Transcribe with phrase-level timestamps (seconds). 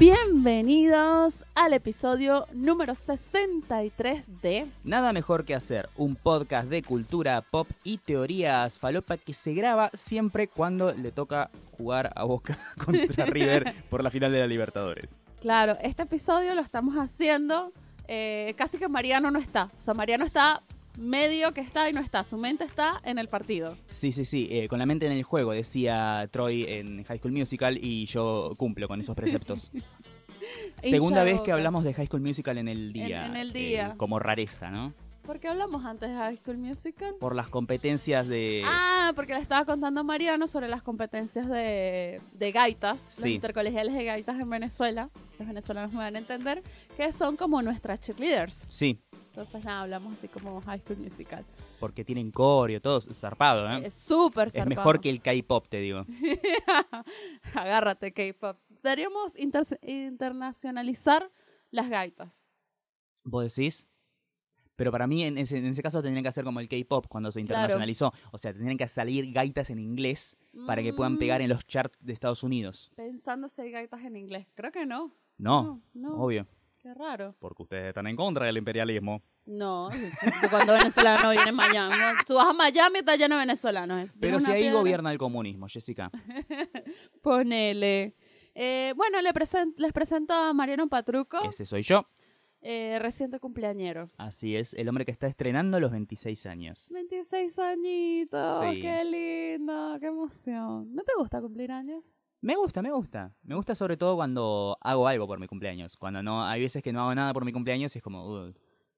[0.00, 7.68] Bienvenidos al episodio número 63 de Nada mejor que hacer un podcast de cultura pop
[7.84, 13.74] y teorías falopa que se graba siempre cuando le toca jugar a Boca contra River
[13.90, 15.26] por la final de la Libertadores.
[15.42, 17.70] Claro, este episodio lo estamos haciendo
[18.08, 19.64] eh, casi que Mariano no está.
[19.64, 20.62] O sea, Mariano está
[21.00, 22.22] medio que está y no está.
[22.22, 23.76] Su mente está en el partido.
[23.88, 27.32] Sí, sí, sí, eh, con la mente en el juego, decía Troy en High School
[27.32, 29.72] Musical y yo cumplo con esos preceptos.
[30.80, 33.26] Segunda vez que hablamos de High School Musical en el día.
[33.26, 33.94] en el eh, día.
[33.96, 34.92] como rareza, ¿no?
[35.22, 37.14] ¿Por qué hablamos antes de High School Musical?
[37.20, 38.62] Por las competencias de...
[38.64, 43.22] Ah, porque le estaba contando a Mariano sobre las competencias de, de gaitas, Sí.
[43.22, 45.10] los intercolegiales de gaitas en Venezuela.
[45.38, 46.62] Los venezolanos me van a entender
[46.96, 48.66] que son como nuestras cheerleaders.
[48.70, 48.98] Sí,
[49.30, 51.44] Entonces, nada, hablamos así como High School Musical.
[51.78, 53.86] porque tienen coreo, todo zarpado, ¿eh?
[53.86, 54.68] Es súper Es zarpado.
[54.76, 56.04] mejor que el K-pop, te digo.
[57.54, 58.58] Agárrate, K-pop.
[58.82, 61.30] Deberíamos inter- internacionalizar
[61.70, 62.46] las gaitas.
[63.24, 63.86] ¿Vos decís?
[64.76, 67.30] Pero para mí, en ese, en ese caso, tendrían que hacer como el K-pop cuando
[67.30, 68.12] se internacionalizó.
[68.32, 71.66] O sea, tendrían que salir gaitas en inglés para que puedan pegar Mm, en los
[71.66, 72.90] charts de Estados Unidos.
[72.96, 74.46] Pensando si hay gaitas en inglés.
[74.54, 75.14] Creo que no.
[75.36, 76.14] No, no.
[76.22, 76.46] obvio.
[76.82, 77.34] Qué raro.
[77.38, 79.22] Porque ustedes están en contra del imperialismo.
[79.44, 79.90] No,
[80.50, 81.94] cuando venezolano viene a Miami.
[82.26, 84.16] Tú vas a Miami y está lleno de venezolanos.
[84.20, 86.10] Pero si ahí piedra, gobierna el comunismo, Jessica.
[87.22, 88.14] Ponele.
[88.54, 92.06] Eh, bueno, les presento a Mariano Patruco, Ese soy yo.
[92.62, 94.10] eh, reciente cumpleañero.
[94.16, 96.88] Así es, el hombre que está estrenando los 26 años.
[96.90, 98.80] 26 añitos, Sí.
[98.82, 100.94] qué lindo, qué emoción.
[100.94, 102.16] ¿No te gusta cumplir años?
[102.42, 103.34] Me gusta, me gusta.
[103.42, 105.96] Me gusta sobre todo cuando hago algo por mi cumpleaños.
[105.96, 108.52] Cuando no, hay veces que no hago nada por mi cumpleaños y es como.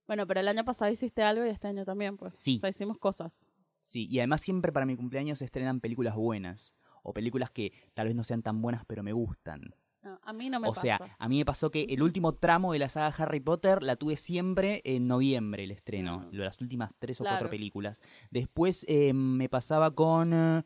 [0.07, 2.35] Bueno, pero el año pasado hiciste algo y este año también, pues.
[2.35, 2.57] Sí.
[2.57, 3.49] O sea, hicimos cosas.
[3.81, 6.77] Sí, y además siempre para mi cumpleaños se estrenan películas buenas.
[7.03, 9.75] O películas que tal vez no sean tan buenas, pero me gustan.
[10.05, 10.83] No, a mí no me o pasa.
[10.83, 13.97] sea, a mí me pasó que el último tramo de la saga Harry Potter la
[13.97, 16.29] tuve siempre en noviembre, el estreno.
[16.31, 16.37] Mm.
[16.37, 17.37] Las últimas tres o Claro.
[17.39, 18.03] cuatro películas.
[18.31, 20.65] Después eh, me pasaba con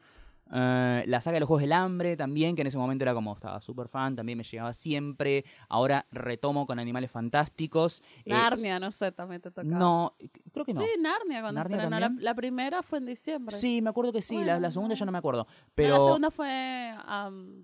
[0.53, 3.35] eh, la saga de los Juegos del Hambre también, que en ese momento era como,
[3.35, 5.45] estaba súper fan, también me llegaba siempre.
[5.69, 8.03] Ahora retomo con Animales Fantásticos.
[8.25, 9.79] Eh, Narnia, no sé, también te tocaba.
[9.79, 10.15] no,
[10.53, 10.81] creo que no.
[10.81, 11.89] Sí, Narnia, cuando ¿Narnia.
[12.01, 13.57] La, la primera fue en diciembre.
[13.57, 15.13] Sí, me acuerdo que sí, la, segunda ya no.
[15.13, 15.47] me acuerdo.
[15.49, 16.95] No, Pero La segunda fue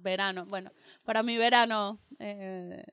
[0.02, 0.46] verano.
[0.46, 0.70] Bueno,
[1.04, 2.84] para mi verano, eh,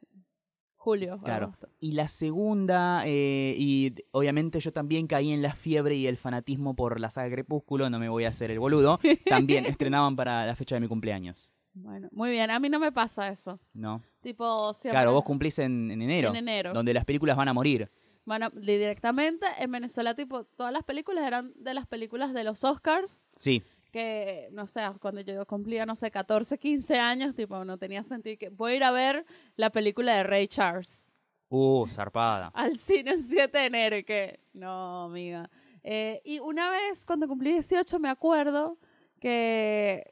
[0.79, 1.19] julio.
[1.23, 1.47] Claro.
[1.47, 1.69] agosto.
[1.79, 6.75] Y la segunda, eh, y obviamente yo también caí en la fiebre y el fanatismo
[6.75, 10.55] por la saga Crepúsculo, no me voy a hacer el boludo, también estrenaban para la
[10.55, 12.49] fecha de mi cumpleaños, Bueno, muy bien.
[12.49, 13.59] A mí no me pasa eso.
[13.73, 14.01] ¿no?
[14.21, 14.95] Tipo, siempre.
[14.95, 16.73] Claro, vos cumplís en, en enero, En enero.
[16.73, 17.89] donde las películas van a morir.
[18.25, 22.63] Bueno, di- directamente en Venezuela, tipo, todas las películas eran de las películas de los
[22.63, 23.25] Oscars.
[23.35, 28.03] Sí, Que, no sé, cuando yo cumplía, no sé, 14, 15 años, tipo, no tenía
[28.03, 28.37] sentido.
[28.37, 31.11] que Voy a ir a ver la película de Ray Charles.
[31.49, 32.51] uh, zarpada.
[32.53, 35.49] al cine el 7 de enero y que no, amiga.
[35.83, 38.77] Eh, y una vez cuando cumplí 18 me acuerdo
[39.19, 40.03] que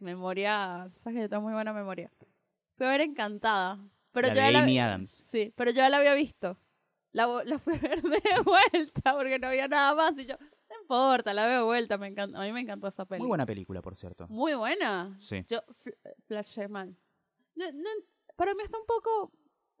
[0.00, 2.10] memoria, sabes que yo tengo muy buena memoria.
[2.76, 3.78] Fui a ver Encantada,
[4.12, 5.10] pero la yo de ya la, Amy Adams.
[5.10, 6.58] sí, pero yo ya la había visto.
[7.12, 10.36] La, la fui a ver de vuelta porque no había nada más y yo,
[10.90, 13.24] importa, la veo vuelta, me encanta, a mí me encantó esa película.
[13.24, 14.26] Muy buena película, por cierto.
[14.28, 15.16] Muy buena.
[15.20, 15.44] Sí.
[15.48, 15.94] Yo fl-
[16.26, 16.96] flashé mal.
[17.54, 17.88] No- no-
[18.36, 19.32] para mí está un poco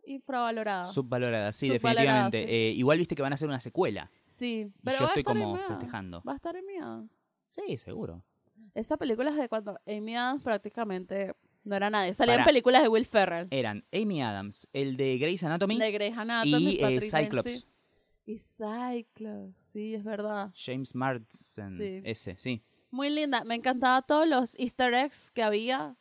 [0.06, 0.86] infravalorada.
[0.92, 2.38] Subvalorada, sí, Subvalorada, definitivamente.
[2.46, 2.54] sí.
[2.54, 4.10] Eh, igual viste que van a hacer una secuela.
[4.24, 6.22] Sí, Y pero yo va a estoy estar como Amy festejando.
[6.26, 7.22] Va a estar Amy Adams.
[7.46, 8.22] Sí, seguro.
[8.74, 11.34] Esa película es de cuando Amy Adams prácticamente
[11.64, 12.14] no era nadie.
[12.14, 12.46] Salían Pará.
[12.46, 13.48] películas de Will Ferrell.
[13.50, 17.66] Eran Amy Adams, el de Grey's Anatomy de Grey's Anatomy, y eh, Cyclops.
[18.32, 20.52] Y Cyclops, sí, es verdad.
[20.54, 22.02] James Marsden, Sí.
[22.04, 22.62] ese, sí.
[22.90, 23.44] Muy linda.
[23.44, 25.96] Me encantaba todos los easter eggs que había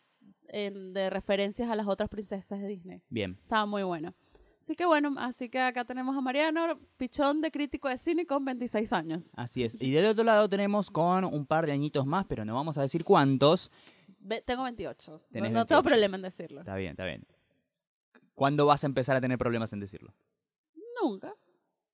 [0.48, 3.02] en- de referencias a las otras princesas de Disney.
[3.10, 3.38] Bien.
[3.44, 4.14] Estaba muy bueno.
[4.60, 8.44] Así que bueno, así que acá tenemos a Mariano, pichón de crítico de cine con
[8.44, 9.32] 26 años.
[9.38, 9.78] Así es.
[9.80, 12.82] Y del otro lado tenemos con un par de añitos más, pero no vamos a
[12.82, 13.72] decir cuántos.
[14.20, 15.12] Ve- tengo 28.
[15.12, 15.84] No, no tengo 28.
[15.84, 16.60] problema en decirlo.
[16.60, 17.26] Está bien, está bien.
[18.36, 20.14] ¿Cuándo vas a empezar a tener problemas en decirlo?
[21.02, 21.34] Nunca.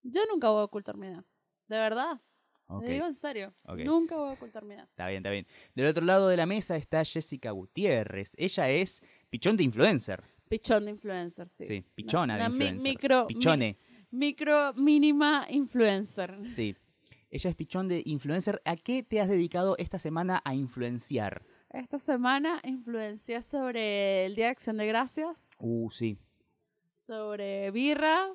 [0.08, 1.24] Yo nunca voy a ocultar mi edad.
[1.68, 2.22] De verdad.
[2.68, 3.54] Ok, Te digo en serio.
[3.84, 4.86] Nunca voy a ocultar mi edad.
[4.90, 5.46] Está bien, está bien.
[5.76, 8.34] Del otro lado de la mesa está Jessica Gutiérrez.
[8.38, 10.24] Ella es pichón de influencer.
[10.50, 11.66] Pichón de influencer, sí.
[11.66, 12.84] Sí, pichona de mi- influencer.
[12.92, 13.78] micro, Pichone,
[14.12, 16.38] mi- micro mínima influencer.
[16.44, 16.76] sí.
[17.32, 18.62] Ella es pichón de influencer.
[18.66, 21.44] ¿A qué te has dedicado esta semana a influenciar?
[21.72, 26.18] Esta semana influencié sobre el Día de Acción de Gracias, Uh, sí.
[26.96, 28.34] sobre birra,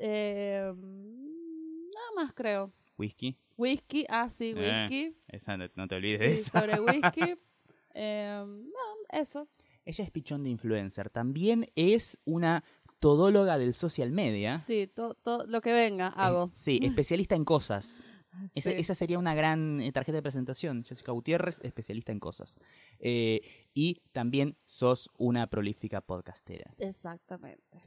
[0.00, 2.72] eh, nada más creo.
[2.96, 3.36] Whisky.
[3.56, 5.16] Whisky, ah sí, Eh, whisky.
[5.28, 6.60] Esa no, no te olvides Sí, de esa.
[6.60, 7.34] sobre whisky.
[8.00, 9.48] Eh, no, eso.
[9.84, 11.10] Ella es pichón de influencer.
[11.10, 12.62] También es una
[13.00, 14.58] todóloga del social media.
[14.58, 16.50] Sí, todo lo que venga Eh, hago.
[16.54, 18.04] sí, especialista en cosas.
[18.54, 18.76] Esa, Sí.
[18.78, 20.84] esa sería una gran tarjeta de presentación.
[20.84, 22.60] Jessica Gutiérrez, especialista en cosas.
[23.00, 23.40] Eh,
[23.74, 26.72] y también sos una prolífica podcastera.
[26.78, 27.80] Exactamente.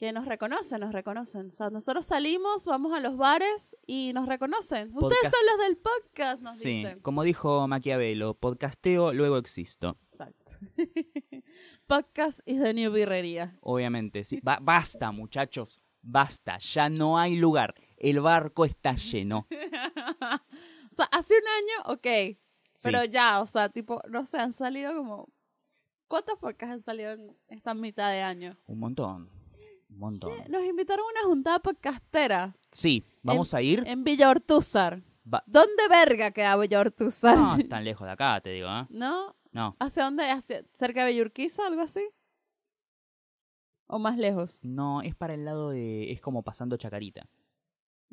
[0.00, 1.48] Que nos reconocen, nos reconocen.
[1.48, 4.90] O sea, nosotros salimos, vamos a los bares y nos reconocen.
[4.96, 7.00] Ustedes son los del podcast, nos Sí, dicen.
[7.00, 9.98] como dijo Maquiavelo, podcasteo, luego existo.
[10.02, 10.52] Exacto.
[11.86, 13.58] podcast is the new birrería.
[13.60, 14.40] Obviamente, sí.
[14.42, 16.56] Ba- basta, muchachos, basta.
[16.58, 17.74] Ya no hay lugar.
[17.98, 19.46] El barco está lleno.
[19.50, 22.38] o sea, hace un año, ok.
[22.72, 22.80] Sí.
[22.84, 25.28] Pero ya, o sea, tipo, no sé, han salido como...
[26.08, 28.56] ¿Cuántos podcasts han salido en esta mitad de año?
[28.66, 29.39] Un montón.
[29.90, 30.36] Un montón.
[30.36, 33.82] Che, nos invitaron a una juntada podcastera Sí, vamos a ir.
[33.86, 35.02] en Villa Ortúzar.
[35.32, 37.36] Va- ¿Dónde verga queda Villa Ortúzar?
[37.36, 38.86] No, es tan lejos de acá, te digo, ¿eh?
[38.90, 39.34] ¿No?
[39.52, 40.24] No, ¿Hacia dónde?
[40.30, 42.00] ¿Hacia, ¿Cerca de Villurquiza, algo así?
[43.88, 44.64] ¿O más lejos?
[44.64, 46.12] no, es para el lado de.
[46.12, 47.28] Es como pasando Chacarita.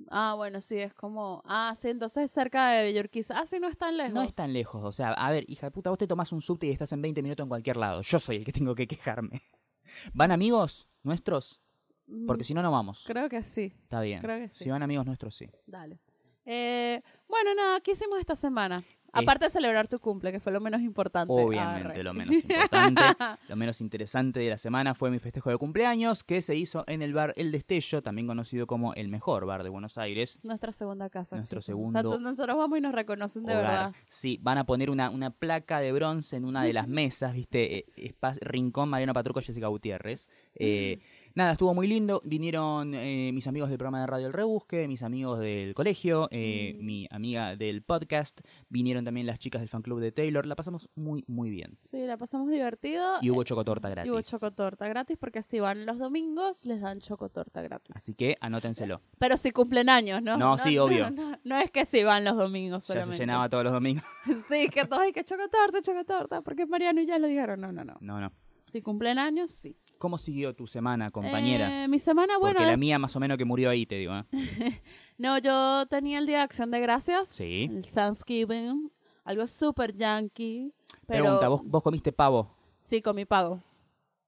[0.10, 1.42] Ah, bueno, sí, es como...
[1.46, 3.40] Ah, sí, entonces es cerca de Villurquiza.
[3.40, 4.14] Ah, sí, no es tan lejos.
[4.14, 6.42] No es tan lejos, o sea, a ver, hija de puta, vos te tomás un
[6.42, 8.02] subte y estás en 20 minutos en cualquier lado.
[8.04, 9.42] Yo soy el que tengo que quejarme.
[10.14, 11.62] ¿Van amigos nuestros?
[12.08, 13.04] Mm, Porque si no, no vamos.
[13.06, 14.22] Creo que sí, Está bien.
[14.22, 14.64] creo que sí.
[14.64, 15.50] Si van amigos nuestros, sí.
[15.66, 16.00] dale.
[16.46, 18.84] Eh, bueno, nada, ¿qué hicimos esta semana?
[19.14, 21.34] Aparte de celebrar tu cumple, que fue lo menos importante.
[21.34, 23.02] Obviamente, lo menos importante,
[23.48, 27.02] lo menos interesante de la semana fue mi festejo de cumpleaños, que se hizo en
[27.02, 30.38] el bar El Destello, también conocido como el mejor bar de Buenos Aires.
[30.44, 31.36] Nuestra segunda casa.
[31.36, 31.60] Nuestro.
[31.60, 33.66] O sea, segundo tú- nosotros vamos y nos reconocen de hogar.
[33.72, 33.96] verdad.
[34.08, 37.80] Sí, van a poner una, una placa de bronce en una de las mesas, ¿viste?
[37.98, 40.30] Eh, Rincón Mariano Patruco, Jessica Gutiérrez.
[40.54, 41.00] Eh,
[41.38, 42.22] nada, estuvo muy lindo.
[42.26, 46.76] Vinieron eh, mis amigos del programa de Radio El Rebusque, mis amigos del colegio, eh,
[46.80, 46.86] Mm.
[46.86, 48.42] mi amiga del podcast.
[48.70, 50.46] Vinieron también las chicas del fan club de Taylor.
[50.46, 51.78] La pasamos muy, muy bien.
[51.84, 53.04] Sí, la pasamos divertido.
[53.22, 54.12] Y hubo chocotorta y gratis.
[54.12, 57.96] hubo chocotorta gratis porque si van los domingos les dan chocotorta gratis.
[57.96, 59.02] Así que anótenselo.
[59.20, 60.38] Pero si cumplen años, ¿no?
[60.38, 61.12] No, sí, obvio.
[61.12, 63.18] No, no es que si van los domingos Ya solamente.
[63.18, 64.04] se llenaba todos los domingos.
[64.50, 67.62] Sí, que todos hay que chocotorta, chocotorta, porque Mariano y ya lo dijeron.
[67.62, 67.96] No, no, no.
[68.02, 68.32] No, no.
[68.66, 69.78] Si cumplen años, sí.
[69.98, 71.84] ¿Cómo siguió tu semana, compañera?
[71.84, 74.14] Eh, mi semana, bueno, Porque la mía más o menos que murió ahí, te digo.
[74.16, 74.26] ¿eh?
[75.18, 77.30] no, yo tenía el Día de Acción de Gracias.
[77.30, 77.70] Sí.
[77.72, 78.92] El Thanksgiving.
[79.24, 80.74] Algo súper yankee.
[81.06, 82.56] Pero Pregunta, ¿vos, ¿vos comiste pavo?
[82.80, 83.62] sí, con mi pago.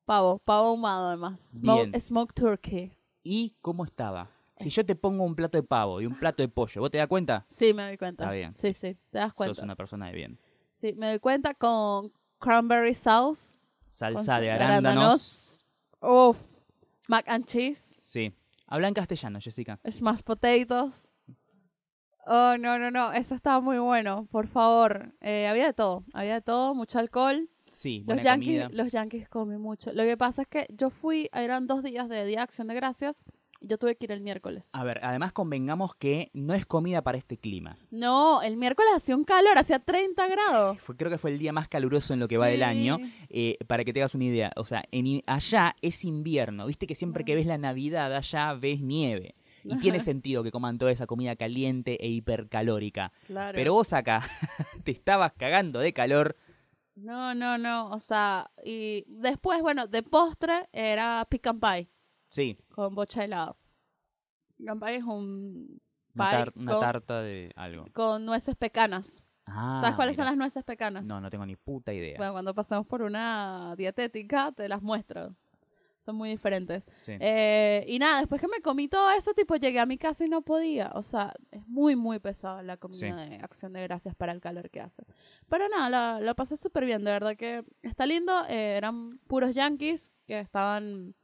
[0.06, 1.40] Pavo, pavo ahumado además.
[1.40, 2.02] Smoke, Bien.
[2.02, 2.92] smoked turkey.
[3.24, 4.30] ¿Y cómo estaba?
[4.60, 6.98] Si yo te pongo un plato de pavo y un plato de pollo, ¿vos te
[6.98, 7.46] das cuenta?
[7.48, 8.24] Sí, me doy cuenta.
[8.26, 8.54] Está bien.
[8.58, 9.56] Sí, sí, te das cuenta.
[9.56, 10.40] Sos una persona de bien.
[10.74, 13.58] Sí, me doy cuenta con cranberry sauce.
[13.90, 15.66] Salsa sa- de arándanos.
[16.02, 16.38] Uf.
[17.08, 17.96] Mac and cheese.
[18.00, 18.34] Sí.
[18.68, 19.80] Habla en castellano, Jessica.
[19.90, 21.12] Smashed potatoes.
[22.28, 23.12] Oh, no, no, no.
[23.14, 24.28] Eso estaba muy bueno.
[24.32, 25.14] Por favor.
[25.22, 26.04] Eh, había de todo.
[26.14, 26.76] Había de todo.
[26.76, 27.50] Mucho alcohol.
[27.72, 28.84] Sí, Los buena yankees, comida.
[28.84, 29.92] los yankees comen mucho.
[29.94, 32.74] Lo que pasa es que yo fui, eran dos días de Día de Acción de
[32.76, 33.24] Gracias.
[33.62, 34.70] Yo tuve que ir el miércoles.
[34.74, 37.78] A ver, además convengamos que no es comida para este clima.
[37.92, 40.80] No, el miércoles hacía un calor, hacía 30 grados.
[40.80, 42.98] Fue- creo que fue el día más caluroso en lo que va del año.
[43.30, 46.68] Eh, para que te hagas una idea, o sea, en allá es invierno.
[46.68, 49.36] Viste que siempre que ves la Navidad allá ves nieve.
[49.66, 53.12] Y tiene sentido que coman toda esa comida caliente e hipercalórica.
[53.28, 53.56] Claro.
[53.56, 54.22] Pero vos acá
[54.86, 56.38] te estabas cagando de calor.
[56.96, 57.90] No, no, no.
[57.92, 61.90] O sea, y después, bueno, de postre era pecan pie
[62.30, 63.58] Sí, con bocha helado.
[64.58, 65.82] Pecan pie es un
[66.16, 67.86] una, tar- una con, tarta de algo.
[67.94, 69.26] con nueces pecanas.
[69.46, 70.24] Ah, ¿Sabes cuáles mira.
[70.26, 71.06] son las nueces pecanas?
[71.06, 72.18] No, no tengo ni puta idea.
[72.18, 75.36] Bueno, cuando pasemos por una dietética te las muestro.
[75.98, 76.84] Son muy diferentes.
[76.96, 77.14] Sí.
[77.20, 80.30] Eh, y nada, después que me comí todo eso, tipo, llegué a mi casa y
[80.30, 80.92] no podía.
[80.96, 83.30] O sea, es muy, muy pesada la comida Sí.
[83.30, 85.04] de acción de gracias para el calor que hace.
[85.50, 88.32] Pero nada, la, lo pasé súper bien, de verdad que está lindo.
[88.48, 91.16] Eh, eran puros yankees que estaban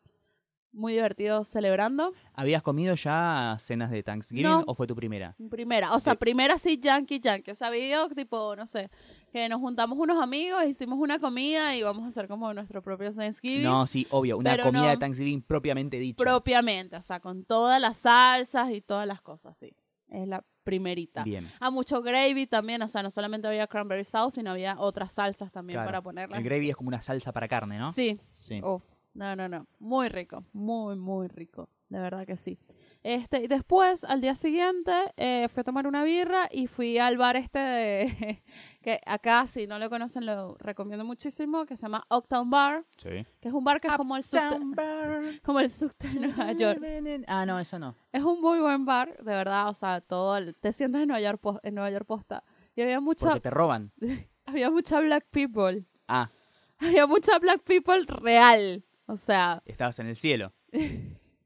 [0.75, 2.13] muy divertidos celebrando.
[2.33, 4.63] ¿Habías comido ya cenas de Thanksgiving No.
[4.67, 5.35] o fue tu primera?
[5.49, 6.17] Primera, o sea, Sí.
[6.19, 7.51] primera sí, yankee, yankee.
[7.51, 8.89] O sea, video tipo, no sé,
[9.31, 13.11] que nos juntamos unos amigos, hicimos una comida y vamos a hacer como nuestro propio
[13.13, 13.63] Thanksgiving.
[13.63, 14.89] No, sí, obvio, una comida no.
[14.89, 16.23] de Thanksgiving propiamente dicha.
[16.23, 19.73] propiamente, o sea, con todas las salsas y todas las cosas, sí.
[20.09, 21.23] Es la primerita.
[21.23, 21.47] Bien.
[21.59, 25.51] Ah, mucho gravy también, o sea, no solamente había cranberry sauce, sino había otras salsas
[25.51, 25.87] también Claro.
[25.87, 26.37] para ponerlas.
[26.39, 27.91] El gravy es como una salsa para carne, ¿no?
[27.91, 28.19] Sí.
[28.35, 28.61] Sí.
[28.63, 28.83] Uf,
[29.15, 29.65] no, no, no.
[29.79, 31.69] Muy rico, muy, muy rico.
[31.89, 32.57] De verdad que sí.
[33.03, 37.17] Este, y después, al día siguiente, eh, fui a tomar una birra y fui al
[37.19, 38.43] bar este de,
[38.81, 43.23] que acá, si no lo conocen, lo recomiendo muchísimo, que se llama Octown Bar, Sí.
[43.39, 44.57] que es un bar que es como el subte,
[45.43, 46.81] como el subte de Nueva York.
[47.27, 47.95] Ah, no, eso no.
[48.11, 51.21] Es un muy buen bar, de verdad, o sea, todo, el- te sientas en Nueva
[51.21, 52.43] York, en Nueva York posta.
[52.75, 53.91] Y había mucha, Porque te roban.
[54.47, 55.85] había mucha black people.
[56.07, 56.31] Ah,
[56.79, 58.83] Había mucha Black People real.
[59.07, 60.53] O sea, Estabas en el cielo.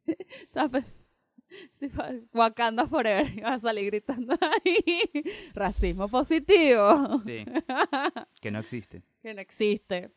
[0.05, 0.95] estaba pens-
[1.79, 2.01] tipo,
[2.33, 3.31] Wakanda Forever.
[3.37, 5.09] Iba a salir gritando ahí.
[5.53, 7.17] Racismo positivo.
[7.19, 7.45] Sí.
[8.41, 9.03] que no existe.
[9.21, 10.11] que no existe.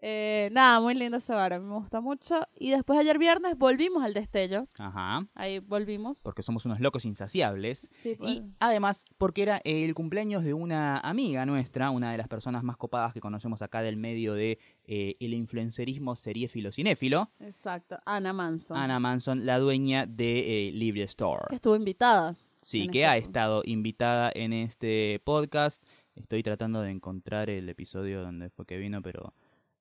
[0.00, 2.46] Eh, nada, muy lindo ese bar, me gusta mucho.
[2.54, 4.66] Y después ayer viernes volvimos al destello.
[4.78, 5.26] Ajá.
[5.34, 6.22] Ahí volvimos.
[6.22, 7.88] Porque somos unos locos insaciables.
[7.90, 8.30] Sí, pues.
[8.30, 12.76] Y además, porque era el cumpleaños de una amiga nuestra, una de las personas más
[12.76, 18.76] copadas que conocemos acá del medio de eh, el influencerismo seriéfilo cinéfilo, Exacto, Ana Manson.
[18.76, 21.44] Ana Manson, la dueña de eh, Libre Que Store.
[21.50, 22.36] estuvo invitada.
[22.60, 25.82] Sí, que este ha estado invitada en este podcast.
[26.14, 29.32] Estoy tratando de encontrar el episodio donde fue que vino, pero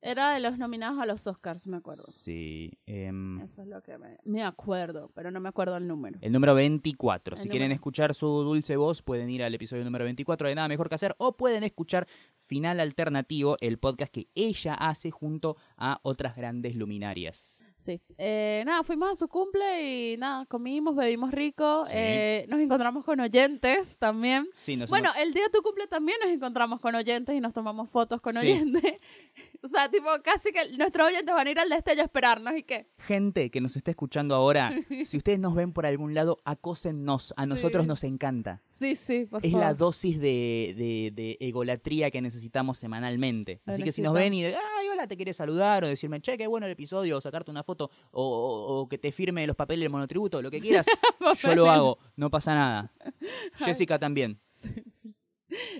[0.02, 2.04] Era de los nominados a los Oscars, me acuerdo.
[2.12, 2.72] sí.
[2.86, 6.20] em, Eso es lo que me, me acuerdo, pero no me acuerdo el número.
[6.22, 7.36] El número 24.
[7.36, 7.76] El si quieren número.
[7.76, 11.16] escuchar su dulce voz, pueden ir al episodio número 24 de Nada Mejor que Hacer
[11.18, 12.08] o pueden escuchar
[12.42, 17.66] Final Alternativo, el podcast que ella hace junto a otras grandes luminarias.
[17.78, 18.02] Sí.
[18.18, 21.86] Eh, nada, fuimos a su cumple y nada, comimos, bebimos rico.
[21.86, 21.94] Sí.
[21.96, 24.48] eh, nos encontramos con oyentes también.
[24.54, 27.40] Sí, nos Bueno, hemos- el día de tu cumple también nos encontramos con oyentes y
[27.40, 28.40] nos tomamos fotos con Sí.
[28.40, 28.82] oyentes.
[29.64, 32.64] o sea, tipo, casi que nuestros oyentes van a ir al destello a esperarnos y
[32.64, 32.88] qué.
[32.98, 34.72] gente que nos está escuchando ahora,
[35.04, 37.34] si ustedes nos ven por algún lado, acósennos.
[37.38, 38.62] A nosotros nos encanta.
[38.68, 39.68] Sí, sí, por Es favor.
[39.68, 43.62] la dosis de, de- de egolatría que necesitamos semanalmente.
[43.66, 46.38] Así que si nos ven y de, ay, hola, te quiere saludar, o decirme, che,
[46.38, 49.56] qué bueno el episodio, o sacarte una foto, o, o- o que te firme los
[49.56, 50.88] papeles del monotributo, lo que quieras,
[51.44, 52.92] yo lo hago, no pasa nada.
[53.58, 54.40] Jessica también.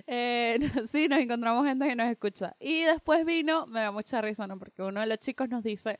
[0.06, 0.58] Eh,
[0.90, 2.54] sí, nos encontramos gente que nos escucha.
[2.60, 4.58] Y después vino, me da mucha risa, ¿no?
[4.58, 5.98] Porque uno de los chicos nos dice,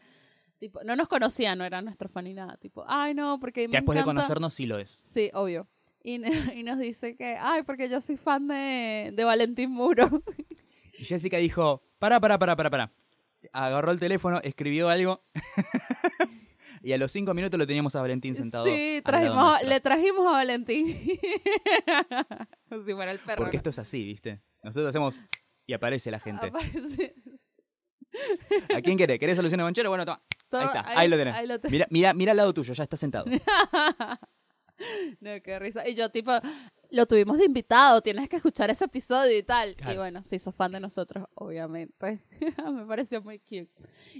[0.59, 2.57] tipo, no nos conocía, no era nuestro fan ni nada.
[2.57, 5.01] Tipo, ay, no, porque Que me después de conocernos sí lo es.
[5.05, 5.67] Sí, obvio.
[6.03, 6.21] Y,
[6.59, 10.23] y nos dice que, ay, porque yo soy fan de, de Valentín Muro.
[10.99, 12.93] Y Jessica dijo, para, para, para, para, para.
[13.53, 15.25] Agarró el teléfono, escribió algo.
[16.83, 18.67] y a los cinco minutos lo teníamos a Valentín sentado.
[18.67, 20.97] sí, trajimos, le trajimos a Valentín.
[22.87, 23.39] Si fuera el perro.
[23.43, 24.43] Porque esto es así, ¿viste?
[24.63, 25.21] Nosotros hacemos
[25.67, 26.49] y aparece la gente.
[26.49, 27.15] Aparece-
[28.77, 29.19] ¿A quién quiere?
[29.19, 29.89] ¿Querés solución de bonchero?
[29.91, 30.23] Bueno, toma.
[30.49, 31.35] todo- ahí está, ahí, lo tenés.
[31.35, 31.73] ahí lo tenés.
[31.73, 33.25] Mira, mira, mira al lado tuyo, ya está sentado.
[35.21, 35.87] No, qué risa.
[35.89, 36.33] Y yo, tipo,
[36.91, 39.71] lo tuvimos de invitado, tienes que escuchar ese episodio y tal.
[39.71, 39.99] Y Claro.
[40.01, 42.23] bueno, se hizo fan de nosotros, obviamente.
[42.73, 43.69] Me pareció muy cute.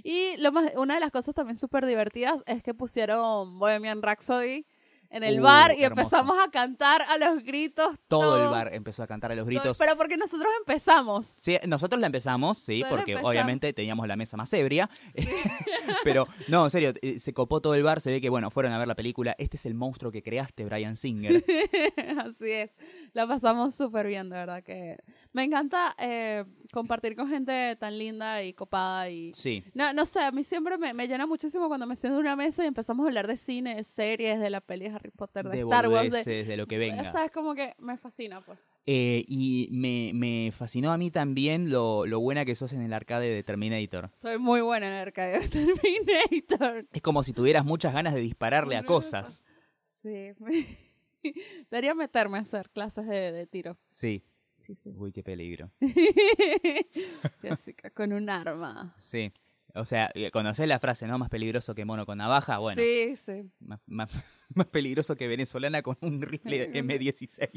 [0.03, 4.65] Y lo más, una de las cosas también súper divertidas es que pusieron Bohemian Rhapsody
[5.11, 6.01] en el Uh, bar y hermoso.
[6.03, 7.97] empezamos a cantar a los gritos.
[8.07, 8.51] Todo el todos.
[8.51, 9.77] bar empezó a cantar a los gritos.
[9.77, 11.25] Pero porque nosotros empezamos.
[11.25, 13.29] Sí, nosotros la empezamos, sí, Solo porque empezamos.
[13.31, 14.89] obviamente teníamos la mesa más ebria.
[16.03, 18.71] Pero no, en serio, eh, se copó todo el bar, se ve que, bueno, fueron
[18.73, 19.35] a ver la película.
[19.37, 21.43] Este es el monstruo que creaste, Brian Singer.
[22.25, 22.71] Así es.
[23.13, 24.97] La pasamos súper bien, de verdad que
[25.33, 30.19] me encanta eh, compartir con gente tan linda y copada y Sí, no, no sé,
[30.21, 33.03] a mí siempre me, me llena muchísimo cuando me siento en una mesa y empezamos
[33.03, 36.11] a hablar de cine, de series, de la peli Harry Potter, de, de Star Wars,
[36.25, 37.01] de, de lo que venga.
[37.01, 38.69] o sea, es como que me fascina, pues.
[38.85, 42.93] Eh, y me, me fascinó a mí también lo, lo buena que sos en el
[42.93, 44.09] arcade de Terminator.
[44.13, 46.87] Soy muy buena en el arcade de Terminator.
[46.91, 49.45] Es como si tuvieras muchas ganas de dispararle a cosas.
[49.85, 50.31] Sí.
[51.69, 53.77] Debería meterme a hacer clases de, de tiro.
[53.85, 54.23] Sí.
[54.59, 54.91] Sí, sí.
[54.95, 55.71] Uy, qué peligro.
[57.41, 58.95] Jessica, con un arma.
[58.99, 59.31] Sí.
[59.75, 61.17] O sea, eh, conocés la frase, ¿no?
[61.19, 62.57] Más peligroso que mono con navaja.
[62.57, 63.49] Bueno, Sí, sí.
[63.59, 64.09] más, más-
[64.55, 67.49] más peligroso que venezolana con un rifle M16.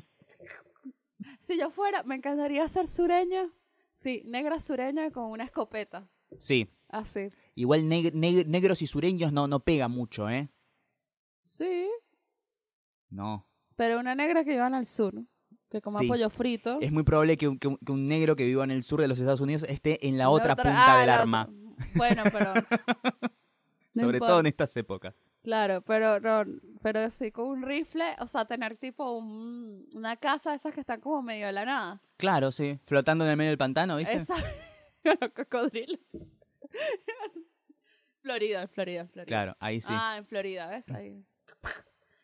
[1.38, 3.48] Si yo fuera, me encantaría ser sureña.
[3.96, 6.08] Sí, negra sureña con una escopeta.
[6.38, 6.68] Sí.
[6.88, 7.28] Así.
[7.54, 10.48] Igual neg- neg- negros y sureños no, no pega mucho, ¿eh?
[11.44, 11.88] Sí,
[13.10, 13.46] No.
[13.76, 15.12] pero una negra que iban al sur,
[15.70, 16.06] que coma Sí.
[16.08, 16.78] pollo frito.
[16.80, 19.00] Es muy probable que un, que un- que un negro que viva en el sur
[19.00, 21.48] de los Estados Unidos esté en la La otra otra- punta ah, del arma.
[21.94, 22.54] Bueno, pero
[23.94, 24.26] No Sobre importa.
[24.32, 25.24] todo en estas épocas.
[25.42, 26.44] claro, pero no,
[26.82, 30.80] pero sí con un rifle, o sea, tener tipo un- una casa de esas que
[30.80, 32.00] están como medio de la nada.
[32.16, 32.78] Claro, sí.
[32.86, 34.14] Flotando en el medio del pantano, ¿viste?
[34.14, 34.34] Esa
[35.04, 36.00] los cocodrilos.
[38.20, 39.26] Florida, en Florida, Florida.
[39.26, 39.88] Claro, ahí sí.
[39.90, 40.88] Ah, en Florida, ¿ves?
[40.90, 41.24] Ahí.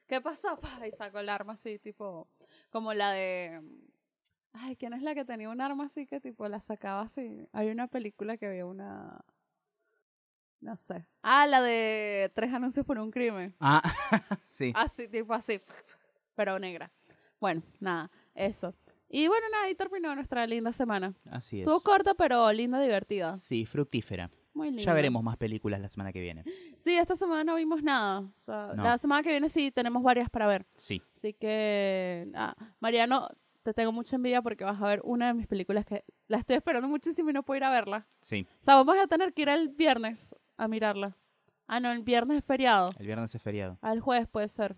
[0.06, 0.58] ¿Qué pasó?
[0.60, 2.28] Pa, Y sacó el arma así, tipo,
[2.70, 3.60] como la de...
[4.52, 7.46] Ay, ¿quién es la que tenía un arma así que tipo la sacaba así?
[7.52, 9.24] Hay una película que había una...
[10.60, 11.06] No sé.
[11.22, 13.54] Ah, la de tres anuncios por un crimen.
[13.60, 13.82] Ah,
[14.44, 14.72] sí.
[14.74, 15.60] Así, tipo así.
[16.34, 16.90] Pero negra.
[17.40, 18.74] Bueno, nada, eso.
[19.08, 21.14] Y bueno, nada, ahí terminó nuestra linda semana.
[21.30, 21.62] Así es.
[21.66, 23.36] Estuvo corta, pero linda, divertida.
[23.36, 24.30] Sí, fructífera.
[24.52, 24.82] Muy linda.
[24.82, 26.44] Ya veremos más películas la semana que viene.
[26.76, 28.20] Sí, esta semana no vimos nada.
[28.20, 28.82] O sea, No.
[28.82, 30.66] La semana que viene sí tenemos varias para ver.
[30.76, 31.00] Sí.
[31.14, 33.28] Así que, ah, Mariano,
[33.62, 36.56] te tengo mucha envidia porque vas a ver una de mis películas que la estoy
[36.56, 38.06] esperando muchísimo y no puedo ir a verla.
[38.20, 41.16] Sí, O sea, vamos a tener que ir el viernes a mirarla.
[41.66, 42.90] Ah, no, el viernes es feriado.
[42.98, 43.78] el viernes es feriado.
[43.80, 44.76] Al jueves puede ser.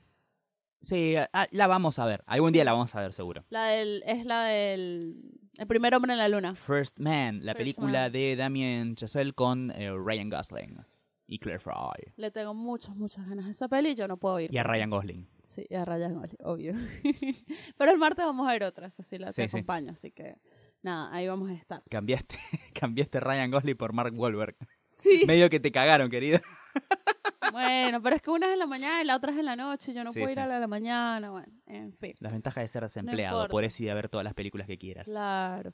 [0.80, 2.22] Sí, ah, la vamos a ver.
[2.26, 3.44] Algún día la vamos a ver seguro.
[3.50, 6.54] La del, es la del el primer hombre en la luna.
[6.54, 8.12] First Man, la First película Man.
[8.12, 10.78] de Damien Chazelle con eh, Ryan Gosling
[11.26, 12.12] y Claire Fry.
[12.16, 14.52] Le tengo muchas, muchas ganas a esa peli y yo no puedo ir.
[14.52, 15.28] Y a Ryan Gosling.
[15.42, 16.74] Sí, y a Ryan Gosling, obvio.
[17.76, 19.56] Pero el martes vamos a ver otras, así la te sí.
[19.56, 19.92] acompaño.
[19.92, 20.38] Así que,
[20.82, 21.82] nada, ahí vamos a estar.
[21.90, 22.36] Cambiaste,
[22.74, 24.56] cambiaste Ryan Gosling por Mark Wahlberg.
[24.90, 25.22] Sí.
[25.26, 26.42] Medio que te cagaron, querida.
[27.52, 29.56] Bueno, pero es que una es en la mañana y la otra es en la
[29.56, 29.92] noche.
[29.92, 31.30] Yo no Sí, puedo ir a la de la mañana.
[31.30, 32.14] Bueno, en fin.
[32.20, 33.38] Las ventajas de ser desempleado.
[33.38, 33.50] importa.
[33.50, 35.06] Podés ir a ver todas las películas que quieras.
[35.06, 35.72] Claro.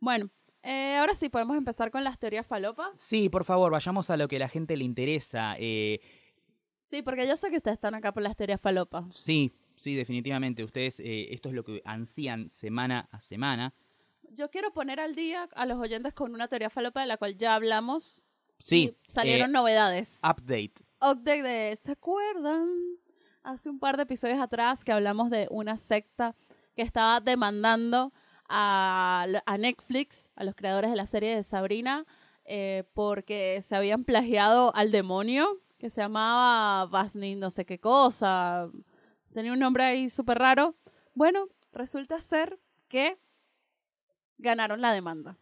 [0.00, 0.28] Bueno,
[0.64, 2.90] eh, ahora sí podemos empezar con las teorías falopa.
[2.98, 5.54] Sí, por favor, vayamos a lo que a la gente le interesa.
[5.58, 6.00] Eh,
[6.80, 9.06] Sí, porque yo sé que ustedes están acá por las teorías falopa.
[9.10, 10.64] sí, sí, definitivamente.
[10.64, 13.72] Ustedes, eh, esto es lo que ansían semana a semana.
[14.32, 17.36] Yo quiero poner al día a los oyentes con una teoría falopa de la cual
[17.38, 18.24] ya hablamos.
[18.64, 20.20] Sí, y salieron eh, novedades.
[20.22, 20.72] update.
[20.98, 22.66] Update de, ¿se acuerdan?
[23.42, 26.34] Hace un par de episodios atrás que hablamos de una secta
[26.74, 28.14] que estaba demandando
[28.48, 32.06] a, a Netflix, a los creadores de la serie de Sabrina,
[32.46, 38.70] eh, porque se habían plagiado al demonio que se llamaba Vasni no sé qué cosa.
[39.34, 40.74] Tenía un nombre ahí súper raro.
[41.12, 43.18] Bueno, resulta ser que
[44.38, 45.36] ganaron la demanda.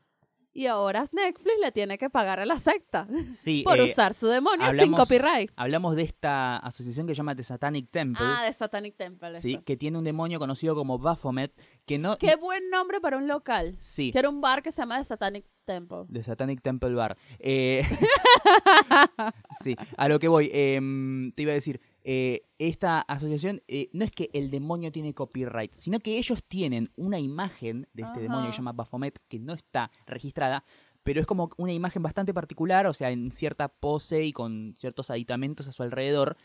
[0.55, 4.27] Y ahora Netflix le tiene que pagar a la secta Sí, por eh, usar su
[4.27, 5.51] demonio sin copyright.
[5.57, 8.25] hablamos de esta asociación que se llama The Satanic Temple.
[8.27, 9.41] Ah, de Satanic Temple.
[9.41, 9.65] sí, eso.
[9.65, 11.53] que tiene un demonio conocido como Baphomet,
[11.87, 12.19] que no...
[12.19, 13.77] Qué buen nombre para un local.
[13.81, 16.05] Sí, Que era un bar que se llama The Satanic Temple.
[16.13, 17.17] The Satanic Temple Bar.
[17.39, 17.83] Eh,
[19.61, 24.05] sí, a lo que voy, em, te iba a decir, eh, esta asociación eh, no
[24.05, 28.21] es que el demonio tiene copyright, sino que ellos tienen una imagen de este Ajá.
[28.21, 30.65] demonio que se llama Baphomet que no está registrada,
[31.03, 35.11] pero es como una imagen bastante particular, o sea, en cierta pose y con ciertos
[35.11, 36.37] aditamentos a su alrededor,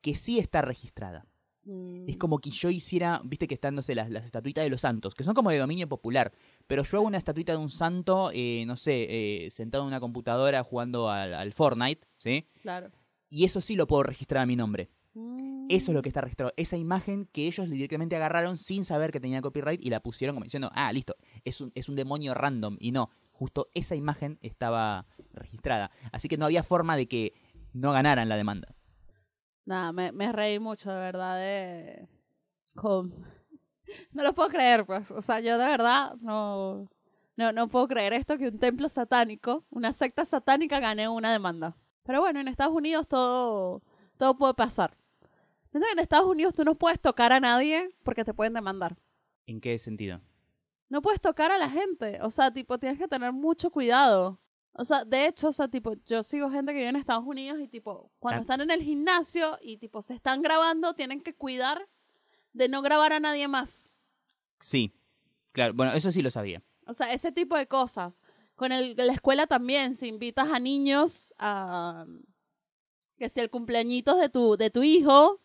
[0.00, 1.26] que sí está registrada.
[1.64, 2.08] Mm.
[2.08, 4.80] Es como que yo hiciera, viste que están, no sé, las, las estatuitas de los
[4.80, 6.32] santos, que son como de dominio popular,
[6.66, 9.06] pero yo hago una estatuita de un santo, eh, no sé,
[9.44, 12.46] eh, sentado en una computadora jugando al, al Fortnite, ¿sí?
[12.62, 12.90] Claro.
[13.28, 14.90] Y eso sí lo puedo registrar a mi nombre.
[15.14, 15.66] Mm.
[15.68, 16.52] Eso es lo que está registrado.
[16.56, 20.44] Esa imagen que ellos directamente agarraron sin saber que tenía copyright y la pusieron como
[20.44, 22.76] diciendo, ah, listo, es un, es un demonio random.
[22.80, 25.90] Y no, justo esa imagen estaba registrada.
[26.12, 27.32] Así que no había forma de que
[27.72, 28.74] no ganaran la demanda.
[29.64, 32.08] Nada, me, me reí mucho, de verdad, de...
[32.74, 33.14] con-
[34.12, 35.10] No lo puedo creer, pues.
[35.10, 36.88] O sea, yo de verdad no...
[37.36, 41.74] No, no puedo creer esto que un templo satánico, una secta satánica gane una demanda.
[42.02, 43.82] Pero bueno, en Estados Unidos todo,
[44.18, 44.94] todo puede pasar.
[45.72, 48.96] En Estados Unidos tú no puedes tocar a nadie porque te pueden demandar.
[49.46, 50.20] ¿En qué sentido?
[50.88, 52.18] no puedes tocar a la gente.
[52.22, 54.40] O sea, tipo, tienes que tener mucho cuidado.
[54.72, 57.60] O sea, de hecho, o sea, tipo, yo sigo gente que vive en Estados Unidos
[57.60, 58.40] y tipo, cuando Ah.
[58.40, 61.88] están en el gimnasio y tipo se están grabando, tienen que cuidar
[62.54, 63.96] de no grabar a nadie más.
[64.58, 64.92] Sí,
[65.52, 66.60] claro, bueno, eso sí lo sabía.
[66.86, 68.20] O sea, ese tipo de cosas.
[68.56, 72.04] Con el, la escuela también, si invitas a niños a
[73.16, 75.40] que si el cumpleañitos de tu, de tu hijo,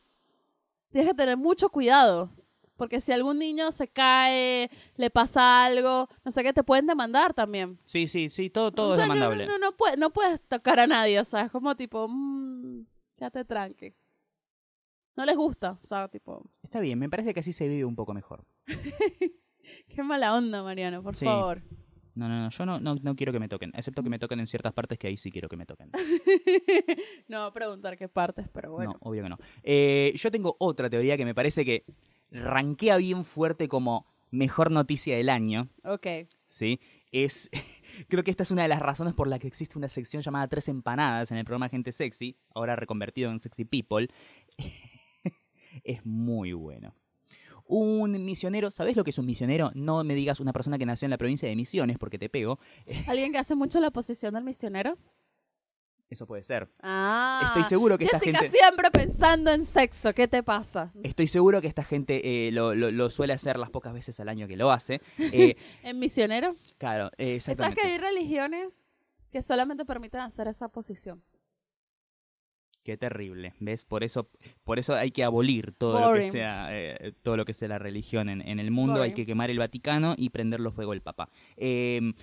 [0.90, 2.30] tienes que tener mucho cuidado.
[2.78, 7.34] Porque si algún niño se cae, le pasa algo, no sé qué, te pueden demandar
[7.34, 7.80] también.
[7.86, 9.46] Sí, sí, sí, todo, todo O sea, es demandable.
[9.46, 12.82] No, no, no, puedes, no puedes tocar a nadie, o sea, es como tipo, mmm,
[13.16, 13.94] quédate tranqui.
[15.16, 17.96] No les gusta, o sea, tipo, Está bien, me parece que así se vive un
[17.96, 18.46] poco mejor.
[19.88, 21.24] qué mala onda, Mariano, por Sí.
[21.24, 21.64] favor.
[22.16, 24.40] No, no, no, yo no, no, no quiero que me toquen, excepto que me toquen
[24.40, 25.92] en ciertas partes que ahí sí quiero que me toquen.
[27.28, 28.94] no preguntar qué partes, pero bueno.
[28.94, 29.38] No, obvio que no.
[29.64, 31.84] Eh, yo tengo otra teoría que me parece que
[32.32, 36.08] rankea bien fuerte como mejor noticia del año, Ok.
[36.48, 36.80] ¿sí?
[37.12, 37.50] Es,
[38.08, 40.48] creo que esta es una de las razones por la que existe una sección llamada
[40.48, 44.10] Tres Empanadas en el programa Gente Sexy, ahora reconvertido en Sexy People.
[45.84, 46.94] es muy bueno.
[47.68, 49.72] Un misionero, ¿sabes lo que es un misionero?
[49.74, 52.60] No me digas una persona que nació en la provincia de Misiones porque te pego.
[53.08, 54.98] ¿Alguien que hace mucho la posición del misionero?
[56.08, 56.70] Eso puede ser.
[56.84, 57.42] Ah.
[57.48, 58.48] Estoy seguro que esta gente...
[58.50, 60.94] siempre pensando en sexo, ¿qué te pasa?
[61.02, 64.30] Estoy seguro que esta gente eh, lo, lo- lo suele hacer las pocas veces al
[64.30, 65.02] año que lo hace.
[65.18, 66.56] Eh, ¿En misionero?
[66.78, 67.82] claro, eh, ¿Sabes exactamente.
[67.82, 68.86] que hay religiones
[69.32, 71.24] que solamente permiten hacer esa posición?
[72.86, 73.84] Qué terrible, ¿ves?
[73.84, 74.30] Por eso,
[74.64, 77.80] por eso hay que abolir todo lo que sea, eh, todo lo que sea la
[77.80, 79.02] religión en, en el mundo.
[79.02, 81.32] Hay que quemar el Vaticano y prenderlo fuego el Papa.
[81.58, 82.14] Eh,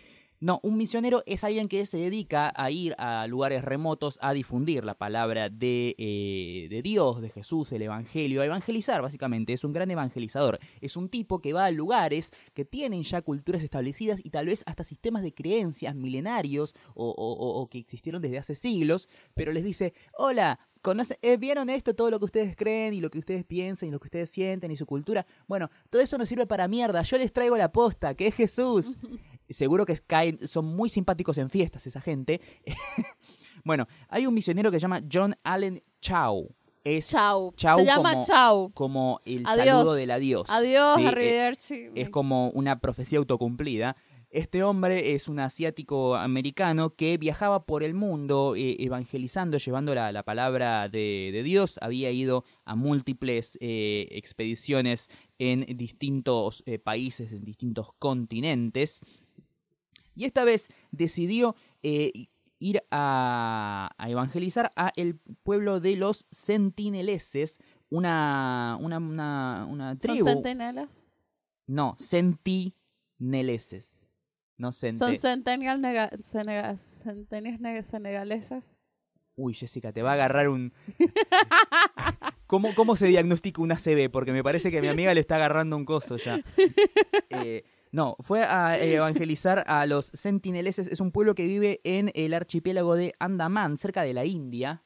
[0.42, 4.82] No, un misionero es alguien que se dedica a ir a lugares remotos a difundir
[4.84, 9.52] la palabra de, eh, de Dios, de Jesús, el Evangelio, a evangelizar básicamente.
[9.52, 10.58] Es un gran evangelizador.
[10.80, 14.64] Es un tipo que va a lugares que tienen ya culturas establecidas y tal vez
[14.66, 19.94] hasta sistemas de creencias milenarios o, o- que existieron desde hace siglos, pero les dice,
[20.18, 23.88] hola, conoce- eh, ¿vieron esto, todo lo que ustedes creen y lo que ustedes piensan
[23.88, 25.24] y lo que ustedes sienten y su cultura?
[25.46, 27.02] Bueno, todo eso no sirve para mierda.
[27.02, 28.96] Yo les traigo la posta, que es Jesús.
[29.52, 29.96] Seguro que
[30.46, 32.40] son muy simpáticos en fiestas esa gente.
[33.64, 36.54] bueno, hay un misionero que se llama John Allen Chow.
[36.84, 37.52] Es Chau.
[37.56, 38.72] Chau Se llama como- Chau.
[38.72, 39.66] como el Adiós.
[39.66, 40.50] saludo del adiós.
[40.50, 41.02] Adiós, ¿sí?
[41.04, 41.84] Eh, arrivederci.
[41.94, 43.96] es como una profecía autocumplida.
[44.30, 50.10] Este hombre es un asiático americano que viajaba por el mundo eh, evangelizando, llevando la,
[50.10, 51.78] la palabra de, de Dios.
[51.82, 59.02] Había ido a múltiples eh, expediciones en distintos eh, países, en distintos continentes.
[60.14, 67.58] Y esta vez decidió eh, ir a, a evangelizar a el pueblo de los sentineleses,
[67.90, 70.26] una, una, una, una ¿Son tribu.
[70.28, 71.02] centinelas?
[71.66, 74.10] No, sentineleses.
[74.58, 74.98] No sente.
[74.98, 76.10] ¿Son centenias nega-
[77.82, 78.78] senegaleses?
[79.34, 80.72] Uy, Jessica, te va a agarrar un.
[82.46, 84.10] ¿Cómo, ¿Cómo se diagnostica un ACV?
[84.12, 86.40] Porque me parece que a mi amiga le está agarrando un coso ya.
[87.30, 90.88] Eh, no, fue a evangelizar a los sentineleses.
[90.88, 94.82] Es un pueblo que vive en el archipiélago de Andaman, cerca de la India.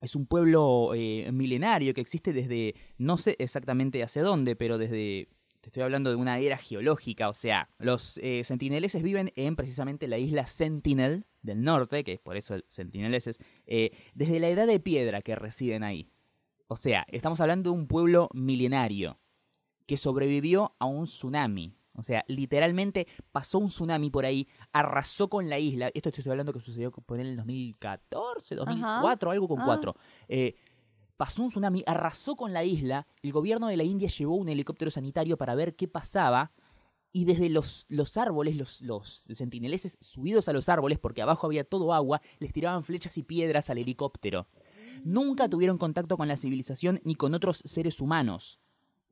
[0.00, 5.28] Es un pueblo eh, milenario que existe desde, no sé exactamente hacia dónde, pero desde,
[5.60, 10.06] te estoy hablando de una era geológica, o sea, los eh, sentineleses viven en precisamente
[10.06, 14.66] la isla Sentinel del norte, que es por eso el sentineleses, eh, desde la edad
[14.66, 16.10] de piedra que residen ahí.
[16.68, 19.18] O sea, estamos hablando de un pueblo milenario
[19.86, 21.74] que sobrevivió a un tsunami.
[21.96, 25.90] O sea, literalmente pasó un tsunami por ahí, arrasó con la isla.
[25.94, 29.64] Esto estoy hablando que sucedió por en el 2014, 2004, algo con Ah.
[29.64, 29.96] cuatro.
[30.28, 30.56] Eh,
[31.16, 33.06] pasó un tsunami, arrasó con la isla.
[33.22, 36.52] El gobierno de la India llevó un helicóptero sanitario para ver qué pasaba.
[37.16, 41.62] Y desde los, los árboles, los, los sentineleses subidos a los árboles, porque abajo había
[41.62, 44.48] todo agua, les tiraban flechas y piedras al helicóptero.
[45.04, 48.60] Nunca tuvieron contacto con la civilización ni con otros seres humanos.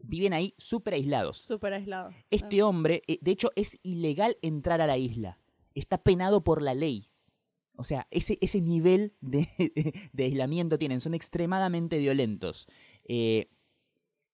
[0.02, 1.38] Viven ahí súper aislados.
[1.38, 2.10] Súper aislado.
[2.30, 5.38] Este hombre, eh, de hecho, es ilegal entrar a la isla.
[5.74, 7.10] Está penado por la ley.
[7.76, 9.48] O sea, ese, ese nivel de,
[10.12, 11.00] de aislamiento tienen.
[11.00, 12.66] Son extremadamente violentos.
[13.04, 13.48] Eh,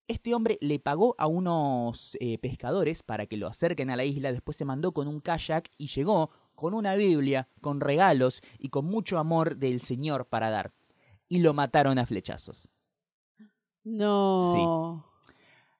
[0.07, 4.31] este hombre le pagó a unos eh, pescadores para que lo acerquen a la isla.
[4.31, 8.85] Después se mandó con un kayak y llegó con una Biblia, con regalos y con
[8.85, 10.73] mucho amor del Señor para dar.
[11.27, 12.71] Y lo mataron a flechazos.
[13.83, 15.05] No.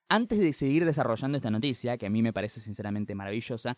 [0.10, 3.76] Antes de seguir desarrollando esta noticia, que a mí me parece sinceramente maravillosa,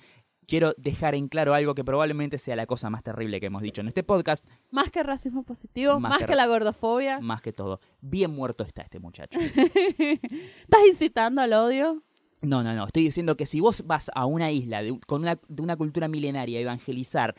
[0.47, 3.81] quiero dejar en claro algo que probablemente sea la cosa más terrible que hemos dicho
[3.81, 7.19] en este podcast, Más que racismo positivo, Más más, que la gordofobia.
[7.19, 7.79] más que todo.
[8.01, 9.39] Bien muerto está este muchacho.
[9.39, 12.03] ¿Estás incitando al odio?
[12.41, 12.85] No, no, no.
[12.85, 16.07] Estoy diciendo que si vos vas a una isla de, con una, de una cultura
[16.07, 17.35] milenaria a evangelizar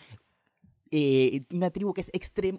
[0.92, 2.10] eh, una tribu que es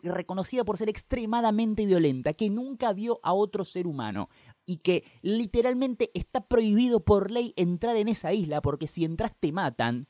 [0.04, 4.30] reconocida por ser extremadamente violenta, que nunca vio a otro ser humano
[4.65, 9.52] y que literalmente está prohibido por ley entrar en esa isla porque si entras te
[9.52, 10.08] matan,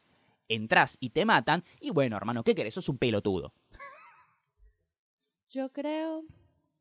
[0.48, 2.74] entras y te matan y bueno, hermano, ¿qué querés?
[2.74, 3.54] Sos un pelotudo.
[5.50, 6.24] Yo creo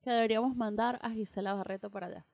[0.02, 2.26] que deberíamos mandar a Gisela Barreto para allá.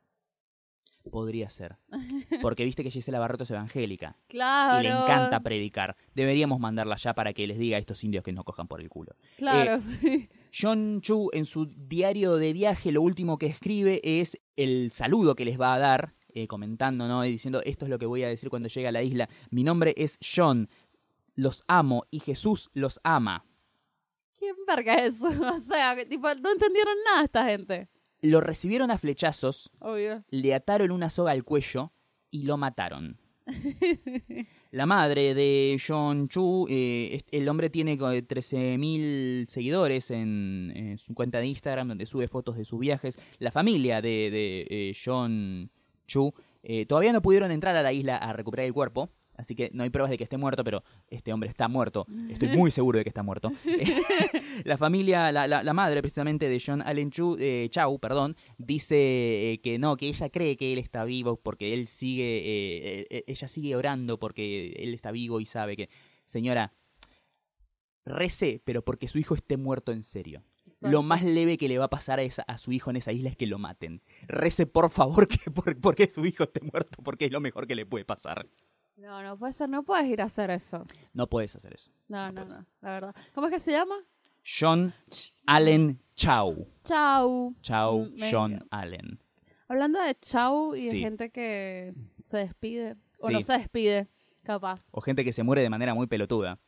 [1.11, 1.77] Podría ser.
[2.43, 4.81] Porque viste que Gisela Barreto es evangélica Claro.
[4.81, 5.97] y le encanta predicar.
[6.15, 8.89] Deberíamos mandarla ya para que les diga a estos indios que no cojan por el
[8.89, 9.15] culo.
[9.37, 9.81] Claro.
[10.59, 15.45] John Chu en su diario de viaje lo último que escribe es el saludo que
[15.45, 17.25] les va a dar, eh, comentando, ¿no?
[17.25, 19.29] Y diciendo, esto es lo que voy a decir cuando llegue a la isla.
[19.51, 20.69] Mi nombre es John,
[21.35, 23.45] los amo y Jesús los ama.
[24.39, 25.29] ¿Quién verga es eso?
[25.55, 27.89] O sea, tipo, no entendieron nada esta gente.
[28.23, 30.25] Lo recibieron a flechazos, Obvio.
[30.31, 31.93] le ataron una soga al cuello
[32.31, 33.19] y lo mataron.
[34.73, 41.39] La madre de John Chu, eh, el hombre tiene co- 13.000 seguidores en, su cuenta
[41.39, 43.19] de Instagram donde sube fotos de sus viajes.
[43.39, 45.71] La familia de, de, eh, John
[46.07, 49.09] Chu eh, todavía no pudieron entrar a la isla a recuperar el cuerpo.
[49.37, 52.07] Así que no hay pruebas de que esté muerto, pero este hombre está muerto.
[52.31, 53.53] Estoy muy seguro de que está muerto.
[54.65, 59.53] la familia, la, la- la madre precisamente de John Allen Chu, eh, Chau, perdón, dice
[59.53, 62.43] eh, que no, que ella cree que él está vivo porque él sigue,
[63.11, 65.89] eh, ella sigue orando porque él está vivo y sabe que,
[66.25, 66.73] señora,
[68.05, 70.43] rece, pero porque su hijo esté muerto en serio.
[70.83, 73.11] Lo más leve que le va a pasar a, esa- a su hijo en esa
[73.13, 74.03] isla es que lo maten.
[74.29, 77.75] Rece, por favor, que por- porque su hijo esté muerto, porque es lo mejor que
[77.75, 78.47] le puede pasar.
[78.97, 80.85] No, no puede ser, no puedes ir a hacer eso.
[81.13, 81.91] No puedes hacer eso.
[82.09, 83.15] No, No no, la verdad.
[83.35, 83.95] ¿Cómo es que se llama?
[84.59, 84.95] John
[85.47, 86.67] Allen Chau.
[86.85, 87.55] Chau.
[87.61, 89.21] Chau, Mm, me- John Allen.
[89.69, 93.33] Hablando de chau y de gente que se despide o Sí.
[93.33, 94.09] no se despide,
[94.45, 94.89] capaz.
[94.93, 96.59] O gente que se muere de manera muy pelotuda.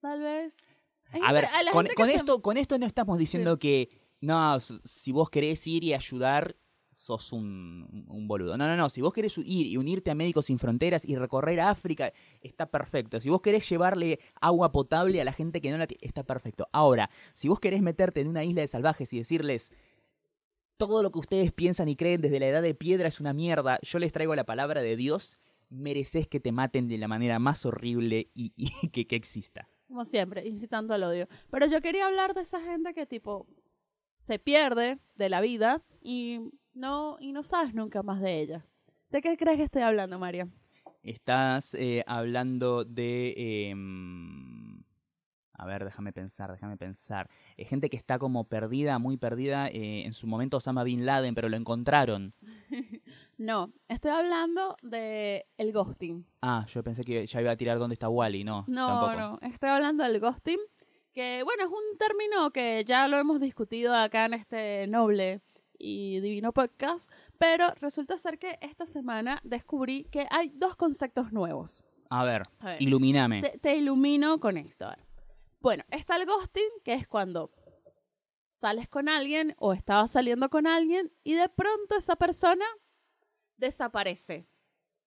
[0.00, 0.86] Tal vez.
[1.12, 3.90] Hay A gente- ver, a con, con se- esto, con esto no estamos diciendo que,
[4.20, 6.56] no, si vos querés ir y ayudar,
[7.00, 8.58] sos un, un boludo.
[8.58, 8.90] No, no, no.
[8.90, 13.18] Si vos querés ir y unirte a Médicos Sin Fronteras y recorrer África, está perfecto.
[13.20, 16.68] Si vos querés llevarle agua potable a la gente que no la tiene, está perfecto.
[16.72, 19.72] Ahora, si vos querés meterte en una isla de salvajes y decirles,
[20.76, 23.78] todo lo que ustedes piensan y creen desde la edad de piedra es una mierda,
[23.80, 25.38] yo les traigo la palabra de Dios,
[25.70, 28.52] mereces que te maten de la manera más horrible y,
[28.92, 29.70] que, que exista.
[29.88, 31.28] Como siempre, incitando al odio.
[31.50, 33.46] Pero yo quería hablar de esa gente que tipo
[34.18, 36.40] se pierde de la vida y
[36.80, 38.66] no, y no sabes nunca más de ella.
[39.10, 40.48] ¿De qué crees que estoy hablando, María?
[41.02, 43.68] Estás eh, hablando de...
[43.70, 44.82] em,
[45.54, 47.28] a ver, déjame pensar, déjame pensar.
[47.58, 49.68] Eh, gente que está como perdida, muy perdida.
[49.68, 52.34] eh, en su momento Osama Bin Laden, pero lo encontraron.
[53.38, 56.26] No, estoy hablando de el ghosting.
[56.42, 58.44] Ah, yo pensé que ya iba a tirar dónde está Wally.
[58.44, 59.16] No, No, tampoco.
[59.18, 60.58] no, estoy hablando del ghosting,
[61.14, 65.40] que bueno, es un término que ya lo hemos discutido acá en este noble
[65.80, 71.82] y divino podcast, pero resulta ser que esta semana descubrí que hay dos conceptos nuevos.
[72.10, 73.40] A ver, A ver, ilumíname.
[73.40, 74.90] te, te ilumino con esto.
[75.60, 77.50] Bueno, está el ghosting, que es cuando
[78.48, 82.64] sales con alguien o estabas saliendo con alguien y de pronto esa persona
[83.56, 84.48] desaparece.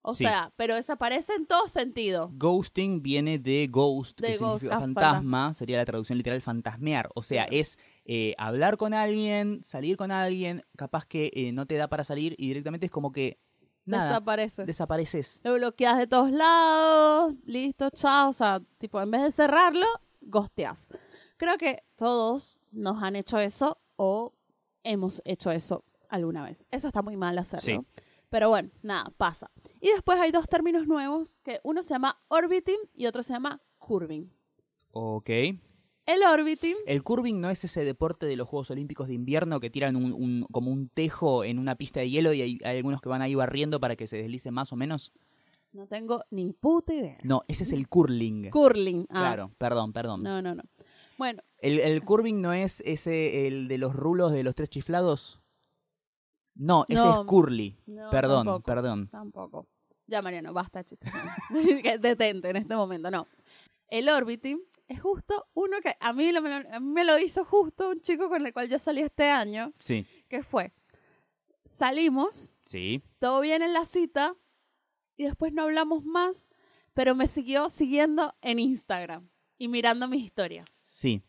[0.05, 0.25] O Sí.
[0.25, 2.29] sea, pero desaparece en todo sentido.
[2.33, 7.09] Ghosting viene de ghost, De que ghost, significa ah, fantasma, sería la traducción literal fantasmear.
[7.15, 7.57] O sea, Claro.
[7.57, 12.03] es eh, hablar con alguien, salir con alguien, capaz que eh, no te da para
[12.03, 13.39] salir y directamente es como que
[13.85, 14.67] nada, Desapareces.
[14.67, 15.41] desapareces.
[15.43, 18.29] Lo bloqueas de todos lados, listo, chao.
[18.29, 19.85] O sea, tipo, en vez de cerrarlo,
[20.21, 20.89] gosteas.
[21.37, 24.33] Creo que todos nos han hecho eso o
[24.83, 26.65] hemos hecho eso alguna vez.
[26.71, 27.85] Eso está muy mal hacerlo.
[28.29, 29.49] Pero bueno, nada, pasa.
[29.83, 33.61] Y después hay dos términos nuevos, que uno se llama orbiting y otro se llama
[33.79, 34.31] curving.
[34.91, 35.29] Ok.
[36.05, 39.69] El orbiting, El curving no es ese deporte de los Juegos Olímpicos de invierno que
[39.69, 43.01] tiran un, un- como un tejo en una pista de hielo y hay, hay algunos
[43.01, 45.11] que van ahí barriendo para que se deslice más o menos.
[45.73, 47.17] no tengo ni puta idea.
[47.23, 48.51] No, ese es el curling.
[48.51, 49.05] Curling.
[49.09, 50.23] Ah, Claro, perdón, perdón.
[50.23, 50.63] No, no, no.
[51.17, 55.41] Bueno, El, el curving no es ese, el de los rulos de los tres chiflados.
[56.55, 57.21] No, ese No.
[57.21, 57.75] es curly.
[57.87, 58.63] no, perdón, tampoco.
[58.65, 59.07] perdón.
[59.09, 59.67] Tampoco.
[60.07, 61.09] Ya, Mariano, basta, chiste.
[61.99, 63.27] Detente en este momento, no.
[63.87, 67.17] El orbiting es justo uno que a mí, lo- me lo, a mí me lo
[67.19, 70.73] hizo justo un chico con el cual yo salí este año, Sí, que fue,
[71.65, 73.01] salimos, sí.
[73.19, 74.35] todo bien en la cita,
[75.15, 76.49] y después no hablamos más,
[76.93, 80.69] pero me siguió siguiendo en Instagram y mirando mis historias.
[80.69, 81.21] Sí.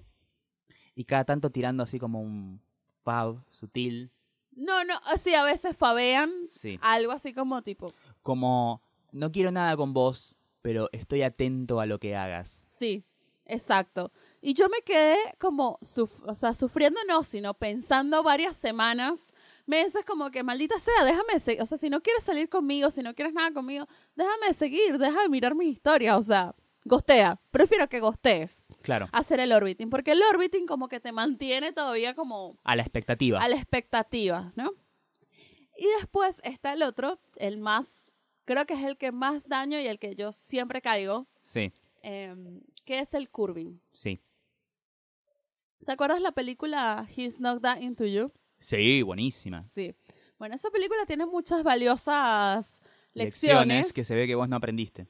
[0.94, 2.60] Y cada tanto tirando así como un
[3.02, 4.10] fab sutil.
[4.57, 6.79] No, no, así a veces fabean Sí.
[6.81, 7.88] algo así como tipo,
[8.23, 8.81] Como,
[9.12, 12.51] no quiero nada con vos, pero estoy atento a lo que hagas.
[12.51, 13.05] Sí,
[13.45, 14.12] exacto.
[14.40, 15.79] Y yo me quedé como,
[16.27, 19.33] o sea, sufriendo no, sino pensando varias semanas,
[19.67, 23.03] meses como que maldita sea, déjame seguir, o sea, si no quieres salir conmigo, si
[23.03, 23.87] no quieres nada conmigo,
[24.17, 27.40] déjame seguir, deja de mirar mis historias, o sea, gostea.
[27.51, 32.14] Prefiero que gostees Claro, hacer el orbiting, porque el orbiting como que te mantiene todavía
[32.14, 33.38] como a la expectativa.
[33.40, 34.73] a la expectativa, ¿no?
[35.77, 38.12] Y después está el otro, el más,
[38.44, 42.61] creo que es el que más daño y el que yo siempre caigo, Sí, em,
[42.85, 43.81] que es el curving.
[43.92, 44.20] sí.
[45.85, 48.33] ¿Te acuerdas la película He's Not That Into You?
[48.59, 49.61] Sí, buenísima.
[49.61, 49.94] Sí.
[50.38, 52.81] Bueno, esa película tiene muchas valiosas
[53.12, 53.92] lecciones.
[53.92, 55.07] que se ve que vos no aprendiste.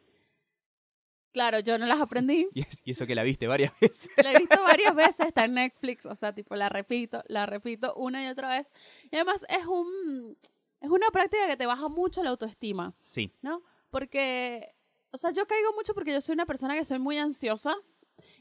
[1.34, 2.48] Claro, yo no las aprendí.
[2.54, 4.08] Y, es- y eso que la viste varias veces.
[4.22, 7.92] La he visto varias veces, está en Netflix, o sea, tipo, la repito, la repito
[7.96, 8.72] una y otra vez.
[9.10, 10.38] Y además es un
[10.80, 13.62] es una práctica que te baja mucho la autoestima, Sí, ¿no?
[13.90, 14.74] Porque,
[15.12, 17.74] o sea, yo caigo mucho porque yo soy una persona que soy muy ansiosa.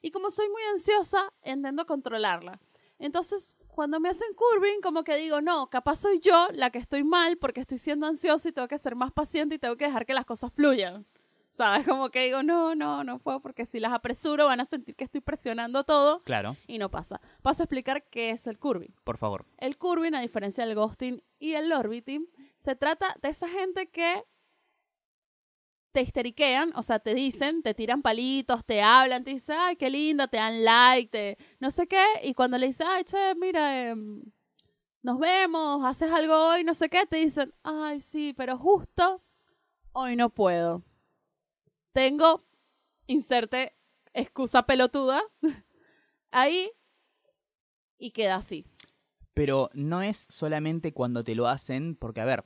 [0.02, 2.60] Y como soy muy ansiosa, intento controlarla.
[3.00, 7.04] Entonces, cuando me hacen curving, como que digo, no, capaz soy yo la que estoy
[7.04, 10.06] mal porque estoy siendo ansiosa y tengo que ser más paciente y tengo que dejar
[10.06, 11.06] que las cosas fluyan.
[11.54, 11.86] ¿Sabes?
[11.88, 15.04] Como que digo, no, no, no puedo porque si las apresuro van a sentir que
[15.04, 17.22] estoy presionando todo claro, y no pasa.
[17.44, 18.94] Paso a explicar qué es el curving.
[19.04, 19.46] por favor.
[19.60, 24.24] El curving, a diferencia del ghosting y el orbiting, se trata de esa gente que
[25.92, 29.92] te histeriquean, o sea, te dicen, te tiran palitos, te hablan, te dicen, ay, qué
[29.92, 33.90] lindo, te dan like, te no sé qué, y cuando le dices, ay, che, mira,
[33.90, 34.24] em,
[35.04, 39.24] nos vemos, haces algo hoy, no sé qué, te dicen, ay, sí, pero justo
[39.92, 40.82] hoy no puedo.
[41.94, 42.44] Tengo,
[43.08, 43.76] inserte
[44.14, 45.22] excusa pelotuda,
[46.32, 46.70] ahí
[47.98, 48.66] y queda así.
[49.34, 52.46] Pero no es solamente cuando te lo hacen, porque a ver,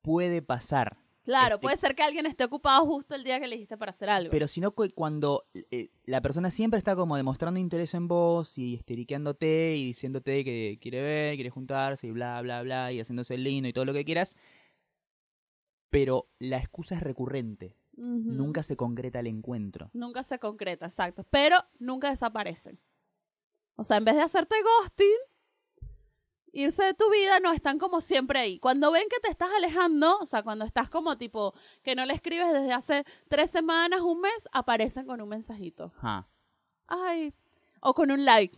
[0.00, 0.96] puede pasar.
[1.24, 3.90] Claro, Este- puede ser que alguien esté ocupado justo el día que le dijiste para
[3.90, 4.30] hacer algo.
[4.30, 8.74] Pero sino que cuando eh, la persona siempre está como demostrando interés en vos y
[8.76, 13.42] esteriqueándote y diciéndote que quiere ver, quiere juntarse y bla, bla, bla, y haciéndose el
[13.42, 14.36] lindo y todo lo que quieras,
[15.90, 17.74] pero la excusa es recurrente.
[17.96, 18.32] Ujú.
[18.32, 19.90] Nunca se concreta el encuentro.
[19.92, 21.24] Nunca se concreta, exacto.
[21.30, 22.78] Pero nunca desaparecen.
[23.76, 25.18] O sea, en vez de hacerte ghosting,
[26.52, 28.58] irse de tu vida, no están como siempre ahí.
[28.58, 32.14] Cuando ven que te estás alejando, o sea, cuando estás como tipo que no le
[32.14, 35.92] escribes desde hace tres semanas, un mes, aparecen con un mensajito.
[35.98, 36.28] Ajá.
[36.86, 37.34] Ay.
[37.80, 38.56] O con un like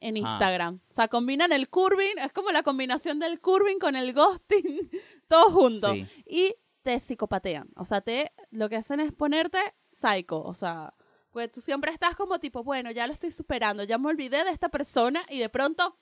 [0.00, 0.16] en.
[0.16, 0.80] Instagram.
[0.88, 4.90] O sea, combinan el curving, es como la combinación del curving con el ghosting,
[5.28, 5.92] todo junto.
[5.92, 6.06] Sí.
[6.26, 7.70] Y te psicopatean.
[7.76, 10.42] O sea, te lo que hacen es ponerte psycho.
[10.42, 10.94] O sea,
[11.30, 14.50] pues tú siempre estás como tipo, bueno, ya lo estoy superando, ya me olvidé de
[14.50, 15.98] esta persona y de pronto,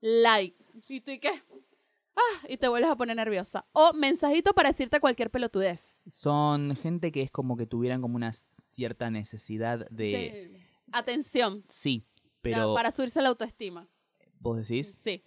[0.00, 0.56] like.
[0.88, 1.42] ¿Y tú y qué?
[2.16, 3.66] Ah, y te vuelves a poner nerviosa.
[3.72, 6.02] O mensajito para decirte cualquier pelotudez.
[6.08, 10.04] Son gente que es como que tuvieran como una cierta necesidad de...
[10.04, 11.64] De atención.
[11.68, 13.88] Sí, ya, pero para subirse la autoestima.
[14.40, 14.98] vos decís...
[15.00, 15.24] Sí.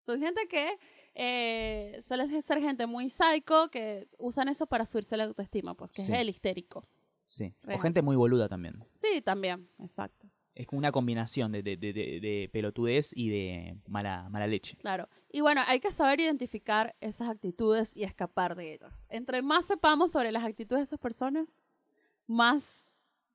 [0.00, 0.78] Son gente que
[1.14, 6.02] eh, suele ser gente muy psycho que usan eso para subirse la autoestima, pues que
[6.02, 6.12] Sí.
[6.12, 6.84] es el histérico.
[7.28, 7.54] Sí.
[7.64, 7.80] O Real.
[7.80, 8.84] gente muy boluda también.
[8.92, 10.28] Sí, también, exacto.
[10.54, 14.76] Es como una combinación de, de, de, de- de pelotudez y de mala, mala leche.
[14.76, 15.08] Claro.
[15.30, 19.06] Y bueno, hay que saber identificar esas actitudes y escapar de ellas.
[19.10, 21.62] Entre más sepamos sobre las actitudes de esas personas,
[22.26, 22.91] más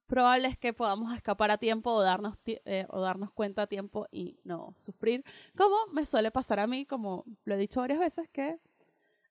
[0.07, 4.07] probable es que podamos escapar a tiempo o darnos, eh, o darnos cuenta a tiempo
[4.11, 5.23] y no sufrir.
[5.55, 8.59] Como me suele pasar a mí, como lo he dicho varias veces, que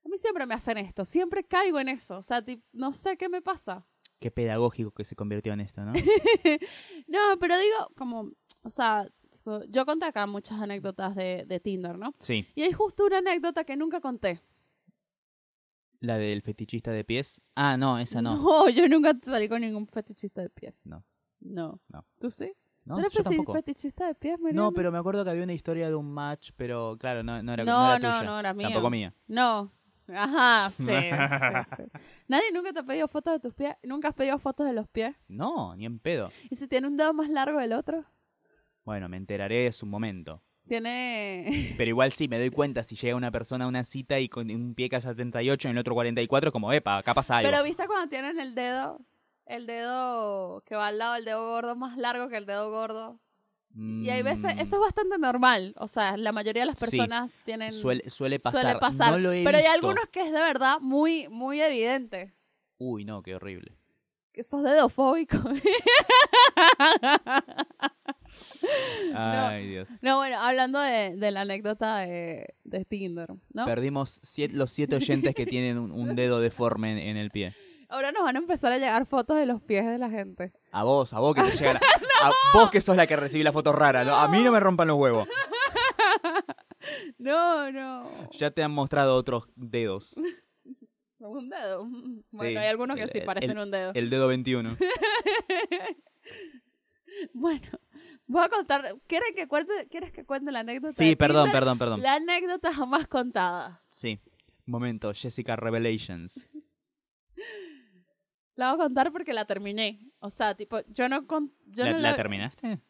[0.07, 2.19] a mí siempre me hacen esto, siempre caigo en eso.
[2.19, 3.85] O sea, no sé qué me pasa.
[4.21, 5.93] Qué pedagógico que se convirtió en esto, ¿no?
[7.09, 8.31] No, pero digo, como,
[8.63, 12.15] o sea, tipo, yo conté acá muchas anécdotas de, de Tinder, ¿no?
[12.21, 12.47] Sí.
[12.55, 14.41] Y hay justo una anécdota que nunca conté.
[16.01, 17.41] La del fetichista de pies.
[17.55, 18.37] Ah, no, esa no.
[18.37, 20.87] No, yo nunca salí con ningún fetichista de pies.
[20.87, 21.05] No.
[21.41, 21.81] No.
[21.89, 22.05] No.
[22.19, 22.53] ¿Tú sí?
[22.85, 23.53] No, ¿Tú eres yo feti- tampoco.
[23.55, 24.63] fetichista de pies, Mariana?
[24.63, 27.53] No, pero me acuerdo que había una historia de un match, pero claro, no, no
[27.53, 28.31] era, No, no era no, tuya.
[28.31, 28.67] no era mía.
[28.69, 29.15] Tampoco mía.
[29.27, 29.73] No.
[30.09, 31.83] Ajá, sí, sí, sí.
[32.29, 33.75] Nadie nunca te ha pedido fotos de tus pies.
[33.83, 35.17] ¿Nunca has pedido fotos de los pies?
[35.27, 36.31] No, ni en pedo.
[36.49, 38.05] ¿Y si tiene un dedo más largo del otro?
[38.85, 40.41] Bueno, me enteraré en su momento.
[40.69, 41.75] Tiene...
[41.79, 44.51] Pero igual sí, me doy cuenta si llega una persona a una cita y con
[44.51, 47.51] un pie casi 78 y el otro 44, como, epa, acá pasa algo.
[47.51, 49.01] Pero viste cuando tienen el dedo,
[49.47, 53.21] el dedo que va al lado del dedo gordo más largo que el dedo gordo.
[53.79, 55.75] Y hay veces, Mm, eso es bastante normal.
[55.77, 56.87] O sea, la mayoría de las Sí.
[56.87, 57.71] personas tienen...
[57.73, 58.63] suele, suele pasar.
[58.63, 59.13] Suele pasar.
[59.13, 62.33] No lo he pero hay algunos que es de verdad muy, muy evidente.
[62.79, 63.77] Uy, no, qué horrible.
[64.33, 65.37] Que sos dedofóbico.
[69.15, 69.89] Ay, Dios.
[70.03, 73.65] no, bueno, hablando de, de la anécdota de, de Tinder, ¿no?
[73.65, 77.55] Perdimos siete- los siete oyentes que tienen un, un dedo deforme en, en el pie.
[77.89, 80.53] Ahora nos van a empezar a llegar fotos de los pies de la gente.
[80.73, 81.77] A vos, a vos que te llegan.
[81.77, 84.05] A, a vos que sos la que recibí la foto rara.
[84.05, 84.17] ¿no?
[84.17, 85.29] A mí no me rompan los huevos.
[87.19, 88.31] No, no.
[88.33, 90.15] Ya te han mostrado otros dedos.
[91.19, 91.85] Son un dedo.
[91.85, 93.91] Bueno, Sí, hay algunos que el- sí parecen el- un dedo.
[93.95, 94.77] El dedo 21.
[97.33, 97.67] Bueno,
[98.27, 98.97] voy a contar.
[99.07, 100.93] ¿Quieres que cuente, ¿quieres que cuente la anécdota?
[100.95, 101.61] Sí, de perdón, Tinder?
[101.61, 102.03] perdón, perdón.
[102.03, 103.83] La anécdota jamás contada.
[103.91, 104.21] Sí.
[104.65, 106.51] Momento, Jessica Revelations.
[108.57, 110.01] La voy a contar porque la terminé.
[110.19, 111.27] O sea, tipo, yo no...
[111.27, 112.81] Con, yo ¿La, no la terminaste?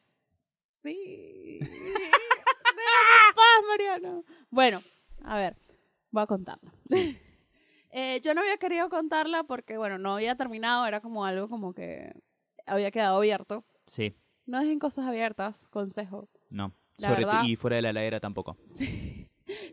[0.68, 1.58] Sí.
[1.58, 4.24] Déjame paz, Mariano.
[4.48, 4.80] Bueno,
[5.24, 5.56] a ver,
[6.10, 6.72] voy a contarla.
[7.98, 11.72] Eh, yo no había querido contarla porque, bueno, no había terminado, era como algo como
[11.72, 12.12] que
[12.66, 13.64] había quedado abierto.
[13.86, 14.14] Sí.
[14.46, 16.28] No dejen cosas abiertas, consejo.
[16.50, 16.72] No.
[16.98, 18.56] La Sobre verdad- y fuera de la heladera tampoco.
[18.66, 19.28] Sí.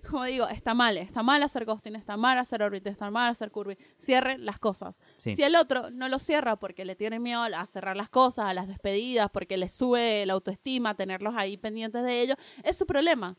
[0.08, 3.50] Como digo, está mal, está mal hacer ghosting, está mal hacer orbit, está mal hacer
[3.50, 3.76] curvy.
[4.00, 5.02] Cierren las cosas.
[5.18, 5.36] Sí.
[5.36, 8.54] Si el otro no lo cierra porque le tiene miedo a cerrar las cosas, a
[8.54, 13.36] las despedidas, porque le sube la autoestima, tenerlos ahí pendientes de ello, es su problema.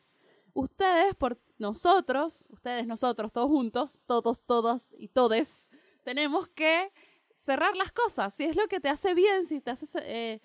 [0.54, 5.70] Ustedes, por nosotros, ustedes, nosotros, todos juntos, todos, todas y todes,
[6.02, 6.92] tenemos que
[7.32, 8.34] cerrar las cosas.
[8.34, 10.40] Si es lo que te hace bien, si te hace, eh,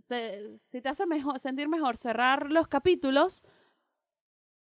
[0.00, 3.44] se- si te hace mejor, sentir mejor cerrar los capítulos,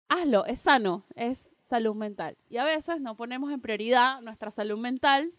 [0.09, 2.37] hazlo, es sano, es salud mental.
[2.49, 5.33] Y a veces no ponemos en prioridad nuestra salud mental,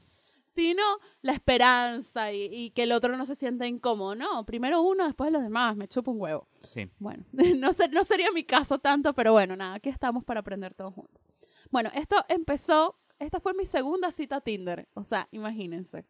[0.45, 0.81] sino
[1.21, 4.15] la esperanza y, y que el otro no se sienta incómodo.
[4.15, 6.47] No, primero uno, después los demás, me chupo un huevo.
[6.67, 6.89] Sí.
[6.99, 10.73] Bueno, no, ser- no sería mi caso tanto, pero bueno, nada, aquí estamos para aprender
[10.73, 11.21] todos juntos.
[11.69, 16.05] Bueno, esto empezó, esta fue mi segunda cita a Tinder, o sea, imagínense.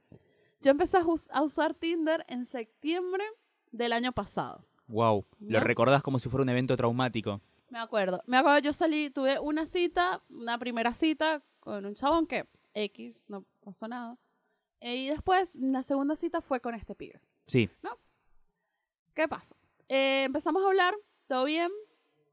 [0.62, 3.24] Yo empecé a, us- a usar Tinder en septiembre
[3.72, 4.66] del año pasado.
[4.88, 5.26] Wow.
[5.40, 5.66] Lo ¿No?
[5.66, 7.42] recordás como si fuera un evento traumático.
[7.70, 8.22] Me acuerdo.
[8.26, 13.26] Me acuerdo, yo salí, tuve una cita, una primera cita con un chabón que X,
[13.28, 14.18] no pasó nada.
[14.80, 17.20] Eh, Y después, la segunda cita fue con este pibe.
[17.48, 17.70] Sí.
[19.14, 19.56] ¿Qué pasa?
[19.90, 20.94] Eh, empezamos a hablar,
[21.28, 21.72] todo bien,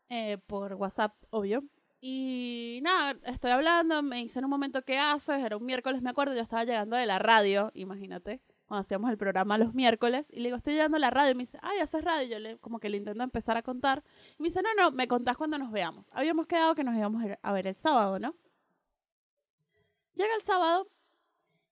[0.09, 1.65] eh, por WhatsApp, obvio.
[2.01, 6.11] Y nada, estoy hablando, me dice en un momento qué haces, era un miércoles, me
[6.11, 8.43] acuerdo, yo estaba llegando de la radio, imagínate,
[8.75, 11.35] cuando hacíamos el programa los miércoles, y le digo, estoy llegando a la radio, y
[11.35, 14.03] me dice, ay, haces radio, y yo le, como que le intento empezar a contar,
[14.37, 16.09] y me dice, no, no, me contás cuando nos veamos.
[16.13, 18.35] Habíamos quedado que nos íbamos a ver el sábado, ¿no?
[20.15, 20.89] Llega el sábado,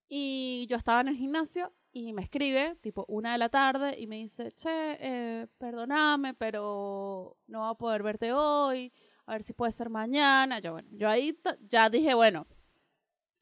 [0.09, 4.07] y yo estaba en el gimnasio, y me escribe, tipo una de la tarde, y
[4.07, 8.93] me dice, che, eh, perdóname, pero no voy a poder verte hoy,
[9.27, 10.61] a ver si puede ser mañana.
[10.61, 11.37] Yo, bueno, yo ahí
[11.69, 12.47] ya dije, bueno,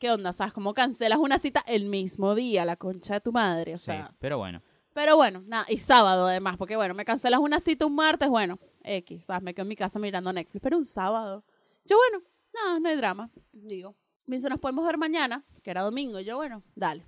[0.01, 0.33] ¿qué onda?
[0.33, 3.75] ¿Sabes cómo cancelas una cita el mismo día, la concha de tu madre?
[3.75, 3.85] O Sí.
[3.87, 4.61] sea, Pero bueno.
[4.93, 8.59] pero bueno, nada, y sábado además, porque bueno, me cancelas una cita un martes, bueno,
[8.83, 9.43] X, ¿sabes?
[9.43, 11.45] Me quedo en mi casa mirando Netflix, pero un sábado.
[11.85, 13.95] Yo, bueno, nada, no hay drama, digo.
[14.27, 16.19] Me dice, nos podemos ver mañana, que era domingo.
[16.21, 17.07] Yo, bueno, dale.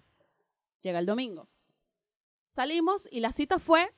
[0.82, 1.48] Llega el domingo.
[2.44, 3.92] Salimos y la cita fue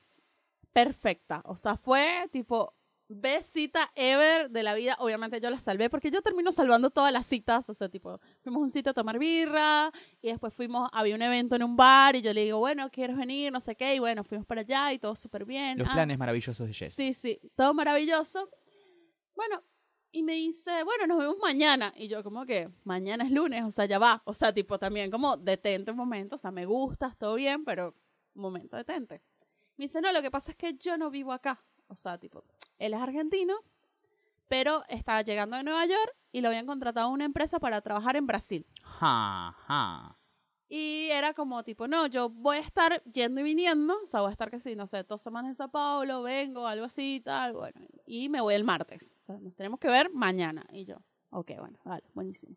[0.71, 1.41] perfecta.
[1.45, 2.73] O sea, fue tipo,
[3.07, 4.95] best cita ever de la vida.
[4.99, 7.69] Obviamente yo la salvé porque yo termino salvando todas las citas.
[7.69, 9.91] O sea, tipo, fuimos a un sitio a tomar birra
[10.21, 13.15] y después fuimos, había un evento en un bar y yo le digo, bueno, ¿quieres
[13.17, 13.51] venir?
[13.51, 13.95] No sé qué.
[13.95, 15.77] Y bueno, fuimos para allá y todo súper bien.
[15.77, 16.93] Los Ah, planes maravillosos de Jess.
[16.93, 18.49] Sí, sí, todo maravilloso.
[19.35, 19.61] Bueno,
[20.11, 21.93] y me dice, bueno, nos vemos mañana.
[21.97, 24.21] Y yo como que, mañana es lunes, o sea, ya va.
[24.25, 27.93] O sea, tipo también como, detente un momento, o sea, me gustas, todo bien, pero
[28.33, 29.21] momento, detente.
[29.77, 31.61] Me dice, no, lo que pasa es que yo no vivo acá.
[31.87, 32.43] O sea, tipo,
[32.77, 33.55] él es argentino,
[34.47, 38.15] pero estaba llegando de Nueva York y lo habían contratado a una empresa para trabajar
[38.15, 38.65] en Brasil.
[38.83, 40.17] Ja, ja.
[40.67, 44.29] Y era como tipo, no, yo voy a estar yendo y viniendo, o sea, voy
[44.29, 47.53] a estar que sí, no sé, dos semanas en Sao Paulo, vengo, algo así, tal,
[47.53, 49.15] bueno, y me voy el martes.
[49.19, 50.65] O sea, nos tenemos que ver mañana.
[50.71, 50.97] Y yo,
[51.29, 52.55] ok, bueno, vale, buenísimo.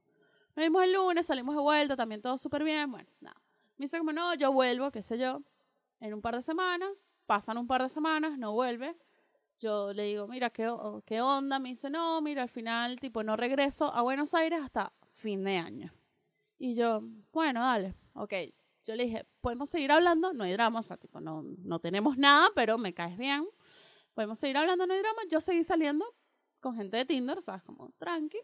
[0.57, 3.37] Nos vimos el lunes, salimos de vuelta, también todo súper bien, bueno, nada.
[3.77, 5.43] Me dice como, no, yo vuelvo, qué sé yo,
[6.01, 8.97] en un par de semanas, pasan un par de semanas, no vuelve.
[9.61, 10.73] Yo le digo, mira, ¿qué,
[11.05, 11.59] qué onda?
[11.59, 15.57] Me dice, no, mira, al final, tipo, no regreso a Buenos Aires hasta fin de
[15.57, 15.93] año.
[16.59, 17.03] Y yo,
[17.33, 18.35] bueno, dale, ok.
[18.85, 22.17] Yo le dije, podemos seguir hablando, no hay drama, o sea, tipo, no, no tenemos
[22.17, 23.47] nada, pero me caes bien.
[24.15, 25.23] Podemos seguir hablando, no hay drama.
[25.29, 26.05] Yo seguí saliendo
[26.61, 27.63] con gente de Tinder, ¿sabes?
[27.65, 28.39] Como tranqui.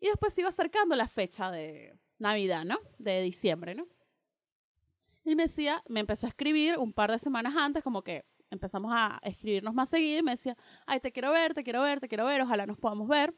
[0.00, 2.78] Y después se iba acercando la fecha de Navidad, ¿no?
[2.98, 3.86] De diciembre, ¿no?
[5.24, 8.24] Y me decía, me empezó a escribir un par de semanas antes, como que
[8.56, 12.00] empezamos a escribirnos más seguido y me decía, ay, te quiero ver, te quiero ver,
[12.00, 13.34] te quiero ver, ojalá nos podamos ver.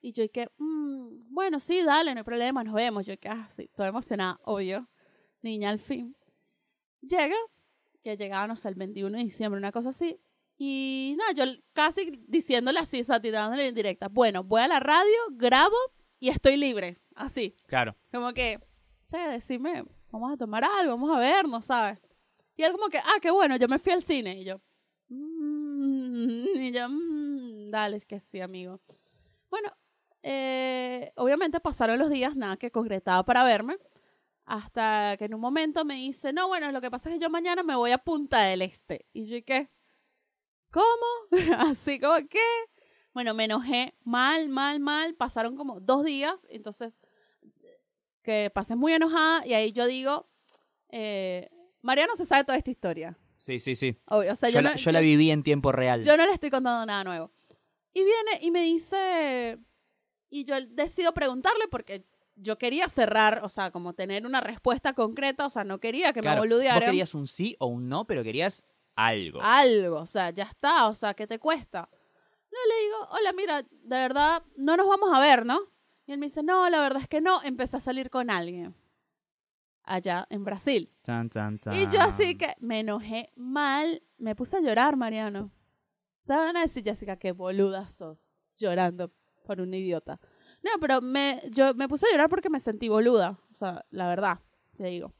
[0.00, 3.04] Y yo dije, "Mm, bueno, sí, dale, no hay problema, nos vemos.
[3.04, 4.88] Yo dije, ah, sí, toda emocionada, obvio.
[5.42, 6.14] Niña, al fin.
[7.00, 7.36] Llega,
[8.02, 10.20] que llegaba, no sé, el 21 de diciembre, una cosa así.
[10.56, 14.08] Y nada, yo casi diciéndole así, o sea, tirándole en directa.
[14.08, 15.76] Bueno, voy a la radio, grabo
[16.18, 16.98] y estoy libre.
[17.14, 17.56] Así.
[17.66, 17.96] Claro.
[18.12, 18.58] Como que,
[19.04, 22.00] che, decime, vamos a tomar algo, vamos a vernos, ¿sabes?
[22.58, 24.40] Y él como que, ah, qué bueno, yo me fui al cine.
[24.40, 24.60] Y yo,
[25.08, 28.80] "Mm", y yo, "Mm, dale, es que sí, amigo.
[29.50, 29.70] Bueno,
[30.24, 33.78] eh, obviamente pasaron los días, nada que concretaba para verme.
[34.46, 37.30] Hasta que en un momento me dice, no, bueno, lo que pasa es que yo
[37.30, 39.06] mañana me voy a Punta del Este.
[39.12, 39.70] Y yo, ¿qué?
[40.70, 41.06] ¿Cómo?
[41.58, 42.40] Así como, ¿qué?
[43.14, 45.14] Bueno, me enojé mal, mal, mal.
[45.14, 46.94] Pasaron como dos días, entonces
[48.22, 50.28] que pasé muy enojada y ahí yo digo,
[50.90, 51.50] eh,
[51.82, 53.16] Mariano se sabe toda esta historia.
[53.36, 53.96] Sí, sí, sí.
[54.06, 56.02] Obvio, o sea, yo, yo, la, no, yo la viví en tiempo real.
[56.02, 57.30] yo no le estoy contando nada nuevo.
[57.92, 59.58] Y viene y me dice,
[60.28, 62.04] y yo decido preguntarle porque
[62.34, 66.20] yo quería cerrar, o sea, como tener una respuesta concreta, o sea, no quería que
[66.20, 66.80] Claro, me boludearan.
[66.80, 68.64] Vos querías un sí o un no, pero querías
[68.94, 69.40] algo.
[69.42, 71.88] algo, o sea, ya está, o sea, ¿qué te cuesta?
[72.50, 75.60] No le digo, hola, mira, de verdad, no nos vamos a ver, ¿no?
[76.06, 78.74] Y él me dice, no, la verdad es que no, empecé a salir con alguien
[79.88, 80.92] allá en Brasil.
[81.74, 85.50] Y yo así que me enojé mal, me puse a llorar, Mariano.
[86.26, 89.12] Te van a decir, Jessica, qué boluda sos, llorando
[89.44, 90.20] por un idiota.
[90.62, 94.08] No, pero me, yo me puse a llorar porque me sentí boluda, o sea, la
[94.08, 94.40] verdad,
[94.74, 95.14] te digo.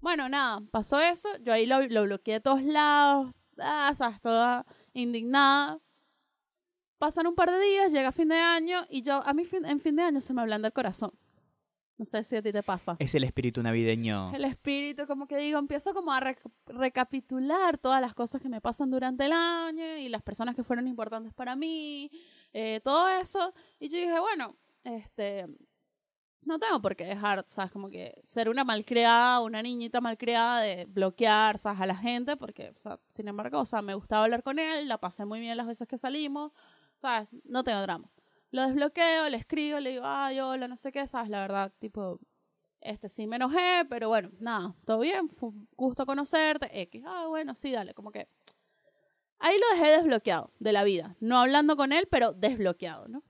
[0.00, 4.66] Bueno, nada, pasó eso, yo ahí lo, lo bloqueé de todos lados, ah, sabes, toda
[4.92, 5.78] indignada.
[6.98, 9.80] Pasan un par de días, llega fin de año y yo, a mí fin- en
[9.80, 11.12] fin de año se me ablanda el corazón.
[12.00, 14.32] No sé si a ti te pasa Es el espíritu navideño.
[14.34, 18.62] el espíritu, como que digo, empiezo como a rec- recapitular todas las cosas que me
[18.62, 22.10] pasan durante el año y las personas que fueron importantes para mí,
[22.54, 23.52] eh, todo eso.
[23.78, 25.46] Y yo dije, bueno, este,
[26.42, 27.70] no tengo por qué dejar, ¿sabes?
[27.70, 31.82] Como que ser una malcriada, una niñita malcriada de bloquear, ¿sabes?
[31.82, 34.88] A la gente, porque, o sea, sin embargo, o sea, me gustaba hablar con él,
[34.88, 36.50] la pasé muy bien las veces que salimos,
[36.96, 37.30] ¿sabes?
[37.44, 38.10] No tengo drama.
[38.50, 41.30] Lo desbloqueo, le escribo, le digo, ay, hola, no sé qué, ¿sabes?
[41.30, 42.18] La verdad, tipo,
[42.80, 45.30] este, sí me enojé, pero bueno, nada, todo bien,
[45.76, 48.28] gusto conocerte, X, ah, bueno, sí, dale, como que...
[49.38, 53.22] Ahí lo dejé desbloqueado de la vida, no hablando con él, pero desbloqueado, ¿no?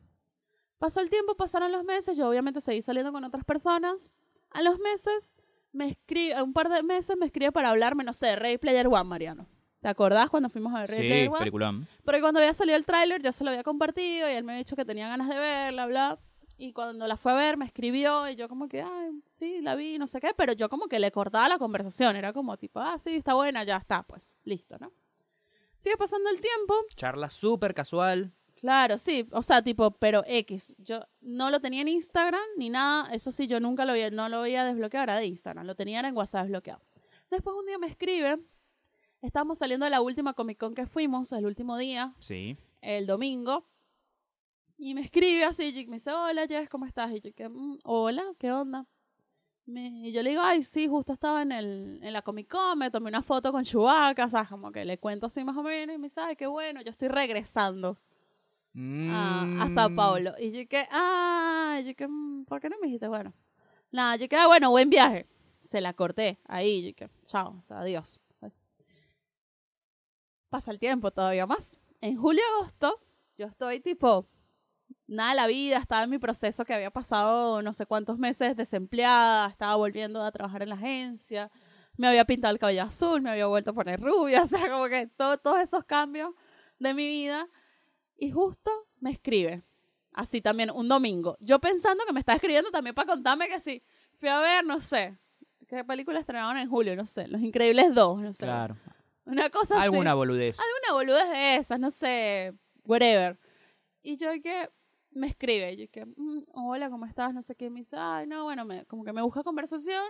[0.78, 4.10] Pasó el tiempo, pasaron los meses, yo obviamente seguí saliendo con otras personas.
[4.50, 5.36] A los meses,
[5.72, 9.04] me escribe, un par de meses me escribe para hablarme, no sé, Ray Player One,
[9.04, 9.46] Mariano.
[9.80, 11.38] ¿Te acordás cuando fuimos a ver Ray Sí, Player One?
[11.38, 11.88] peliculón.
[12.04, 14.58] Porque cuando había salido el tráiler, yo se lo había compartido y él me había
[14.64, 16.18] dicho que tenía ganas de verla, bla.
[16.58, 19.74] Y cuando la fue a ver, me escribió y yo como que, ay, sí, la
[19.76, 22.16] vi, no sé qué, pero yo como que le cortaba la conversación.
[22.16, 24.92] Era como tipo, ah, sí, está buena, ya está, pues, listo, ¿no?
[25.78, 26.74] Sigue pasando el tiempo.
[26.94, 28.34] Charla súper casual.
[28.56, 30.76] Claro, sí, o sea, tipo, pero X.
[30.76, 33.10] Yo no lo tenía en Instagram ni nada.
[33.14, 35.64] Eso sí, yo nunca lo había, no lo había desbloqueado, era de Instagram.
[35.66, 36.82] Lo tenía en WhatsApp desbloqueado.
[37.30, 38.38] Después un día me escribe.
[39.22, 42.56] Estábamos saliendo de la última Comic Con que fuimos, el último día, Sí.
[42.80, 43.66] el domingo.
[44.78, 47.12] Y me escribe así, y me dice, hola Jess, ¿cómo estás?
[47.12, 48.86] Y yo que, "Mm, hola, ¿qué onda?
[49.66, 52.78] Me- y yo le digo, ay, sí, justo estaba en, el, en la Comic Con,
[52.78, 54.48] me tomé una foto con Chewbacca, ¿sabes?
[54.48, 56.90] Como que le cuento así más o menos, y me dice, ay, qué bueno, yo
[56.90, 57.98] estoy regresando
[59.06, 60.32] a, a Sao Mm, Paulo.
[60.38, 63.06] Y yo que, ah, yo que, "Mm, ¿por qué no me dijiste?
[63.06, 63.34] Bueno,
[63.92, 65.26] nada, yo que, ah, bueno, buen viaje.
[65.60, 68.18] Se la corté ahí, yo que, chao, o sea, adiós.
[70.50, 71.78] Pasa el tiempo todavía más.
[72.00, 73.00] En julio agosto,
[73.38, 74.26] yo estoy tipo,
[75.06, 79.48] nada la vida, estaba en mi proceso que había pasado no sé cuántos meses desempleada,
[79.48, 81.50] estaba volviendo a trabajar en la agencia,
[81.96, 84.88] me había pintado el cabello azul, me había vuelto a poner rubia, o sea, como
[84.88, 86.30] que todo, todos esos cambios
[86.78, 87.46] de mi vida.
[88.16, 89.62] Y justo me escribe,
[90.12, 91.36] así también, un domingo.
[91.40, 93.82] Yo pensando que me está escribiendo también para contarme que sí,
[94.18, 95.18] fui a ver, no sé,
[95.68, 98.44] qué película estrenaron en julio, no sé, Los Increíbles 2, no sé.
[98.44, 98.76] Claro.
[99.30, 100.58] Una cosa así Alguna boludez.
[100.58, 102.52] una boludez de esas, no sé,
[102.84, 103.38] whatever.
[104.02, 104.68] Y yo que
[105.12, 107.32] me escribe, yo que, "Mm, hola, ¿cómo estás?
[107.34, 110.04] No sé qué, me dice, ay, no, bueno, me, como que me busca conversación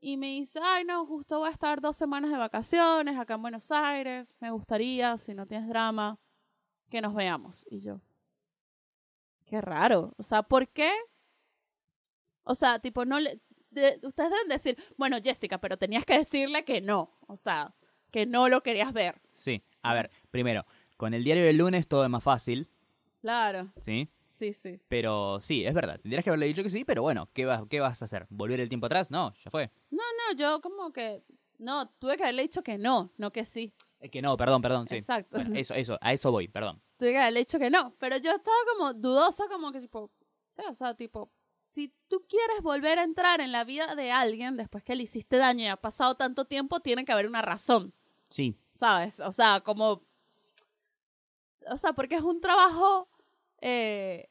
[0.00, 3.42] y me dice, ay, no, justo voy a estar dos semanas de vacaciones acá en
[3.42, 6.18] Buenos Aires, me gustaría, si no tienes drama,
[6.88, 7.66] que nos veamos.
[7.70, 8.00] Y yo,
[9.46, 10.90] qué raro, o sea, ¿por qué?
[12.44, 13.40] O sea, tipo, no le...
[13.70, 17.74] de- ustedes deben decir, bueno, Jessica, pero tenías que decirle que no, o sea,
[18.10, 19.20] que no lo querías ver.
[19.34, 19.62] Sí.
[19.82, 22.68] A ver, primero, con el diario del lunes todo es más fácil,
[23.20, 24.08] Claro, ¿sí?
[24.26, 24.80] sí, sí.
[24.88, 26.00] Pero sí, es verdad.
[26.00, 28.26] Tendrías que haberle dicho que sí, pero bueno, ¿qué vas, ¿qué vas a hacer?
[28.30, 29.10] ¿Volver el tiempo atrás?
[29.10, 29.70] No, ya fue.
[29.90, 30.00] No,
[30.36, 31.22] yo como que,
[31.58, 33.74] no, tuve que haberle dicho que no, no que sí.
[33.98, 34.96] Es que no, perdón, perdón, sí.
[34.96, 35.36] Exacto.
[35.36, 36.80] Bueno, eso, eso, a eso voy, perdón.
[36.96, 40.10] Tuve que haberle dicho que no, pero yo estaba como dudosa, como que tipo,
[40.48, 44.56] sí, o sea, tipo, si tú quieres volver a entrar en la vida de alguien
[44.56, 47.92] después que le hiciste daño y ha pasado tanto tiempo, tiene que haber una razón,
[48.30, 49.20] Sí, ¿sabes?
[49.20, 50.02] O sea, como,
[51.68, 53.08] o sea, porque es un trabajo
[53.60, 54.28] eh,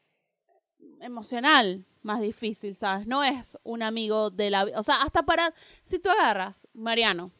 [1.00, 3.06] emocional más difícil, ¿sabes?
[3.06, 4.78] No es un amigo de la vida.
[4.78, 7.30] O sea, hasta para, si tú agarras, Mariano,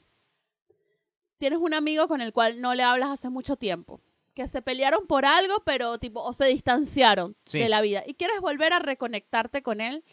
[1.39, 4.01] tienes un amigo con el cual no le hablas hace mucho tiempo,
[4.35, 7.59] que se pelearon por algo, pero tipo, o se distanciaron Sí.
[7.59, 10.05] de la vida, y quieres volver a reconectarte con él,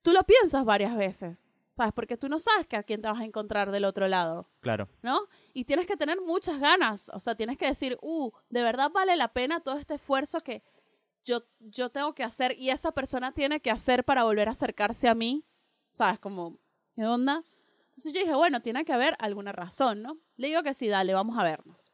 [0.00, 1.92] tú lo piensas varias veces, ¿sabes?
[1.92, 4.48] Porque tú no sabes que a quién te vas a encontrar del otro lado.
[4.60, 4.88] claro.
[5.02, 5.20] ¿no?
[5.52, 9.16] Y tienes que tener muchas ganas, o sea, tienes que decir, uh, de verdad vale
[9.16, 10.62] la pena todo este esfuerzo que
[11.24, 15.08] yo, yo tengo que hacer y esa persona tiene que hacer para volver a acercarse
[15.08, 15.44] a mí,
[15.90, 16.18] ¿sabes?
[16.18, 16.58] Como,
[16.94, 17.44] ¿qué onda?
[17.88, 20.18] Entonces yo dije, bueno, tiene que haber alguna razón, ¿no?
[20.36, 21.92] Le digo que sí, dale, vamos a vernos.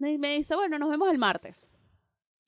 [0.00, 1.68] Y me dice, bueno, nos vemos el martes.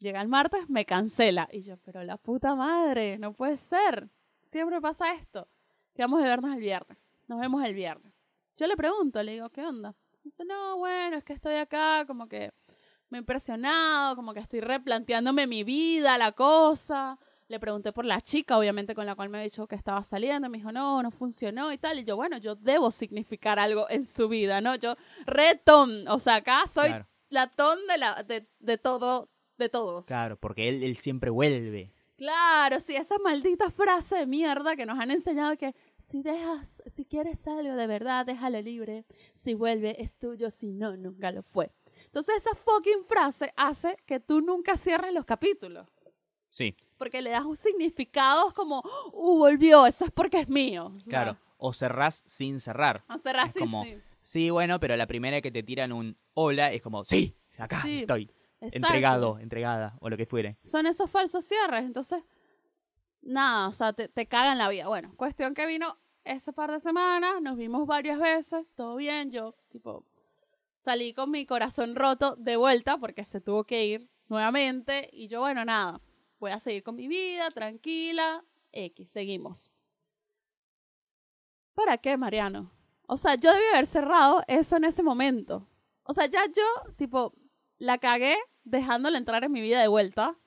[0.00, 1.48] Llega el martes, me cancela.
[1.52, 4.10] Y yo, pero la puta madre, no puede ser.
[4.42, 5.48] Siempre pasa esto.
[5.94, 7.08] Quedamos de vernos el viernes.
[7.28, 8.23] Nos vemos el viernes.
[8.56, 9.94] Yo le pregunto, le digo, ¿qué onda?
[10.22, 12.52] Dice, no, bueno, es que estoy acá, como que
[13.10, 17.18] me he impresionado, como que estoy replanteándome mi vida, la cosa.
[17.48, 20.48] Le pregunté por la chica, obviamente, con la cual me había dicho que estaba saliendo.
[20.48, 21.98] Me dijo, no, no funcionó y tal.
[21.98, 24.76] Y yo, bueno, yo debo significar algo en su vida, ¿no?
[24.76, 24.94] Yo,
[25.26, 29.28] retón, o sea, acá soy Claro, la ton de, la, de, de todo,
[29.58, 30.06] de todos.
[30.06, 31.92] claro, porque él, él siempre vuelve.
[32.16, 35.74] Claro, sí, esa maldita frase de mierda que nos han enseñado que
[36.14, 39.04] si dejas, si quieres algo de verdad, déjalo libre.
[39.34, 40.48] Si vuelve, es tuyo.
[40.48, 41.72] Si no, nunca lo fue.
[42.04, 45.88] Entonces esa fucking frase hace que tú nunca cierres los capítulos.
[46.50, 48.80] Sí, Porque le das un significado como,
[49.12, 50.94] uh, volvió, eso es porque es mío.
[50.96, 51.36] O claro.
[51.56, 53.02] O cerrás sin cerrar.
[53.18, 53.98] Cerrar Es así, como- sí.
[54.22, 57.96] Sí, bueno, pero la primera que te tiran un hola es como, sí, acá Sí,
[57.96, 58.30] estoy.
[58.60, 58.86] Exacto.
[58.86, 60.58] Entregado, entregada, o lo que fuere.
[60.62, 61.84] Son esos falsos cierres.
[61.84, 62.22] Entonces,
[63.20, 64.86] nada, o sea, te, te cagan la vida.
[64.86, 69.54] Bueno, cuestión que vino ese par de semanas, nos vimos varias veces, todo bien, yo
[69.68, 70.04] tipo
[70.74, 75.40] salí con mi corazón roto de vuelta porque se tuvo que ir nuevamente y yo,
[75.40, 76.00] bueno, nada,
[76.38, 79.70] voy a seguir con mi vida, tranquila, X, seguimos.
[81.74, 82.70] ¿Para qué, Mariano?
[83.06, 85.68] O sea, yo debí haber cerrado eso en ese momento.
[86.04, 87.34] O sea, ya yo, tipo,
[87.78, 90.38] la cagué dejándole entrar en mi vida de vuelta.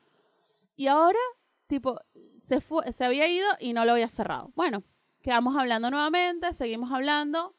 [0.76, 1.20] Y ahora,
[1.68, 2.00] tipo,
[2.40, 4.52] se, fue, se había ido y no lo había cerrado.
[4.56, 4.84] Bueno,
[5.28, 7.54] quedamos hablando nuevamente, seguimos hablando,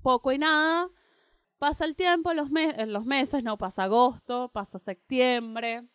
[0.00, 0.88] poco y nada.
[1.58, 5.88] Pasa el tiempo, los, me los meses, no, pasa agosto, pasa septiembre,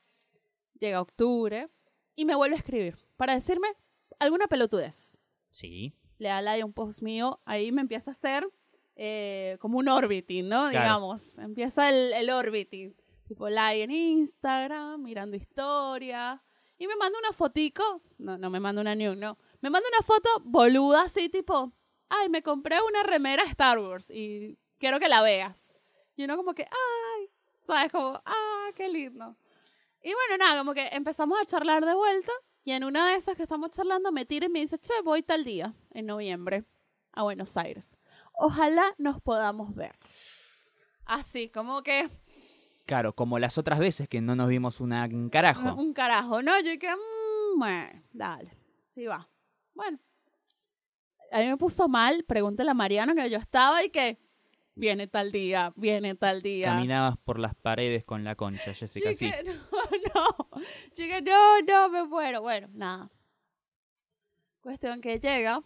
[0.78, 1.70] llega octubre,
[2.18, 3.70] y me vuelve a escribir para decirme
[4.20, 5.18] alguna pelotudez.
[5.52, 5.96] Sí.
[6.18, 8.46] Le da like a un post mío, ahí me empieza a hacer
[8.98, 10.70] eh, como un orbiting, ¿no?
[10.70, 10.84] Claro.
[10.84, 12.94] Digamos, empieza el, el orbiting.
[13.26, 16.44] Tipo like en Instagram, mirando historia.
[16.78, 19.38] Y me manda una fotico, no, no me manda una nude, no.
[19.62, 21.72] Me manda una foto boluda así, tipo,
[22.10, 25.76] ay, me compré una remera Star Wars y quiero que la veas.
[26.16, 27.30] Y uno como que, ay,
[27.60, 27.92] ¿sabes?
[27.92, 29.36] Como, ah, qué lindo.
[30.02, 32.32] Y bueno, nada, como que empezamos a charlar de vuelta
[32.64, 35.24] y en una de esas que estamos charlando me tira y me dice, che, voy
[35.24, 36.64] tal día, en noviembre,
[37.12, 37.98] a Buenos Aires.
[38.34, 39.96] Ojalá nos podamos ver.
[41.06, 42.10] Así, como que
[42.86, 45.74] Claro, como las otras veces que no nos vimos una un carajo.
[45.76, 46.58] un carajo, ¿no?
[46.62, 48.52] Yo dije, "Mm, bueno, dale,
[48.84, 49.28] sí va.
[49.80, 49.98] Bueno,
[51.32, 54.20] a mí me puso mal, pregúntale a Mariano que yo estaba y que
[54.76, 56.68] viene tal día, viene tal día.
[56.68, 59.32] Caminabas por las paredes con la concha, Jessica, sí.
[59.46, 59.54] no,
[60.14, 60.62] no.
[60.96, 62.42] Yo dije, no, no, me muero.
[62.42, 63.10] Bueno, nada.
[64.60, 65.64] Cuestión que llega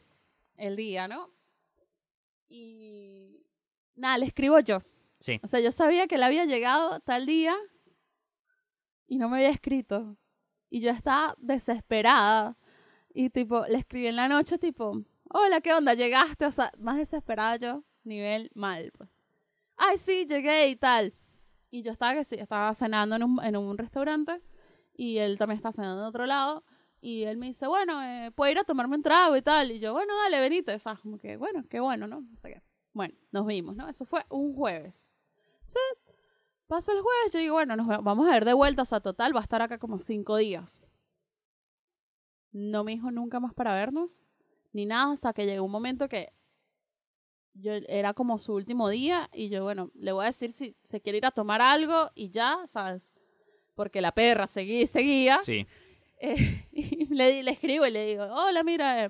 [0.57, 1.31] el día, ¿no?
[2.47, 3.43] Y
[3.95, 4.83] nada, le escribo yo.
[5.19, 5.39] Sí.
[5.41, 7.55] O sea, yo sabía que él había llegado tal día
[9.07, 10.17] y no me había escrito.
[10.69, 12.59] Y yo estaba desesperada.
[13.13, 14.91] Y tipo, le escribí en la noche, tipo,
[15.29, 15.93] hola, ¿qué onda?
[15.93, 16.45] ¿Llegaste?
[16.45, 19.09] O sea, más desesperada yo, nivel mal, pues.
[19.77, 21.13] Ay, sí, llegué y tal.
[21.69, 24.41] Y yo estaba que sí, estaba cenando en un, en un restaurante
[24.95, 26.63] y él también está cenando en otro lado.
[27.01, 29.71] Y él me dice, bueno, eh, puedo ir a tomarme un trago y tal.
[29.71, 30.73] Y yo, bueno, dale, venite.
[30.73, 32.21] O sea, como que, bueno, qué bueno, ¿no?
[32.21, 32.63] No sé qué.
[32.93, 33.89] Bueno, nos vimos, ¿no?
[33.89, 35.11] Eso fue un jueves.
[36.67, 38.83] Pasa el jueves, yo digo, bueno, nos va- vamos a ver de vuelta.
[38.83, 40.79] O sea, total, va a estar acá como cinco días.
[42.53, 44.23] No me dijo nunca más para vernos,
[44.71, 46.31] ni nada, hasta que llegó un momento que
[47.55, 51.01] yo era como su último día y yo, bueno, le voy a decir si se
[51.01, 53.13] quiere ir a tomar algo y ya, ¿sabes?
[53.75, 55.37] Porque la perra seguía y seguía.
[55.39, 55.65] Sí.
[56.19, 59.09] Eh, y le, le escribo y le digo, hola, mira, eh,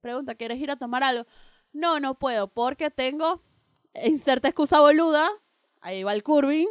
[0.00, 1.26] pregunta, ¿quieres ir a tomar algo?
[1.72, 3.42] No, no puedo, porque tengo,
[4.04, 5.28] inserta excusa boluda,
[5.80, 6.68] ahí va el curving,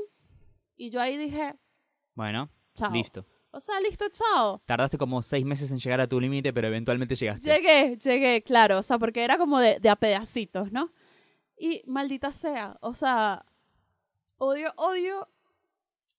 [0.76, 1.56] y yo ahí dije,
[2.14, 2.92] Bueno, chao.
[2.92, 3.26] listo.
[3.56, 4.64] O sea, listo, chao.
[4.66, 7.48] Tardaste como seis meses en llegar a tu límite, pero eventualmente llegaste.
[7.48, 10.92] Llegué, llegué, claro, o sea, porque era como de, de a pedacitos, ¿no?
[11.56, 13.46] Y maldita sea, o sea,
[14.40, 15.30] odio, odio.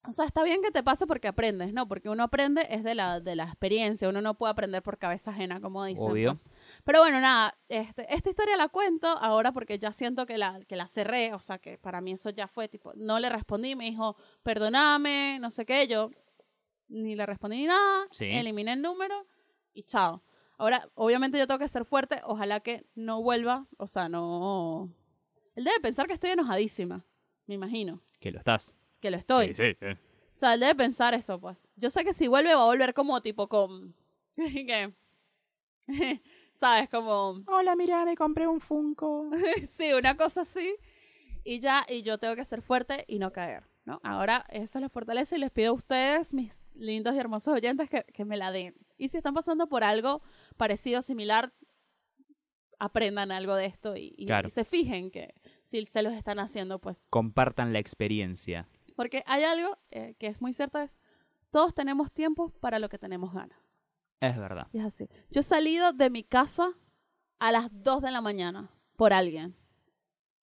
[0.07, 1.89] O sea, está bien que te pase porque aprendes, ¿no?
[1.89, 5.31] Porque uno aprende es de la, de la experiencia, uno no puede aprender por cabeza
[5.31, 6.09] ajena, como dicen.
[6.09, 6.31] Obvio.
[6.31, 6.45] pues.
[6.85, 10.77] Pero bueno, nada, este, esta historia la cuento ahora porque ya siento que la, que
[10.77, 13.89] la cerré, o sea, que para mí eso ya fue, tipo, no le respondí, me
[13.89, 16.11] dijo, perdóname, no sé qué, yo
[16.87, 18.25] ni le respondí ni nada, Sí.
[18.25, 19.25] eliminé el número
[19.73, 20.21] y chao.
[20.57, 24.89] Ahora, obviamente yo tengo que ser fuerte, ojalá que no vuelva, o sea, no...
[25.55, 27.05] Él debe pensar que estoy enojadísima,
[27.47, 28.77] me imagino, Que lo estás.
[29.01, 29.47] que lo estoy.
[29.49, 29.85] Sí, sí, sí.
[29.87, 31.69] O sea, él debe pensar eso, pues.
[31.77, 33.95] Yo sé que si vuelve va a volver como tipo con...
[34.35, 34.93] ¿Qué?
[36.53, 36.89] ¿Sabes?
[36.89, 37.41] Como...
[37.47, 39.29] Hola, mira, me compré un Funko.
[39.77, 40.75] sí, una cosa así.
[41.43, 43.99] Y ya, y yo tengo que ser fuerte y no caer, ¿no?
[44.03, 47.89] Ahora, esa es la fortaleza y les pido a ustedes, mis lindos y hermosos oyentes,
[47.89, 48.75] que, que me la den.
[48.97, 50.21] Y si están pasando por algo
[50.57, 51.53] parecido, similar,
[52.79, 54.47] aprendan algo de esto y, y- Claro.
[54.47, 55.33] y se fijen que
[55.63, 57.07] si se los están haciendo, pues.
[57.09, 58.67] Compartan la experiencia.
[58.95, 60.99] Porque hay algo eh, que es muy cierto, es
[61.51, 63.79] todos tenemos tiempo para lo que tenemos ganas.
[64.19, 64.67] Es verdad.
[64.73, 65.07] Y es así.
[65.29, 66.73] Yo he salido de mi casa
[67.39, 69.55] a las 2 de la mañana por alguien,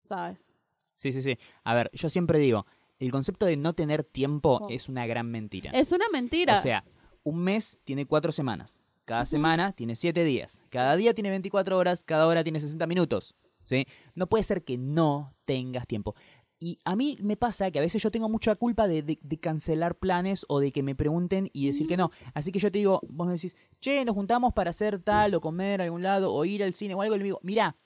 [0.05, 0.55] ¿sabes?
[0.95, 1.39] Sí, sí, sí.
[1.65, 2.67] A ver, yo siempre digo,
[2.99, 4.69] el concepto de no tener tiempo Oh.
[4.71, 5.71] es una gran mentira.
[5.73, 6.59] Es una mentira.
[6.59, 6.85] O sea,
[7.23, 8.81] un mes tiene cuatro semanas.
[9.05, 10.61] Cada semana tiene siete días.
[10.69, 12.05] Cada día tiene 24 horas.
[12.05, 13.35] Cada hora tiene 60 minutos.
[13.65, 13.87] ¿sí?
[14.15, 16.15] No puede ser que no tengas tiempo.
[16.61, 19.39] Y a mí me pasa que a veces yo tengo mucha culpa de, de- de
[19.39, 22.11] cancelar planes o de que me pregunten y decir que no.
[22.35, 25.41] Así que yo te digo, vos me decís, che, nos juntamos para hacer tal o
[25.41, 27.15] comer a algún lado o ir al cine o algo.
[27.15, 27.77] Y le digo, mirá,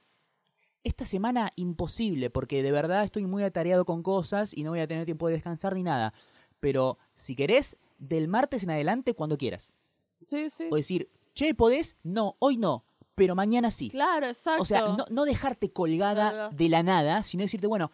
[0.84, 4.86] esta semana imposible porque de verdad estoy muy atareado con cosas y no voy a
[4.88, 6.12] tener tiempo de descansar ni nada.
[6.60, 9.74] Pero si querés, del martes en adelante cuando quieras.
[10.20, 10.68] sí, sí.
[10.70, 11.96] O decir, che, ¿podés?
[12.02, 13.88] No, hoy no, pero mañana sí.
[13.90, 14.62] Claro, exacto.
[14.62, 16.56] O sea, no, no dejarte colgada Claro.
[16.56, 17.90] de la nada, sino decirte, bueno,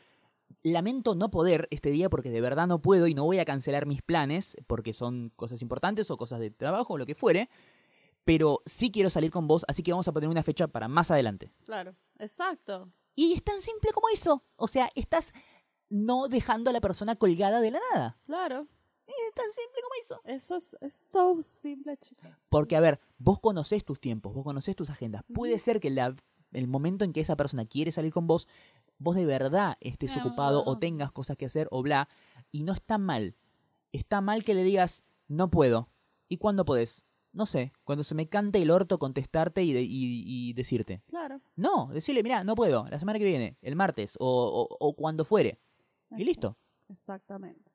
[0.62, 3.86] lamento no poder este día porque de verdad no puedo y no voy a cancelar
[3.86, 7.48] mis planes porque son cosas importantes o cosas de trabajo o lo que fuere,
[8.28, 11.10] pero sí quiero salir con vos, así que vamos a poner una fecha para más
[11.10, 11.50] adelante.
[11.64, 12.92] Claro, exacto.
[13.14, 14.44] Y es tan simple como eso.
[14.56, 15.32] O sea, estás
[15.88, 18.18] no dejando a la persona colgada de la nada.
[18.26, 18.66] Claro.
[19.06, 20.20] Es tan simple como eso.
[20.24, 22.28] Eso es, es so simple, chicos.
[22.50, 25.24] Porque, a ver, vos conocés tus tiempos, vos conocés tus agendas.
[25.32, 26.14] Puede ser que la-
[26.52, 28.46] el momento en que esa persona quiere salir con vos,
[28.98, 30.20] vos de verdad estés No.
[30.22, 32.10] ocupado o tengas cosas que hacer o bla.
[32.52, 33.36] Y no está mal.
[33.90, 35.88] Está mal que le digas, no puedo.
[36.28, 37.04] ¿Y cuándo podés?
[37.32, 41.02] No sé, cuando se me cante el orto contestarte y, de- y- y decirte.
[41.08, 41.40] Claro.
[41.56, 45.24] No, decirle, mira, no puedo, la semana que viene, el martes o, o- o cuando
[45.24, 45.60] fuere.
[46.16, 46.56] Y listo.
[46.88, 47.70] Exactamente.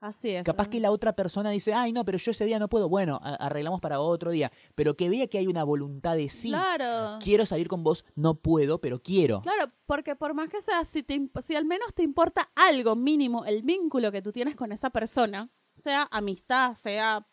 [0.00, 0.42] Así es.
[0.44, 2.88] Capaz que la otra persona dice, ay, no, pero yo ese día no puedo.
[2.88, 4.50] Bueno, arreglamos para otro día.
[4.74, 6.48] Pero que vea que hay una voluntad de sí.
[6.48, 7.20] Claro.
[7.22, 9.42] Quiero salir con vos, no puedo, pero quiero.
[9.42, 13.44] Claro, porque por más que sea, si, te, si al menos te importa algo mínimo,
[13.44, 17.24] el vínculo que tú tienes con esa persona, sea amistad, sea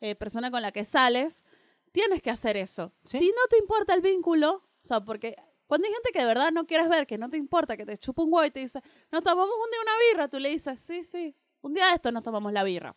[0.00, 1.44] eh, persona con la que sales,
[1.92, 2.92] tienes que hacer eso.
[3.04, 3.18] Sí.
[3.18, 5.36] Si no te importa el vínculo, o sea, porque
[5.66, 7.98] cuando hay gente que de verdad no quieres ver, que no te importa, que te
[7.98, 8.80] chupa un huevo y te dice,
[9.10, 12.10] no tomamos un día una birra, tú le dices, sí, sí, un día de esto
[12.12, 12.96] nos tomamos la birra.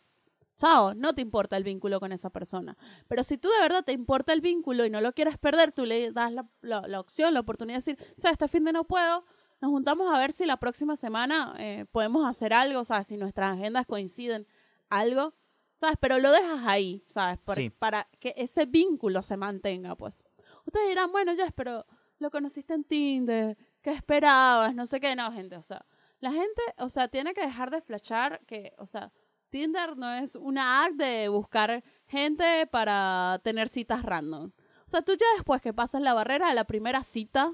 [0.56, 2.76] Chao, no te importa el vínculo con esa persona.
[3.08, 5.84] Pero si tú de verdad te importa el vínculo y no lo quieres perder, tú
[5.86, 8.34] le das la, la- la opción, la oportunidad de decir, ¿sabes?
[8.34, 9.24] Este fin de no puedo,
[9.60, 13.08] nos juntamos a ver si la próxima semana eh, podemos hacer algo, ¿sabes?
[13.08, 14.46] Si nuestras agendas coinciden,
[14.88, 15.34] algo,
[15.76, 15.96] ¿sabes?
[16.00, 17.38] Pero lo dejas ahí, ¿sabes?
[17.38, 17.70] Por- Sí.
[17.70, 20.24] Para que ese vínculo se mantenga, pues.
[20.66, 21.84] Ustedes dirán, bueno, Jess, pero
[22.18, 24.74] lo conociste en Tinder, ¿qué esperabas?
[24.74, 25.84] No sé qué, no, gente, o sea,
[26.20, 29.12] la gente, o sea, tiene que dejar de flashar que, o sea,
[29.50, 34.52] Tinder no es una app de buscar gente para tener citas random.
[34.86, 37.52] O sea, tú ya después que pasas la barrera de la primera cita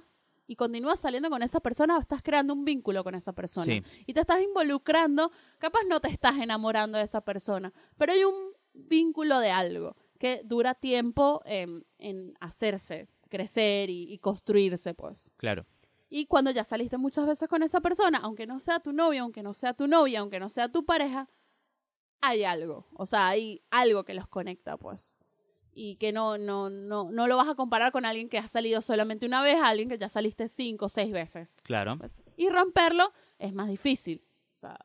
[0.49, 3.67] y continúas saliendo con esa persona, estás creando un vínculo con esa persona.
[3.67, 3.83] Sí.
[4.07, 8.35] Y te estás involucrando, capaz no te estás enamorando de esa persona, pero hay un
[8.73, 15.31] vínculo de algo que dura tiempo en, en hacerse, crecer y, y construirse, pues.
[15.37, 15.67] Claro.
[16.09, 19.43] Y cuando ya saliste muchas veces con esa persona, aunque no sea tu novio, aunque
[19.43, 21.29] no sea tu novia, aunque no sea tu pareja,
[22.23, 22.87] hay algo.
[22.95, 25.15] O sea, hay algo que los conecta, pues.
[25.81, 28.81] Y que no, no, no, no lo vas a comparar con alguien que ha salido
[28.81, 31.61] solamente una vez a alguien que ya saliste cinco o seis veces.
[31.63, 31.97] Claro.
[31.97, 34.25] Pues, y romperlo es más difícil.
[34.53, 34.77] O sea,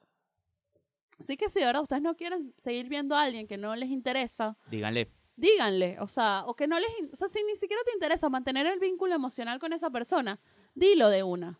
[1.19, 4.55] así que si ahora ustedes no quieren seguir viendo a alguien que no les interesa,
[4.69, 5.09] Díganle.
[5.35, 8.67] díganle, o sea, o que no les, o sea, si ni siquiera te interesa mantener
[8.67, 10.39] el vínculo emocional con esa persona,
[10.75, 11.59] dilo de una.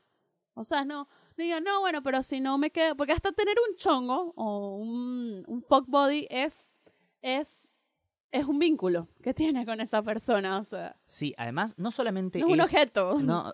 [0.53, 1.07] O sea, no,
[1.37, 4.77] no digan, no, bueno, pero si no me quedo, porque hasta tener un chongo o
[4.77, 6.77] un, un fuck body es,
[7.23, 7.72] es,
[8.33, 12.47] es un vínculo que tiene con esa persona, o sea, Sí, además, no solamente no
[12.47, 13.19] es un objeto.
[13.21, 13.53] No,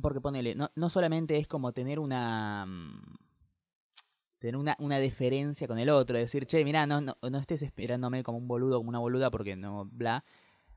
[0.00, 2.64] porque ponele, no, no solamente es como tener una.
[2.66, 3.14] mm,
[4.38, 8.22] Tener una, una deferencia con el otro, decir, che, mirá, no, no, no estés esperándome
[8.22, 10.24] como un boludo, como una boluda, porque no, bla.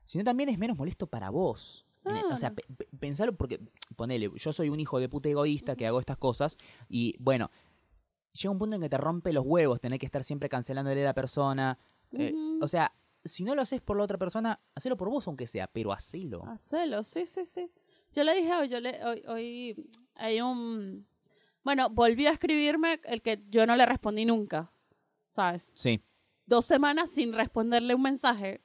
[0.04, 1.86] Sino también es menos molesto para vos.
[2.04, 2.56] El- O sea, Claro.
[2.56, 3.60] pe- pe- pensalo porque,
[3.96, 6.58] ponele, yo soy un hijo de puta egoísta que hago estas cosas
[6.90, 7.50] y, bueno,
[8.34, 11.06] llega un punto en que te rompe los huevos tener que estar siempre cancelándole a
[11.06, 11.78] la persona.
[12.12, 12.92] eh, o sea,
[13.24, 16.44] si no lo haces por la otra persona, hacelo por vos aunque sea, pero hacelo.
[16.46, 17.70] Hacelo, sí, sí, sí.
[18.12, 21.06] Yo le dije hoy, yo le, hoy, hoy hay un...
[21.62, 24.70] Bueno, volvió a escribirme el que yo no le respondí nunca,
[25.30, 25.72] ¿sabes?
[25.74, 26.00] Sí.
[26.46, 28.62] Dos semanas sin responderle un mensaje,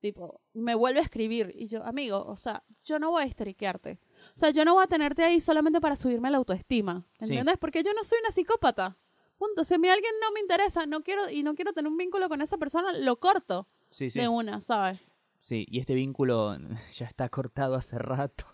[0.00, 1.52] tipo, me vuelve a escribir.
[1.56, 3.98] Y yo, amigo, o sea, yo no voy a histeriquearte.
[4.34, 7.24] O sea, yo no voy a tenerte ahí solamente para subirme la autoestima, Sí.
[7.24, 7.56] ¿entiendes?
[7.58, 8.96] Porque yo no soy una psicópata.
[9.36, 9.64] Punto.
[9.64, 12.28] Si a mí alguien no me interesa, no quiero y no quiero tener un vínculo
[12.28, 14.20] con esa persona, lo corto Sí, sí.
[14.20, 15.12] de una, ¿sabes?
[15.40, 16.56] Sí, y este vínculo
[16.96, 18.44] ya está cortado hace rato.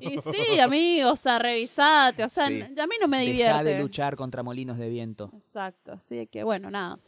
[0.00, 2.62] Y sí, amigo, o sea, revisate, o sea, Sí.
[2.62, 3.64] a mí no me Deja divierte.
[3.64, 5.30] de luchar contra molinos de viento.
[5.34, 6.98] Exacto, así que bueno, nada.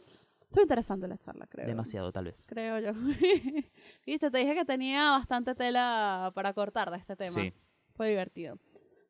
[0.41, 1.65] Estuvo interesante la charla, creo.
[1.65, 2.45] Demasiado, tal vez.
[2.47, 2.91] Creo yo.
[4.05, 7.31] Viste, te dije que tenía bastante tela para cortar de este tema.
[7.41, 7.51] Sí.
[7.95, 8.59] Fue divertido.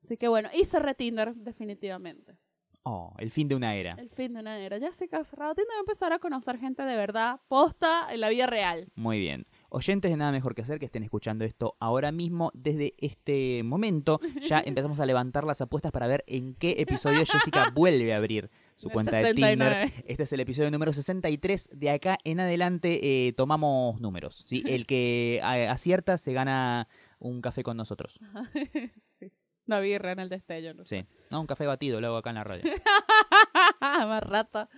[0.01, 2.37] Así que bueno, y cerré Tinder, definitivamente.
[2.85, 3.95] Oh, el fin de una era.
[3.97, 4.77] El fin de una era.
[4.77, 8.19] Ya se ha cerrado Tinder, voy a empezar a conocer gente de verdad, posta, en
[8.19, 8.89] la vida real.
[8.95, 9.47] Muy bien.
[9.69, 12.51] Oyentes de nada mejor que hacer que estén escuchando esto ahora mismo.
[12.53, 17.71] Desde este momento ya empezamos a levantar las apuestas para ver en qué episodio Jessica
[17.73, 19.85] vuelve a abrir su el cuenta de 69.
[19.85, 20.03] Tinder.
[20.05, 21.69] Este es el episodio número 63.
[21.73, 24.43] De acá en adelante eh, tomamos números.
[24.45, 24.61] ¿sí?
[24.67, 28.19] El que eh, acierta se gana un café con nosotros.
[29.19, 29.31] sí.
[29.67, 31.01] Una birra en el destello, no sé.
[31.01, 31.07] Sí.
[31.29, 32.63] No, un café batido, lo hago acá en la radio.
[33.81, 34.69] Más rata.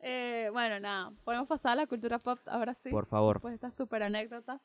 [0.00, 2.90] Eh, bueno, nada, podemos pasar a la cultura pop ahora sí.
[2.90, 3.40] Por favor.
[3.40, 4.60] Pues esta súper anécdota.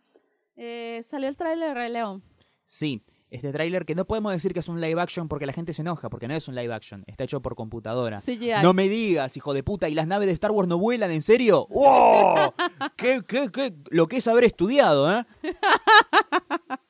[0.55, 2.24] Eh, salió el tráiler de Rey León.
[2.65, 5.74] Sí, este tráiler que no podemos decir que es un live action porque la gente
[5.74, 8.18] se enoja, porque no es un live action, está hecho por computadora.
[8.18, 8.63] CGI.
[8.63, 11.22] No me digas, hijo de puta, ¿y las naves de Star Wars no vuelan, en
[11.22, 11.68] serio?
[11.70, 12.53] ¡Wow!
[12.95, 13.76] ¿Qué, qué, qué?
[13.89, 15.26] Lo que es haber estudiado, ¿eh?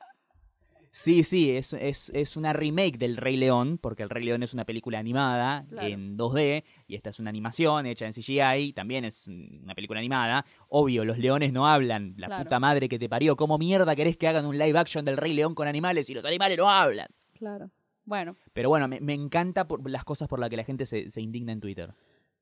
[1.00, 4.52] Sí, sí, es, es, es una remake del Rey León, porque el Rey León es
[4.52, 5.86] una película animada Claro.
[5.86, 10.44] en 2D, y esta es una animación hecha en CGI, también es una película animada.
[10.68, 12.44] Obvio, los leones no hablan, la Claro.
[12.44, 15.34] puta madre que te parió, ¿cómo mierda querés que hagan un live action del Rey
[15.34, 17.06] León con animales y los animales no hablan?
[17.34, 17.70] Claro.
[18.04, 21.10] Bueno, Pero bueno, me, me encanta por las cosas por las que la gente se,
[21.10, 21.94] se indigna en Twitter.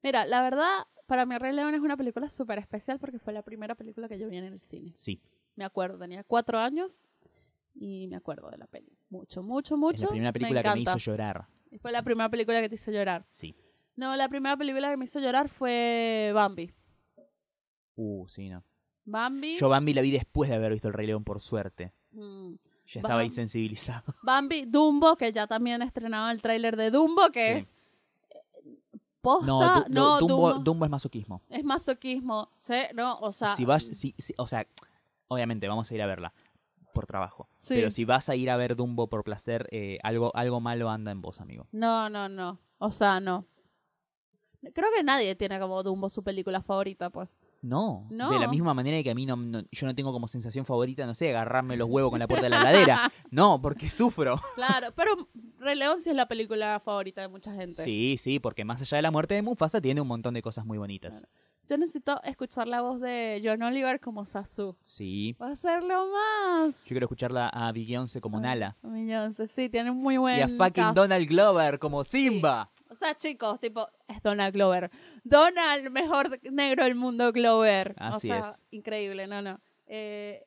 [0.02, 3.42] mira, la verdad, para mí Rey León es una película súper especial porque fue la
[3.42, 4.92] primera película que yo vi en el cine.
[4.94, 5.20] Sí,
[5.56, 7.10] Me acuerdo, tenía cuatro años
[7.78, 8.92] y me acuerdo de la peli.
[9.10, 9.96] Mucho, mucho, mucho.
[9.96, 11.46] es la primera película que me hizo llorar.
[11.80, 13.26] Fue la primera película que te hizo llorar.
[13.32, 13.54] Sí.
[13.96, 16.72] No, la primera película que me hizo llorar fue Bambi.
[17.96, 18.62] Uh, sí, no.
[19.04, 19.56] Bambi.
[19.56, 21.92] Yo Bambi la vi después de haber visto el Rey León, por suerte.
[22.12, 22.54] mm,
[22.88, 24.14] Ya estaba insensibilizado.
[24.22, 27.58] Bambi, Dumbo, que ya también estrenaba el tráiler de Dumbo, que Sí.
[27.58, 27.74] es
[28.30, 31.42] eh, posta, No, no, Du- no, Dumbo, Dumbo, Dumbo es masoquismo.
[31.48, 32.74] es masoquismo, ¿sí?
[32.94, 34.66] No, o sea, si vas, si- si- o sea,
[35.28, 36.32] obviamente vamos a ir a verla
[36.96, 37.48] por trabajo.
[37.60, 37.74] Sí.
[37.74, 41.12] Pero si vas a ir a ver Dumbo por placer, eh, algo, algo malo anda
[41.12, 41.68] en vos, amigo.
[41.70, 43.46] no, no, no, o sea, no.
[44.74, 47.38] Creo que nadie tiene como Dumbo su película favorita, pues.
[47.66, 48.30] No, No.
[48.30, 51.04] de la misma manera que a mí no, no- yo no tengo como sensación favorita,
[51.04, 53.12] no sé, agarrarme los huevos con la puerta de la heladera.
[53.30, 54.40] No, porque sufro.
[54.54, 55.10] Claro, pero
[55.58, 57.82] Rey León sí es la película favorita de mucha gente.
[57.82, 60.64] Sí, sí, porque más allá de la muerte de Mufasa tiene un montón de cosas
[60.64, 61.26] muy bonitas.
[61.68, 64.76] Yo necesito escuchar la voz de John Oliver como Sasu.
[64.84, 65.32] Sí.
[65.42, 66.84] Va a ser lo más.
[66.84, 68.76] Yo quiero escucharla a Beyoncé como Nala.
[68.84, 70.94] a Beyoncé, sí, tiene un muy buen Y a fucking cast.
[70.96, 72.70] Donald Glover como Simba.
[72.88, 74.90] O sea, chicos, tipo, es Donald Glover.
[75.24, 77.94] Donald, mejor negro del mundo, Glover.
[77.98, 78.66] Así o sea, es.
[78.70, 79.60] increíble, no, no.
[79.86, 80.44] Eh,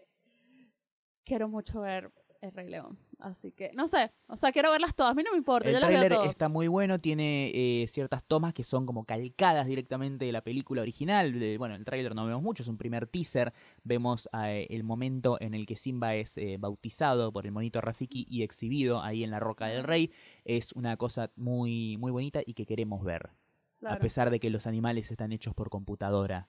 [1.25, 2.11] quiero mucho ver
[2.41, 2.97] El Rey León.
[3.21, 5.11] Así que, no sé, o sea, quiero verlas todas.
[5.11, 6.29] A mí no me importa, El yo las veo tráiler todas.
[6.31, 10.81] está muy bueno, tiene eh, ciertas tomas que son como calcadas directamente de la película
[10.81, 11.37] original.
[11.37, 13.51] De- bueno, el tráiler no vemos mucho, es un primer teaser.
[13.83, 18.25] Vemos eh, el momento en el que Simba es eh, bautizado por el monito Rafiki
[18.29, 20.13] y exhibido ahí en la Roca del Rey.
[20.45, 23.31] Es una cosa muy, muy bonita y que queremos ver.
[23.79, 23.95] Claro.
[23.97, 26.47] A pesar de que los animales están hechos por computadora.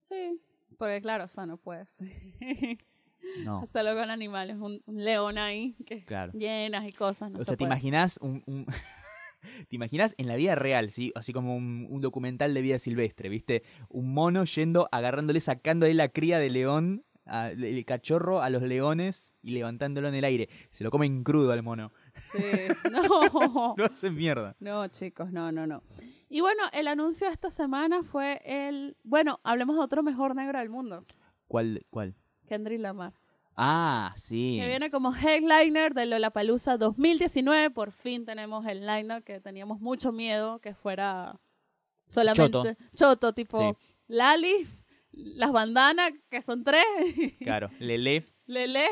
[0.00, 0.40] Sí,
[0.78, 2.02] porque claro, o sea, no puedes
[3.44, 4.56] No, hacerlo con animales.
[4.56, 6.32] Un, un león ahí, que claro.
[6.32, 7.30] llenas y cosas.
[7.30, 8.42] No o se sea, ¿te imaginas un...
[8.46, 8.66] un-
[9.68, 11.12] ¿Te imaginas en la vida real, sí?
[11.14, 13.62] Así como un, un documental de vida silvestre, ¿viste?
[13.88, 19.34] Un mono yendo, agarrándole, sacándole la cría de león, a- el cachorro a los leones
[19.40, 20.50] y levantándolo en el aire.
[20.72, 21.90] Se lo comen crudo al mono.
[22.16, 22.38] Sí,
[22.92, 23.74] no.
[23.78, 24.56] Lo hacen mierda.
[24.60, 25.82] No, chicos, no, no, no.
[26.28, 28.98] Y bueno, el anuncio de esta semana fue el.
[29.04, 31.06] Bueno, hablemos de otro mejor negro del mundo,
[31.48, 31.86] ¿Cuál?
[31.88, 32.14] ¿Cuál?
[32.50, 33.12] Kendrick Lamar.
[33.54, 34.58] Ah, sí.
[34.60, 37.70] Que viene como headliner de Lollapalooza 2019.
[37.70, 41.38] Por fin tenemos el line que teníamos mucho miedo que fuera
[42.06, 43.78] solamente choto, tipo Sí.
[44.08, 44.66] Lali,
[45.12, 46.82] las bandanas, que son tres,
[47.40, 48.26] Claro, Lele.
[48.46, 48.84] Lele.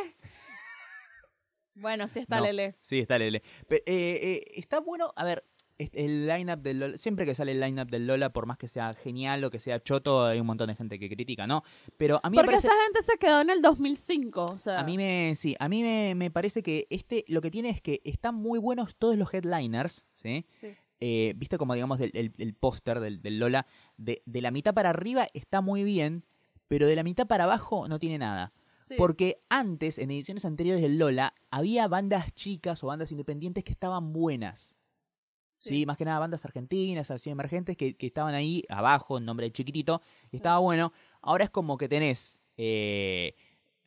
[1.74, 2.44] Bueno, sí está No.
[2.44, 2.76] Lele.
[2.80, 3.42] Sí, está Lele.
[3.66, 5.44] Pero, eh, eh, está bueno, a ver,
[5.78, 8.94] el lineup del Lola, siempre que sale el lineup del Lola, por más que sea
[8.94, 11.62] genial o que sea choto, hay un montón de gente que critica, ¿no?
[11.96, 12.66] Pero a mí me Porque parece...
[12.68, 14.44] esa gente se quedó en el 2005.
[14.44, 17.50] O sea, A mí me, sí, a mí me, me parece que este, lo que
[17.50, 20.44] tiene es que están muy buenos todos los headliners, ¿sí?
[20.48, 20.74] sí.
[21.00, 23.66] Eh, Viste como, digamos, el, el, el póster del, del Lola,
[23.96, 26.24] de, de la mitad para arriba está muy bien,
[26.66, 28.52] pero de la mitad para abajo no tiene nada.
[28.78, 28.94] sí.
[28.98, 34.12] Porque antes, en ediciones anteriores del Lola, había bandas chicas o bandas independientes que estaban
[34.12, 34.74] buenas.
[35.60, 39.50] Sí, más que nada bandas argentinas, así emergentes, que, que estaban ahí abajo, en nombre
[39.50, 40.36] chiquitito, y Sí.
[40.36, 40.92] estaba bueno.
[41.20, 43.34] Ahora es como que tenés eh,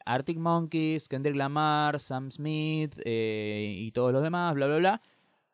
[0.05, 5.01] Arctic Monkeys, Kendrick Lamar, Sam Smith eh, y todos los demás, bla, bla, bla,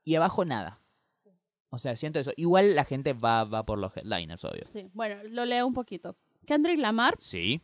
[0.04, 0.80] y abajo nada.
[1.12, 1.30] Sí.
[1.70, 2.32] O sea, siento eso.
[2.36, 4.64] Igual la gente va, va por los headliners, obvio.
[4.66, 6.16] Sí, bueno, lo leo un poquito.
[6.46, 7.62] Kendrick Lamar, Sí,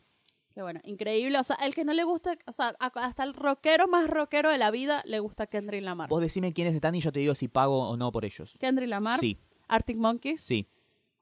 [0.53, 1.37] que bueno, increíble.
[1.39, 4.57] O sea, el que no le gusta, o sea, hasta el rockero más rockero de
[4.57, 6.09] la vida le gusta Kendrick Lamar.
[6.09, 8.55] vos decime quiénes están y yo te digo si pago o no por ellos.
[8.59, 9.37] Kendrick Lamar, Sí,
[9.67, 10.41] Arctic Monkeys.
[10.41, 10.67] sí.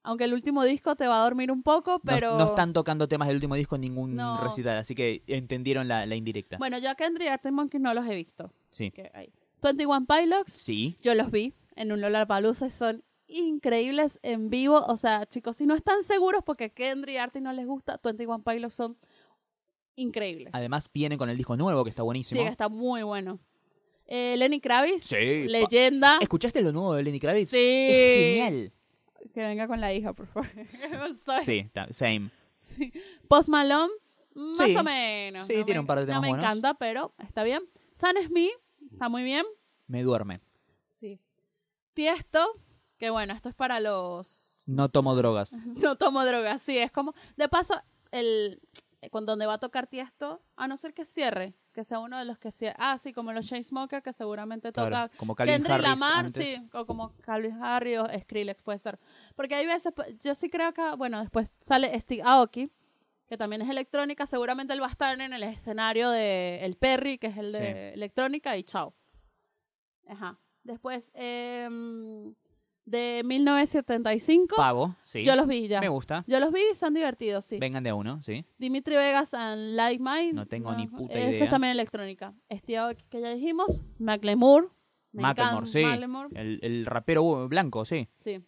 [0.03, 2.35] Aunque el último disco te va a dormir un poco, No- pero.
[2.35, 4.41] No, están tocando temas del último disco en ningún No.
[4.43, 6.57] recital, así que entendieron la, la indirecta.
[6.57, 8.51] Bueno, yo a Kendrick y Arctic Monkeys no los he visto.
[8.71, 8.89] sí.
[8.91, 9.31] Que hay.
[9.61, 14.83] 21 Pilots, Sí, yo los vi en un Lollapalooza y son increíbles en vivo.
[14.87, 18.43] O sea, chicos, si no están seguros porque Kendrick y Arctic no les gusta, 21
[18.43, 18.97] Pilots son
[19.95, 20.49] increíbles.
[20.53, 22.43] además viene con el disco nuevo que está sí, buenísimo.
[22.43, 23.39] que está muy bueno.
[24.07, 26.17] Eh, Lenny Kravitz, Sí, leyenda.
[26.21, 27.49] ¿Escuchaste lo nuevo de Lenny Kravitz?
[27.51, 27.57] Sí.
[27.89, 28.73] Es genial.
[29.33, 30.49] Que venga con la hija, por favor.
[31.45, 32.29] Sí, same.
[32.61, 32.91] sí.
[33.27, 33.91] Post Malone,
[34.33, 34.75] Más Sí.
[34.75, 35.47] o menos.
[35.47, 36.43] Sí, no tiene me- un par de temas No me buenos.
[36.45, 37.61] encanta, pero está bien.
[37.93, 38.51] San Smith,
[38.91, 39.45] está muy bien.
[39.87, 40.39] Me duerme.
[40.89, 41.19] Sí.
[41.93, 42.59] Tiesto,
[42.97, 44.63] que bueno, esto es para los...
[44.67, 45.51] No tomo drogas.
[45.81, 47.13] No tomo drogas, sí, es como...
[47.37, 47.75] De paso,
[48.11, 48.59] el...
[49.09, 52.25] Con donde va a tocar Tiesto, a no ser que cierre, que sea uno de
[52.25, 52.75] los que cierre.
[52.77, 56.45] Ah, sí, como los Chainsmokers, que seguramente toca Claro, como Calvin Kendrick Harris Lamar, antes.
[56.45, 58.99] sí, o como Calvin Harris o Skrillex puede ser.
[59.35, 62.69] Porque hay veces, pues, yo sí creo que, bueno, después sale Steve Aoki,
[63.27, 67.17] que también es electrónica, seguramente él va a estar en el escenario de El Perry,
[67.17, 67.93] que es el de Sí.
[67.95, 68.93] electrónica, y chao.
[70.07, 70.37] Ajá.
[70.63, 72.35] Después, em,
[72.85, 75.23] de 1975, Pago, sí.
[75.23, 75.79] yo los vi ya.
[75.79, 76.23] Me gusta.
[76.27, 77.57] Yo los vi y son divertidos, sí.
[77.59, 78.45] Vengan de a uno, sí.
[78.57, 80.33] Dimitri Vegas and Like Mine.
[80.33, 81.43] No tengo ni puta Eso idea.
[81.45, 82.33] es también electrónica.
[82.51, 83.83] Steve Aoki, que ya dijimos.
[83.99, 84.67] Macklemore.
[85.13, 85.83] Macklemore, sí.
[85.83, 86.29] Macklemore.
[86.39, 88.07] El, el rapero blanco, sí.
[88.15, 88.43] Sí.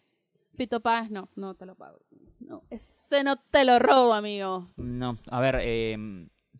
[0.56, 1.98] Fito Páez, no, no te lo pago.
[2.40, 4.70] No, ese no te lo robo, amigo.
[4.76, 5.96] No, a ver, eh,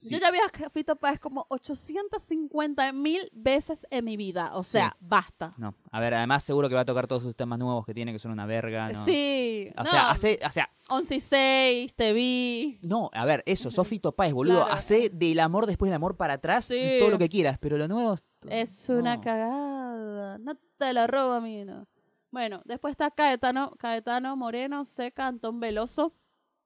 [0.09, 0.14] sí.
[0.14, 4.50] Yo ya vi a Fito Páez como 850 mil veces en mi vida.
[4.55, 4.70] O Sí.
[4.72, 5.55] sea, basta.
[5.57, 8.12] No, a ver, además seguro que va a tocar todos sus temas nuevos que tiene,
[8.12, 9.05] que son una verga, ¿no?
[9.05, 9.70] Sí.
[9.76, 12.78] O no, sea, hace, o sea, 11 y 6, te vi.
[12.82, 14.72] no, a ver, eso, Sofito Páez, boludo, Claro.
[14.72, 16.74] hace del amor después del amor para atrás Sí.
[16.76, 18.14] y todo lo que quieras, pero lo nuevo
[18.50, 20.38] es- una cagada.
[20.38, 21.86] No te lo robo, amigo.
[22.30, 26.12] Bueno, después está Caetano, Caetano Moreno, Seca, Antón Veloso.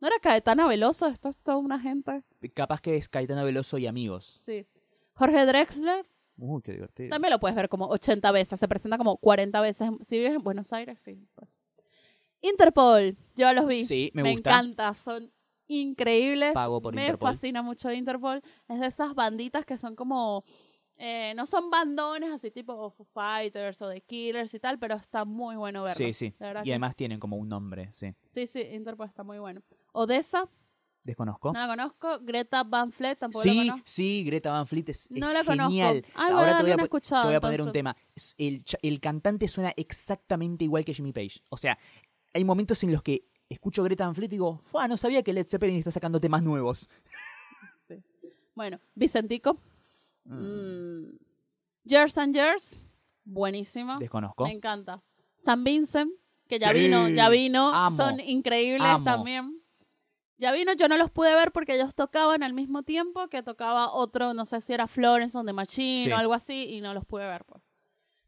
[0.00, 1.06] ¿No era Caetano Veloso?
[1.06, 2.22] Esto es toda una gente.
[2.54, 4.26] Capaz que es Caetano Veloso y amigos.
[4.26, 4.66] Sí.
[5.14, 6.06] Jorge Drexler.
[6.36, 7.10] Uy, qué divertido.
[7.10, 8.60] También lo puedes ver como 80 veces.
[8.60, 9.90] Se presenta como 40 veces.
[10.02, 11.26] Si vives en Buenos Aires, sí.
[11.34, 11.58] pues.
[12.40, 13.16] Interpol.
[13.36, 13.84] Yo los vi.
[13.84, 14.50] Sí, me, me gusta.
[14.50, 14.94] encanta.
[14.94, 15.32] Son
[15.66, 16.52] increíbles.
[16.54, 17.30] Pago por me Interpol.
[17.32, 18.42] fascina mucho Interpol.
[18.68, 20.44] Es de esas banditas que son como...
[20.98, 25.24] eh, no son bandones así tipo Foo Fighters o The Killers y tal, pero está
[25.24, 25.96] muy bueno verlo.
[25.96, 26.26] Sí, sí.
[26.26, 28.14] Y que- además tienen como un nombre, sí.
[28.24, 29.60] Sí, sí, Interpol está muy bueno.
[29.92, 30.48] Odessa,
[31.04, 31.52] Desconozco.
[31.52, 32.18] no la conozco.
[32.20, 33.82] Greta Van Fleet, tampoco la Sí, conozco.
[33.86, 35.70] sí, Greta Van Fleet es, No es la conozco.
[35.70, 36.04] genial.
[36.14, 37.96] Ay, voy a Ahora te voy a, te voy a poner un tema.
[38.36, 41.40] El, el cantante suena exactamente igual que Jimmy Page.
[41.48, 41.78] O sea,
[42.34, 44.86] hay momentos en los que escucho Greta Van Fleet y digo, ¡Fua!
[44.86, 46.90] No sabía que Led Zeppelin está sacando temas nuevos.
[47.86, 47.94] Sí.
[48.54, 49.58] Bueno, Vicentico.
[50.24, 51.18] Mm, Mm.
[51.84, 52.84] Years and Years,
[53.24, 53.98] buenísimo.
[53.98, 54.44] Desconozco.
[54.44, 55.02] Me encanta.
[55.38, 56.12] San Vincent,
[56.46, 57.68] que ya Sí, vino, ya vino.
[57.72, 59.04] amo, Son increíbles amo.
[59.04, 59.57] también.
[60.38, 63.92] Ya vino, yo no los pude ver porque ellos tocaban al mismo tiempo que tocaba
[63.92, 66.12] otro, no sé si era Florence on the Machine Sí.
[66.12, 67.62] o algo así, y no los pude ver, pues.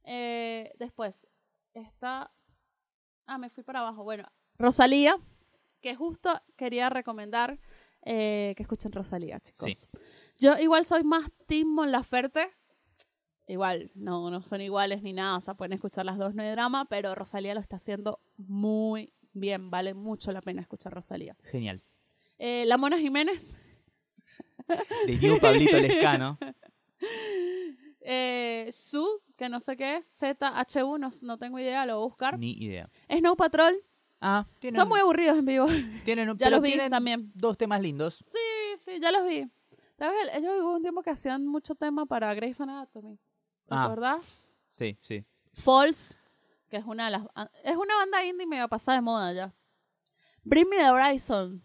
[0.05, 1.25] Eh, después,
[1.73, 2.33] está.
[3.27, 4.03] Ah, me fui para abajo.
[4.03, 5.17] Bueno, Rosalía,
[5.81, 7.61] que justo quería recomendar
[8.05, 9.89] eh, que escuchen Rosalía, chicos.
[10.37, 12.51] Yo igual soy más Tim Laferte.
[13.47, 16.51] Igual, no, no son iguales ni nada, o sea, pueden escuchar las dos, no hay
[16.51, 21.37] drama, pero Rosalía lo está haciendo muy bien, vale mucho la pena escuchar Rosalía.
[21.43, 21.83] Genial.
[22.43, 23.55] Eh, la Mona Jiménez,
[25.07, 26.39] De New Pablito Lescano.
[28.01, 32.09] eh, Su, que no sé qué es, ZHU, no, no tengo idea, lo voy a
[32.09, 32.39] buscar.
[32.39, 32.89] Ni idea.
[33.11, 33.75] Snow Patrol,
[34.23, 35.67] Ah, tienen, son muy aburridos en vivo.
[36.05, 37.31] tienen, ya pero los vi tienen también.
[37.35, 38.25] dos temas lindos.
[38.27, 39.47] Sí, sí, ya los vi.
[39.99, 40.29] ¿Sabes?
[40.33, 43.19] Ellos hubo un tiempo que hacían mucho tema para Grey's Anatomy.
[43.69, 43.85] Ah.
[43.89, 44.43] ¿Recordás?
[44.71, 45.25] Sí, sí.
[45.53, 46.15] False,
[46.71, 47.23] que es una de las
[47.65, 49.55] es una banda indie medio pasada de moda ya.
[50.43, 51.63] Bring Me the Horizon.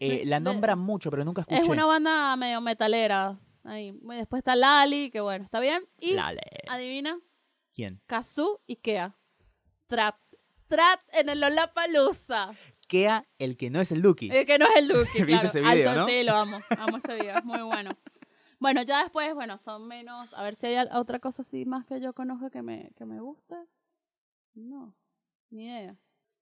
[0.00, 1.60] Eh, la nombran mucho, pero nunca escuché.
[1.60, 3.38] Es una banda medio metalera.
[3.64, 3.92] Ahí.
[4.02, 5.82] Después está Lali, que bueno, está bien.
[5.98, 6.40] Y Lale.
[6.68, 7.18] adivina,
[7.74, 8.00] ¿Quién?
[8.06, 9.14] Kazu y Kea.
[9.86, 10.16] Trap.
[10.68, 12.52] Trap en el Lollapalooza.
[12.88, 14.30] Kea, el que no es el Duki.
[14.32, 15.48] Eh, que no es el Duque, ¿Viste claro.
[15.48, 16.08] ese video, Alto, no?
[16.08, 16.60] Sí, lo amo.
[16.78, 17.96] Amo ese video, es muy bueno.
[18.58, 20.34] Bueno, ya después, bueno, son menos.
[20.34, 23.20] A ver si hay otra cosa así más que yo conozco que me, que me
[23.20, 23.56] guste.
[24.54, 24.94] No,
[25.50, 25.96] ni idea.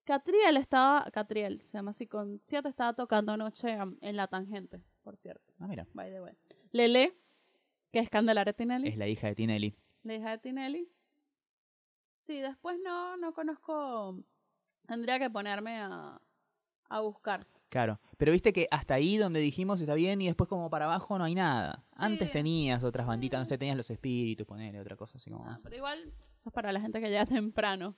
[0.09, 1.05] Catriel estaba.
[1.11, 5.53] Catriel, se llama así, con siete estaba tocando anoche en la tangente, por cierto.
[5.59, 5.87] Ah, mira.
[5.93, 6.33] By the way.
[6.73, 7.15] Lele,
[7.93, 8.89] que es Candelaria Tinelli.
[8.89, 9.77] Es la hija de Tinelli.
[10.05, 10.89] La hija de Tinelli.
[12.17, 14.19] Sí, después no, no conozco.
[14.87, 16.19] Tendría que ponerme a,
[16.89, 17.47] a buscar.
[17.69, 18.01] Claro.
[18.17, 21.25] Pero viste que hasta ahí donde dijimos está bien y después como para abajo no
[21.25, 21.85] hay nada.
[21.91, 21.97] Sí.
[21.99, 25.45] Antes tenías otras banditas, no sé, tenías los espíritus, ponele otra cosa así como.
[25.47, 27.95] Ah, pero igual, eso es para la gente que llega temprano.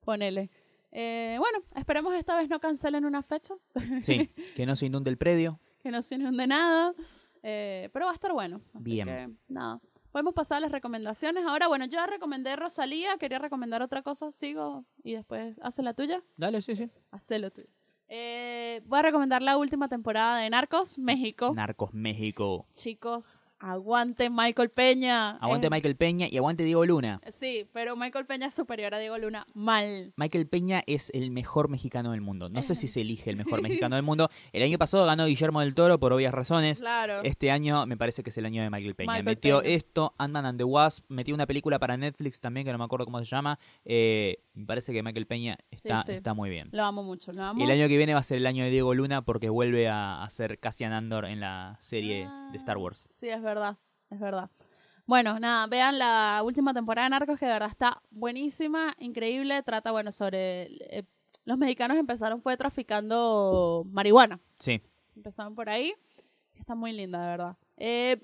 [0.00, 0.50] Ponele.
[0.96, 3.54] Eh, bueno, esperemos esta vez no cancelen una fecha,
[3.98, 5.58] Sí, que no se inunde el predio.
[5.82, 6.94] que no se inunde nada.
[7.42, 8.60] Eh, pero va a estar bueno.
[8.72, 9.06] Así Bien.
[9.06, 9.80] que, nada.
[10.12, 11.44] Podemos pasar a las recomendaciones.
[11.44, 15.92] Ahora, bueno, yo ya recomendé Rosalía, quería recomendar otra cosa, sigo y después hace la
[15.92, 16.22] tuya.
[16.36, 16.88] Dale, sí, sí.
[17.10, 17.66] Hace lo tuyo.
[18.08, 21.52] Eh, voy a recomendar la última temporada de Narcos, México.
[21.54, 22.66] Narcos México.
[22.74, 25.30] Chicos, aguante Michael Peña.
[25.38, 27.20] Aguante Michael Peña y aguante Diego Luna.
[27.32, 29.46] Sí, pero Michael Peña es superior a Diego Luna.
[29.54, 30.12] Mal.
[30.16, 32.50] Michael Peña es el mejor mexicano del mundo.
[32.50, 34.28] No sé si se elige el mejor mexicano del mundo.
[34.52, 36.80] El año pasado ganó Guillermo del Toro por obvias razones.
[36.80, 37.22] Claro.
[37.22, 39.12] Este año me parece que es el año de Michael Peña.
[39.12, 39.74] Michael metió Peña.
[39.74, 43.06] esto, Ant-Man and the Wasp, metió una película para Netflix también que no me acuerdo
[43.06, 43.58] cómo se llama.
[43.86, 46.12] Eh, me parece que Michael Peña está, sí.
[46.12, 46.68] está muy bien.
[46.70, 47.64] Lo amo mucho, lo amo.
[47.64, 50.22] El año que viene va a ser el año de Diego Luna porque vuelve a,
[50.22, 53.08] a ser Cassian Andor en la serie de Star Wars.
[53.10, 53.53] Sí, es verdad,
[54.10, 54.50] es verdad.
[55.06, 59.62] Bueno, nada, vean la última temporada de Narcos que de verdad está buenísima, increíble.
[59.62, 60.64] Trata, bueno, sobre...
[60.98, 61.04] eh,
[61.44, 64.40] los mexicanos empezaron fue traficando marihuana.
[64.58, 64.80] Sí,
[65.14, 65.94] Empezaron por ahí.
[66.54, 67.56] Está muy linda, de verdad.
[67.76, 68.18] Eh,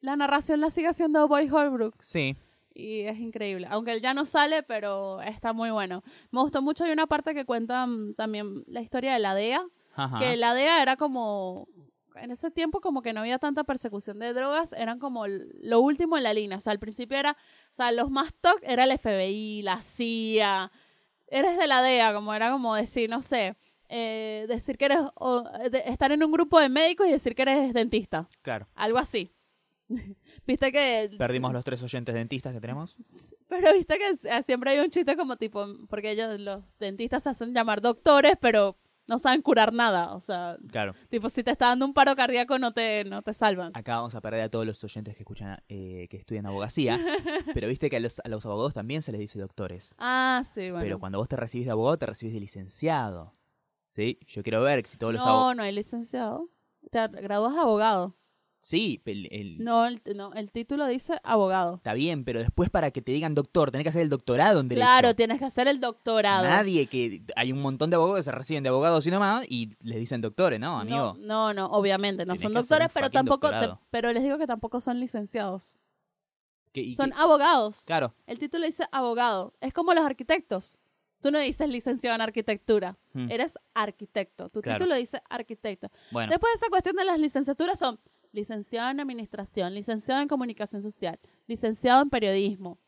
[0.00, 2.36] la narración la sigue haciendo Boy Holbrook sí.
[2.72, 3.66] y es increíble.
[3.70, 6.02] Aunque él ya no sale, pero está muy bueno.
[6.30, 6.84] Me gustó mucho.
[6.84, 9.62] Hay una parte que cuenta también la historia de la DEA.
[9.94, 10.18] Ajá.
[10.18, 11.66] Que la DEA era como.
[12.16, 16.16] En ese tiempo, como que no había tanta persecución de drogas, eran como lo último
[16.16, 16.56] en la línea.
[16.56, 17.32] O sea, al principio era.
[17.32, 20.70] O sea, los más top era el FBI, la CIA.
[21.28, 23.56] Eres de la DEA, como era como decir, no sé.
[23.88, 24.98] eh, decir que eres.
[25.14, 28.28] o, de- estar en un grupo de médicos y decir que eres dentista.
[28.42, 28.66] Claro.
[28.74, 29.30] Algo así.
[30.46, 31.10] Viste que.
[31.18, 32.94] Perdimos los tres oyentes dentistas que tenemos.
[33.48, 35.66] Pero viste que siempre hay un chiste como tipo.
[35.88, 38.76] Porque ellos, los dentistas, se hacen llamar doctores, pero
[39.10, 40.14] no saben curar nada.
[40.14, 40.94] O sea, Claro.
[41.10, 43.72] tipo, si te está dando un paro cardíaco, no te, no te salvan.
[43.74, 46.98] Acá vamos a perder a todos los oyentes que escuchan, eh, que estudian abogacía.
[47.54, 49.94] pero viste que a los, a los abogados también se les dice doctores.
[49.98, 50.84] Ah, sí, bueno.
[50.84, 53.34] Pero cuando vos te recibís de abogado, te recibís de licenciado.
[53.90, 54.20] ¿Sí?
[54.28, 55.56] Yo quiero ver si todos los no, abogados.
[55.56, 56.48] no hay licenciado.
[56.92, 58.16] Te gradúas abogado.
[58.62, 61.76] Sí, el- el- No el, no, el título dice abogado.
[61.76, 64.68] está bien, pero después para que te digan doctor, tenés que hacer el doctorado en
[64.68, 64.84] Derecho.
[64.86, 66.44] Claro, tienes que hacer el doctorado.
[66.44, 67.22] Nadie que.
[67.36, 70.20] Hay un montón de abogados que se reciben de abogados y nomás y les dicen
[70.20, 71.16] doctores, ¿no, amigo?
[71.20, 74.46] No, no, no, obviamente, no Tenés son doctores, pero tampoco, te- pero les digo que
[74.46, 75.78] tampoco son licenciados.
[76.94, 77.82] Son abogados.
[77.84, 78.14] claro.
[78.26, 79.54] El título dice abogado.
[79.60, 80.78] Es como los arquitectos.
[81.20, 84.48] Tú no dices licenciado en arquitectura, Mm, eres arquitecto.
[84.48, 84.78] Tu Claro.
[84.78, 85.90] título dice arquitecto.
[86.12, 87.98] Bueno, Después de esa cuestión de las licenciaturas son
[88.32, 92.78] licenciado en administración, licenciado en comunicación social, licenciado en periodismo,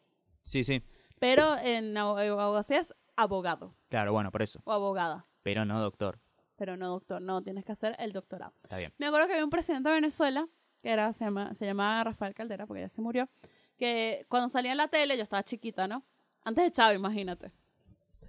[0.43, 0.83] sí, sí.
[1.19, 4.61] pero en abo- abogacía es abogado Claro, bueno, por eso.
[4.65, 6.21] o abogada, Pero no doctor.
[6.57, 8.55] pero no doctor, no, tienes que hacer el doctorado.
[8.63, 8.93] Está bien.
[8.99, 10.49] Me acuerdo que había un presidente de Venezuela,
[10.81, 13.29] que era, se, llama, se llamaba Rafael Caldera, porque ya se murió,
[13.77, 16.05] que cuando salía en la tele, yo estaba chiquita, ¿no?
[16.45, 17.53] Antes de Chávez, imagínate.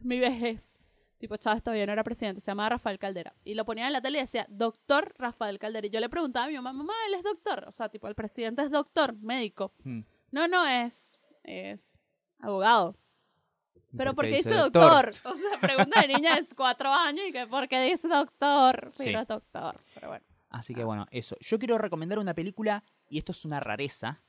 [0.02, 0.78] Mi vejez.
[1.24, 3.34] Tipo, Chávez todavía no era presidente, se llamaba Rafael Caldera.
[3.46, 5.88] Y lo ponían en la tele y decía, doctor Rafael Caldera.
[5.88, 7.64] Y yo le preguntaba a mi mamá, mamá, él es doctor.
[7.66, 9.72] O sea, tipo, el presidente es doctor, médico.
[9.86, 10.02] Mm.
[10.32, 11.98] No, no, es, es
[12.40, 12.98] abogado.
[13.96, 15.14] Pero Porque porque dice dice doctor.
[15.24, 18.90] O sea, pregunta de niña de cuatro años y que ¿por qué dice doctor?
[18.98, 19.14] Sí, Sí.
[19.14, 19.78] no es doctor.
[19.94, 20.26] Pero bueno.
[20.50, 21.38] Así que bueno, eso.
[21.40, 24.22] Yo quiero recomendar una película, y esto es una rareza,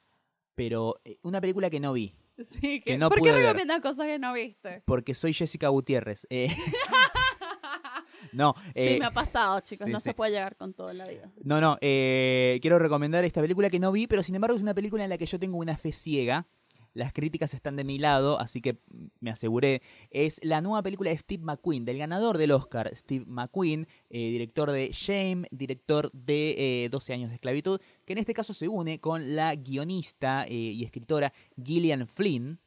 [0.55, 2.15] pero eh, una película que no vi.
[2.39, 3.43] Sí, Que que, no ¿por qué ver.
[3.43, 4.83] recomiendan cosas que no viste?
[4.85, 6.27] Porque soy Jessica Gutiérrez.
[6.31, 6.49] Eh,
[8.33, 9.87] no, eh, sí, me ha pasado, chicos.
[9.87, 10.05] sí, no sí.
[10.05, 11.31] se puede llegar con todo en la vida.
[11.45, 11.79] no, no.
[11.81, 15.11] eh, quiero recomendar esta película que no vi, pero sin embargo es una película en
[15.11, 16.47] la que yo tengo una fe ciega.
[16.95, 18.79] Las críticas están de mi lado, así que
[19.19, 19.83] me aseguré.
[20.11, 24.71] Es la nueva película de Steve McQueen, del ganador del Oscar, Steve McQueen, eh, director
[24.71, 29.01] de Shame, director de eh, 12 años de esclavitud, que en este caso se une
[29.01, 32.61] con la guionista eh, y escritora Gillian Flynn,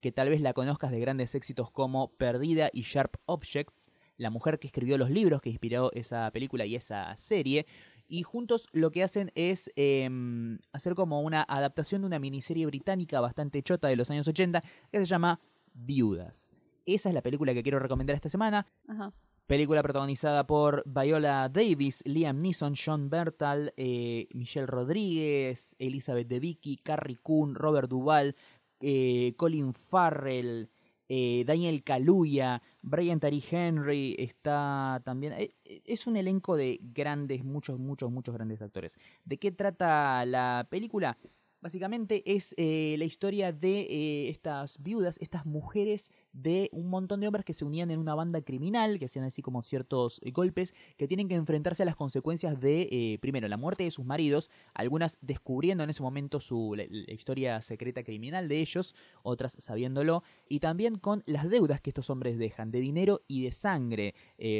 [0.00, 4.58] que tal vez la conozcas de grandes éxitos como Perdida y Sharp Objects, la mujer
[4.58, 7.66] que escribió los libros que inspiró esa película y esa serie.
[8.12, 13.22] Y juntos lo que hacen es em, hacer como una adaptación de una miniserie británica
[13.22, 15.40] bastante chota de los años 80 que se llama
[15.72, 16.52] Viudas.
[16.84, 18.66] Esa es la película que quiero recomendar esta semana.
[18.86, 19.14] Ajá.
[19.46, 27.16] Película protagonizada por Viola Davis, Liam Neeson, John Bertal, eh, Michelle Rodríguez, Elizabeth Debicki, Carrie
[27.16, 28.36] Coon, Robert Duvall,
[28.80, 30.68] eh, Colin Farrell,
[31.14, 35.34] eh, Daniel Kaluuya, Brian Tari Henry, está también...
[35.34, 38.96] eh, eh, es un elenco de grandes, muchos, muchos, muchos grandes actores.
[39.22, 41.18] ¿De qué trata la película?
[41.62, 47.28] Básicamente es eh, la historia de eh, estas viudas, estas mujeres de un montón de
[47.28, 50.74] hombres que se unían en una banda criminal, que hacían así como ciertos eh, golpes,
[50.96, 55.18] que tienen que enfrentarse a las consecuencias de, primero, la muerte de sus maridos, algunas
[55.20, 56.82] descubriendo en ese momento su, la,
[57.12, 62.38] historia secreta criminal de ellos, otras sabiéndolo, y también con las deudas que estos hombres
[62.38, 64.14] dejan, de dinero y de sangre,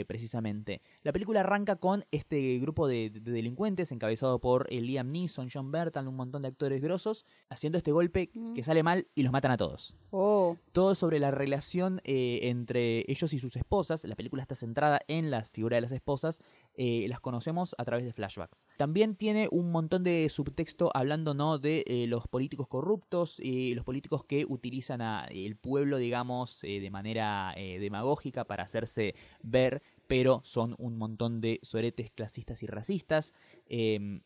[0.06, 0.82] precisamente.
[1.02, 6.06] La película arranca con este grupo de, de delincuentes encabezado por Liam Neeson, John Bertal,
[6.06, 8.54] un montón de actores poderosos, haciendo este golpe Mm.
[8.54, 9.96] que sale mal y los matan a todos.
[10.10, 10.56] Oh.
[10.72, 14.04] Todo sobre la relación eh, entre ellos y sus esposas.
[14.04, 16.40] La película está centrada en las figuras de las esposas.
[16.74, 18.66] eh, las conocemos a través de flashbacks.
[18.78, 21.58] También tiene un montón de subtexto hablando ¿no?
[21.58, 27.54] de eh, los políticos corruptos y los políticos que utilizan al pueblo, digamos, de manera
[27.56, 33.34] demagógica para hacerse ver, pero son un montón de soretes clasistas y racistas.
[33.68, 34.22] Em,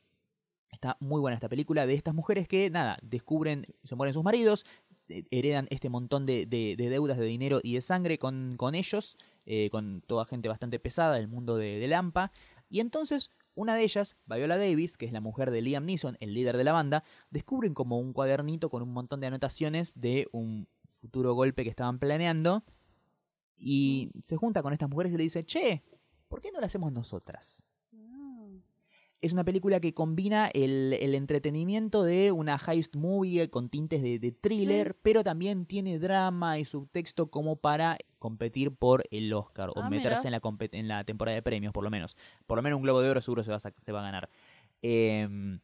[0.70, 4.66] Está muy buena esta película de estas mujeres que, nada, descubren, se mueren sus maridos,
[5.09, 8.74] eh, heredan este montón de, de- de deudas de dinero y de sangre con, con
[8.74, 9.16] ellos,
[9.47, 12.32] eh, con toda gente bastante pesada del mundo de, de Lampa.
[12.68, 16.34] Y entonces, una de ellas, Viola Davis, que es la mujer de Liam Neeson, el
[16.34, 20.66] líder de la banda, descubren como un cuadernito con un montón de anotaciones de un
[20.88, 22.64] futuro golpe que estaban planeando.
[23.56, 25.82] Y se junta con estas mujeres y le dice, che,
[26.28, 27.62] ¿por qué no lo hacemos nosotras?
[29.22, 34.18] Es una película que combina el, el entretenimiento de una heist movie con tintes de,
[34.18, 34.98] de thriller, Sí.
[35.02, 40.28] pero también tiene drama y subtexto como para competir por el Oscar o Ah, meterse
[40.28, 40.40] en la,
[40.72, 42.16] en la temporada de premios, por lo menos.
[42.47, 44.28] Por lo menos un Globo de Oro seguro se va a, se va a ganar.
[44.82, 45.60] Em,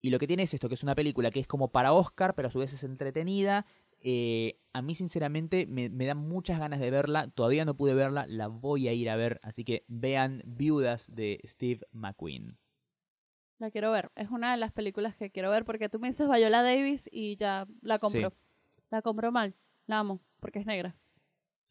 [0.00, 2.34] y lo que tiene es esto, que es una película que es como para Oscar,
[2.34, 3.66] pero a su vez es entretenida.
[4.04, 7.28] Eh, a mí, sinceramente, me, me dan muchas ganas de verla.
[7.28, 9.38] Todavía no pude verla, la voy a ir a ver.
[9.42, 12.58] Así que vean Viudas de Steve McQueen.
[13.58, 14.10] La quiero ver.
[14.16, 17.36] Es una de las películas que quiero ver porque tú me dices Viola Davis y
[17.36, 18.30] ya la compro.
[18.30, 18.36] Sí.
[18.90, 19.54] La compro mal.
[19.86, 20.96] La amo porque es negra.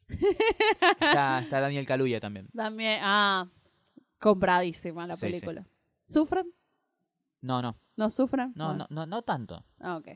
[0.08, 2.48] Está, está Daniel Kaluuya también.
[2.56, 3.48] También, ah,
[4.20, 5.32] compradísima la Sí, sí.
[5.34, 5.66] película.
[6.08, 6.54] ¿Sufren?
[7.42, 8.54] No, no, ¿No sufren?
[8.56, 9.64] no, no, no, no tanto.
[9.80, 10.10] Ah, ok.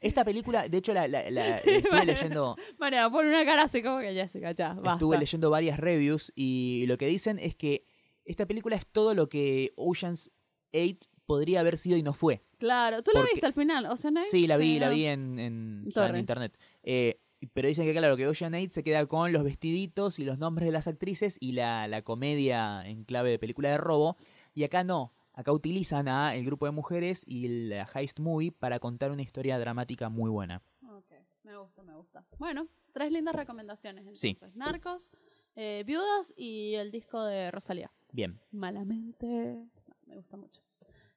[0.00, 2.12] Esta película, de hecho, la, la- la- estuve Vale.
[2.14, 4.92] leyendo, pone una cara así como que ya, basta.
[4.94, 7.84] estuve leyendo varias reviews y lo que dicen es que
[8.24, 10.30] esta película es todo lo que Ocean's
[10.72, 12.42] 8 podría haber sido y no fue.
[12.58, 13.86] Claro, ¿tú la Porque- viste al final?
[13.86, 14.26] Ocean Eight?
[14.30, 15.84] Sí, la vi, la vi en,
[16.16, 16.56] internet.
[16.82, 17.20] Eh,
[17.52, 20.64] pero dicen que, claro, que Ocean 8 se queda con los vestiditos y los nombres
[20.66, 24.16] de las actrices y la, la comedia en clave de película de robo.
[24.54, 25.12] Y acá no.
[25.36, 29.58] Acá utilizan a el grupo de mujeres y la heist movie para contar una historia
[29.58, 30.62] dramática muy buena.
[30.88, 31.12] Ok,
[31.44, 32.24] me gusta, me gusta.
[32.38, 34.28] Bueno, tres lindas recomendaciones Sí.
[34.28, 34.56] entonces.
[34.56, 35.12] Narcos,
[35.54, 37.92] eh, Viudas y el disco de Rosalía.
[38.12, 38.40] Bien.
[38.50, 39.62] Malamente,
[40.06, 40.62] me gusta mucho.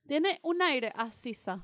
[0.05, 1.63] Tiene un aire a Sisa.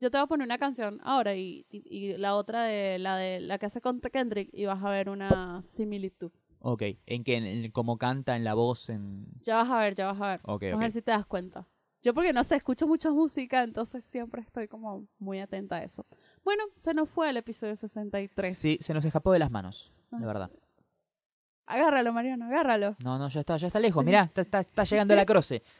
[0.00, 3.16] Yo te voy a poner una canción ahora y, y- y la otra de la
[3.16, 6.32] de la que hace con Kendrick y vas a ver una similitud.
[6.58, 6.82] Ok.
[7.06, 7.36] ¿En qué?
[7.36, 9.26] En, en cómo canta, en la voz, en...
[9.42, 10.40] Ya vas a ver, ya vas a ver.
[10.42, 10.80] Vamos a ok.
[10.80, 11.68] ver si te das cuenta.
[12.04, 16.04] Yo porque no sé, escucho mucha música, entonces siempre estoy como muy atenta a eso.
[16.44, 18.56] Bueno, se nos fue el episodio 63.
[18.56, 20.50] Sí, se nos escapó de las manos, de verdad.
[21.64, 22.94] Agárralo, Mariano, agárralo.
[23.02, 24.02] No, no, ya está, ya está lejos.
[24.02, 24.06] Sí.
[24.06, 25.62] Mirá, está, está, está llegando la croce.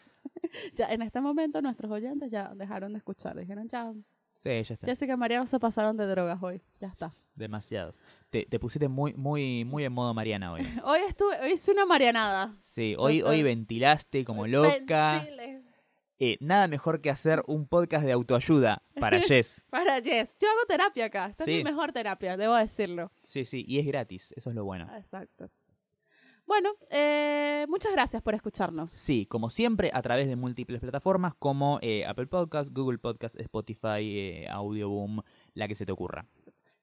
[0.75, 3.37] Ya en este momento nuestros oyentes ya dejaron de escuchar.
[3.37, 3.93] Dijeron, ya,
[4.35, 4.87] Sí, ya está.
[4.87, 6.63] Jessica y Mariano se pasaron de drogas hoy.
[6.81, 7.13] Ya está.
[7.35, 8.01] Demasiados.
[8.31, 10.63] Te, te pusiste muy, muy, muy en modo Mariana hoy.
[10.85, 12.57] Hoy estuve, hoy hice una marianada.
[12.63, 15.23] Sí, hoy, hoy ventilaste como loca.
[15.23, 15.64] Ventile.
[16.19, 19.63] Eh, nada mejor que hacer un podcast de autoayuda para Jess.
[19.71, 20.35] Para Jess.
[20.41, 21.27] Yo hago terapia acá.
[21.27, 21.53] Esta Sí.
[21.53, 23.11] es mi mejor terapia, debo decirlo.
[23.23, 24.89] Sí, sí, y es gratis, eso es lo bueno.
[24.97, 25.51] Exacto.
[26.47, 28.91] Bueno, eh, muchas gracias por escucharnos.
[28.91, 34.03] Sí, como siempre, a través de múltiples plataformas como eh, Apple Podcast, Google Podcast, Spotify,
[34.03, 35.23] eh, Audioboom,
[35.55, 36.27] la que se te ocurra.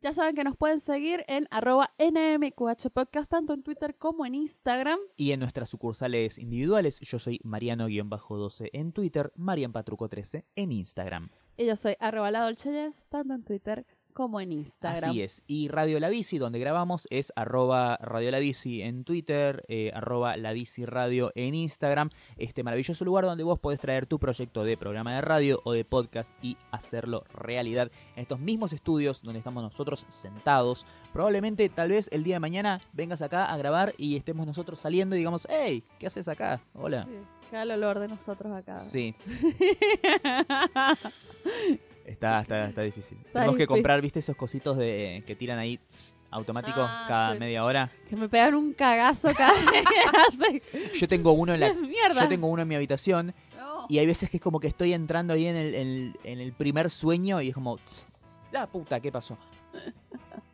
[0.04, 4.34] Ya saben que nos pueden seguir en arroba NMQH Podcast, tanto en Twitter como en
[4.34, 4.98] Instagram.
[5.16, 11.30] Y en nuestras sucursales individuales, yo soy Mariano-12 en Twitter, Marian Patruco 13 en Instagram.
[11.56, 15.10] Y yo soy arroba la Dolce Jess, tanto en Twitter como en Instagram.
[15.10, 15.44] Así es.
[15.48, 20.38] Y Radio La Bici, donde grabamos, es arroba Radio La Bici en Twitter, eh, arroba
[20.38, 22.10] La Bici Radio en Instagram.
[22.38, 25.86] Este maravilloso lugar donde vos podés traer tu proyecto de programa de radio o de
[25.86, 30.86] podcast y hacerlo realidad en estos mismos estudios donde estamos nosotros sentados.
[31.14, 35.16] Probablemente, tal vez el día de mañana vengas acá a grabar y estemos nosotros saliendo
[35.16, 36.60] y digamos, hey, ¿qué haces acá?
[36.74, 37.04] Hola.
[37.04, 37.12] Sí,
[37.50, 38.80] queda el olor de nosotros acá.
[38.80, 39.16] Sí,
[42.06, 43.18] está, está, está difícil.
[43.22, 47.34] Está Tenemos que comprar, viste, esos cositos de que tiran ahí tss, automáticos Ah, cada
[47.34, 47.40] sí.
[47.40, 47.92] media hora.
[48.10, 49.52] que me pegan un cagazo cada
[50.28, 50.62] hace.
[50.98, 53.86] Yo tengo uno en la, yo tengo uno en mi habitación No.
[53.90, 56.54] y hay veces que es como que estoy entrando ahí en el, en, en el
[56.54, 58.08] primer sueño y es como, tss,
[58.52, 59.38] la puta, ¿qué pasó?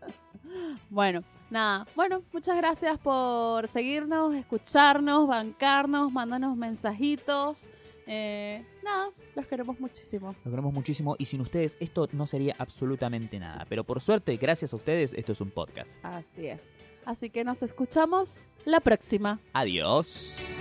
[0.89, 1.85] Bueno, nada.
[1.95, 7.69] Bueno, muchas gracias por seguirnos, escucharnos, bancarnos, mandarnos mensajitos.
[8.07, 10.27] Eh, nada, los queremos muchísimo.
[10.27, 13.65] Los queremos muchísimo y sin ustedes esto no sería absolutamente nada.
[13.67, 16.03] Pero por suerte, gracias a ustedes, esto es un podcast.
[16.03, 16.73] Así es.
[17.05, 19.39] Así que nos escuchamos la próxima.
[19.53, 20.57] Adiós.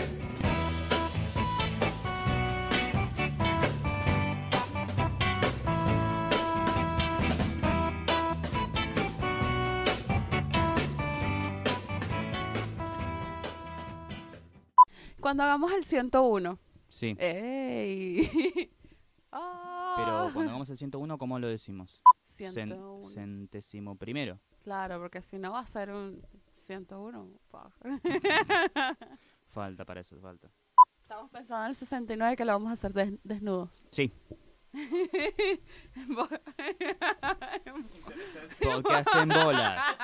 [15.21, 16.66] Cuando hagamos el 101.
[16.97, 17.15] Sí.
[17.19, 18.31] ¡Ey!
[19.31, 22.01] Pero Ah, cuando hagamos el 101, ¿cómo lo decimos?
[22.27, 23.03] Cen- 101.
[23.03, 24.41] centésimo primero.
[24.65, 27.29] Claro, porque si no va a ser un 101.
[27.51, 27.71] fuck.
[29.49, 30.51] Falta para eso, falta.
[31.03, 33.85] Estamos pensando en el 69 que lo vamos a hacer des- desnudos.
[33.91, 34.11] Sí.
[38.63, 39.99] Podcast en bolas.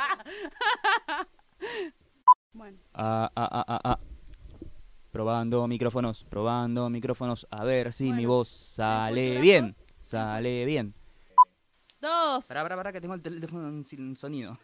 [2.53, 3.99] bueno, Ah, ah, ah, ah, ah.
[5.13, 7.47] Probando micrófonos, probando micrófonos.
[7.51, 9.77] A ver si mi voz sale bien.
[10.01, 10.95] Sale bien.
[12.01, 14.59] dos, Pará, pará, pará, que tengo el teléfono sin sonido.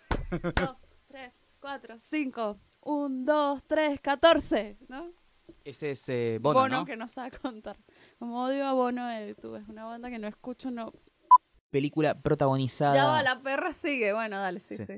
[0.57, 5.13] dos, tres, cuatro, cinco, un, dos, tres, catorce, ¿no?
[5.65, 6.85] Ese es eh, Bono, ¿no?
[6.87, 7.77] que no sabe contar.
[8.19, 10.93] Como odio a Bono de YouTube, es una banda que no escucho, no.
[11.71, 12.95] Película protagonizada.
[12.95, 14.15] Ya va, la perra sigue.
[14.15, 14.87] Bueno, dale, sí, Sí.
[14.87, 14.95] sí.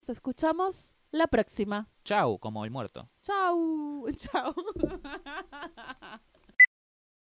[0.00, 1.88] Nos escuchamos la próxima.
[2.04, 3.08] Chau, como el muerto.
[3.22, 4.54] Chau, chau.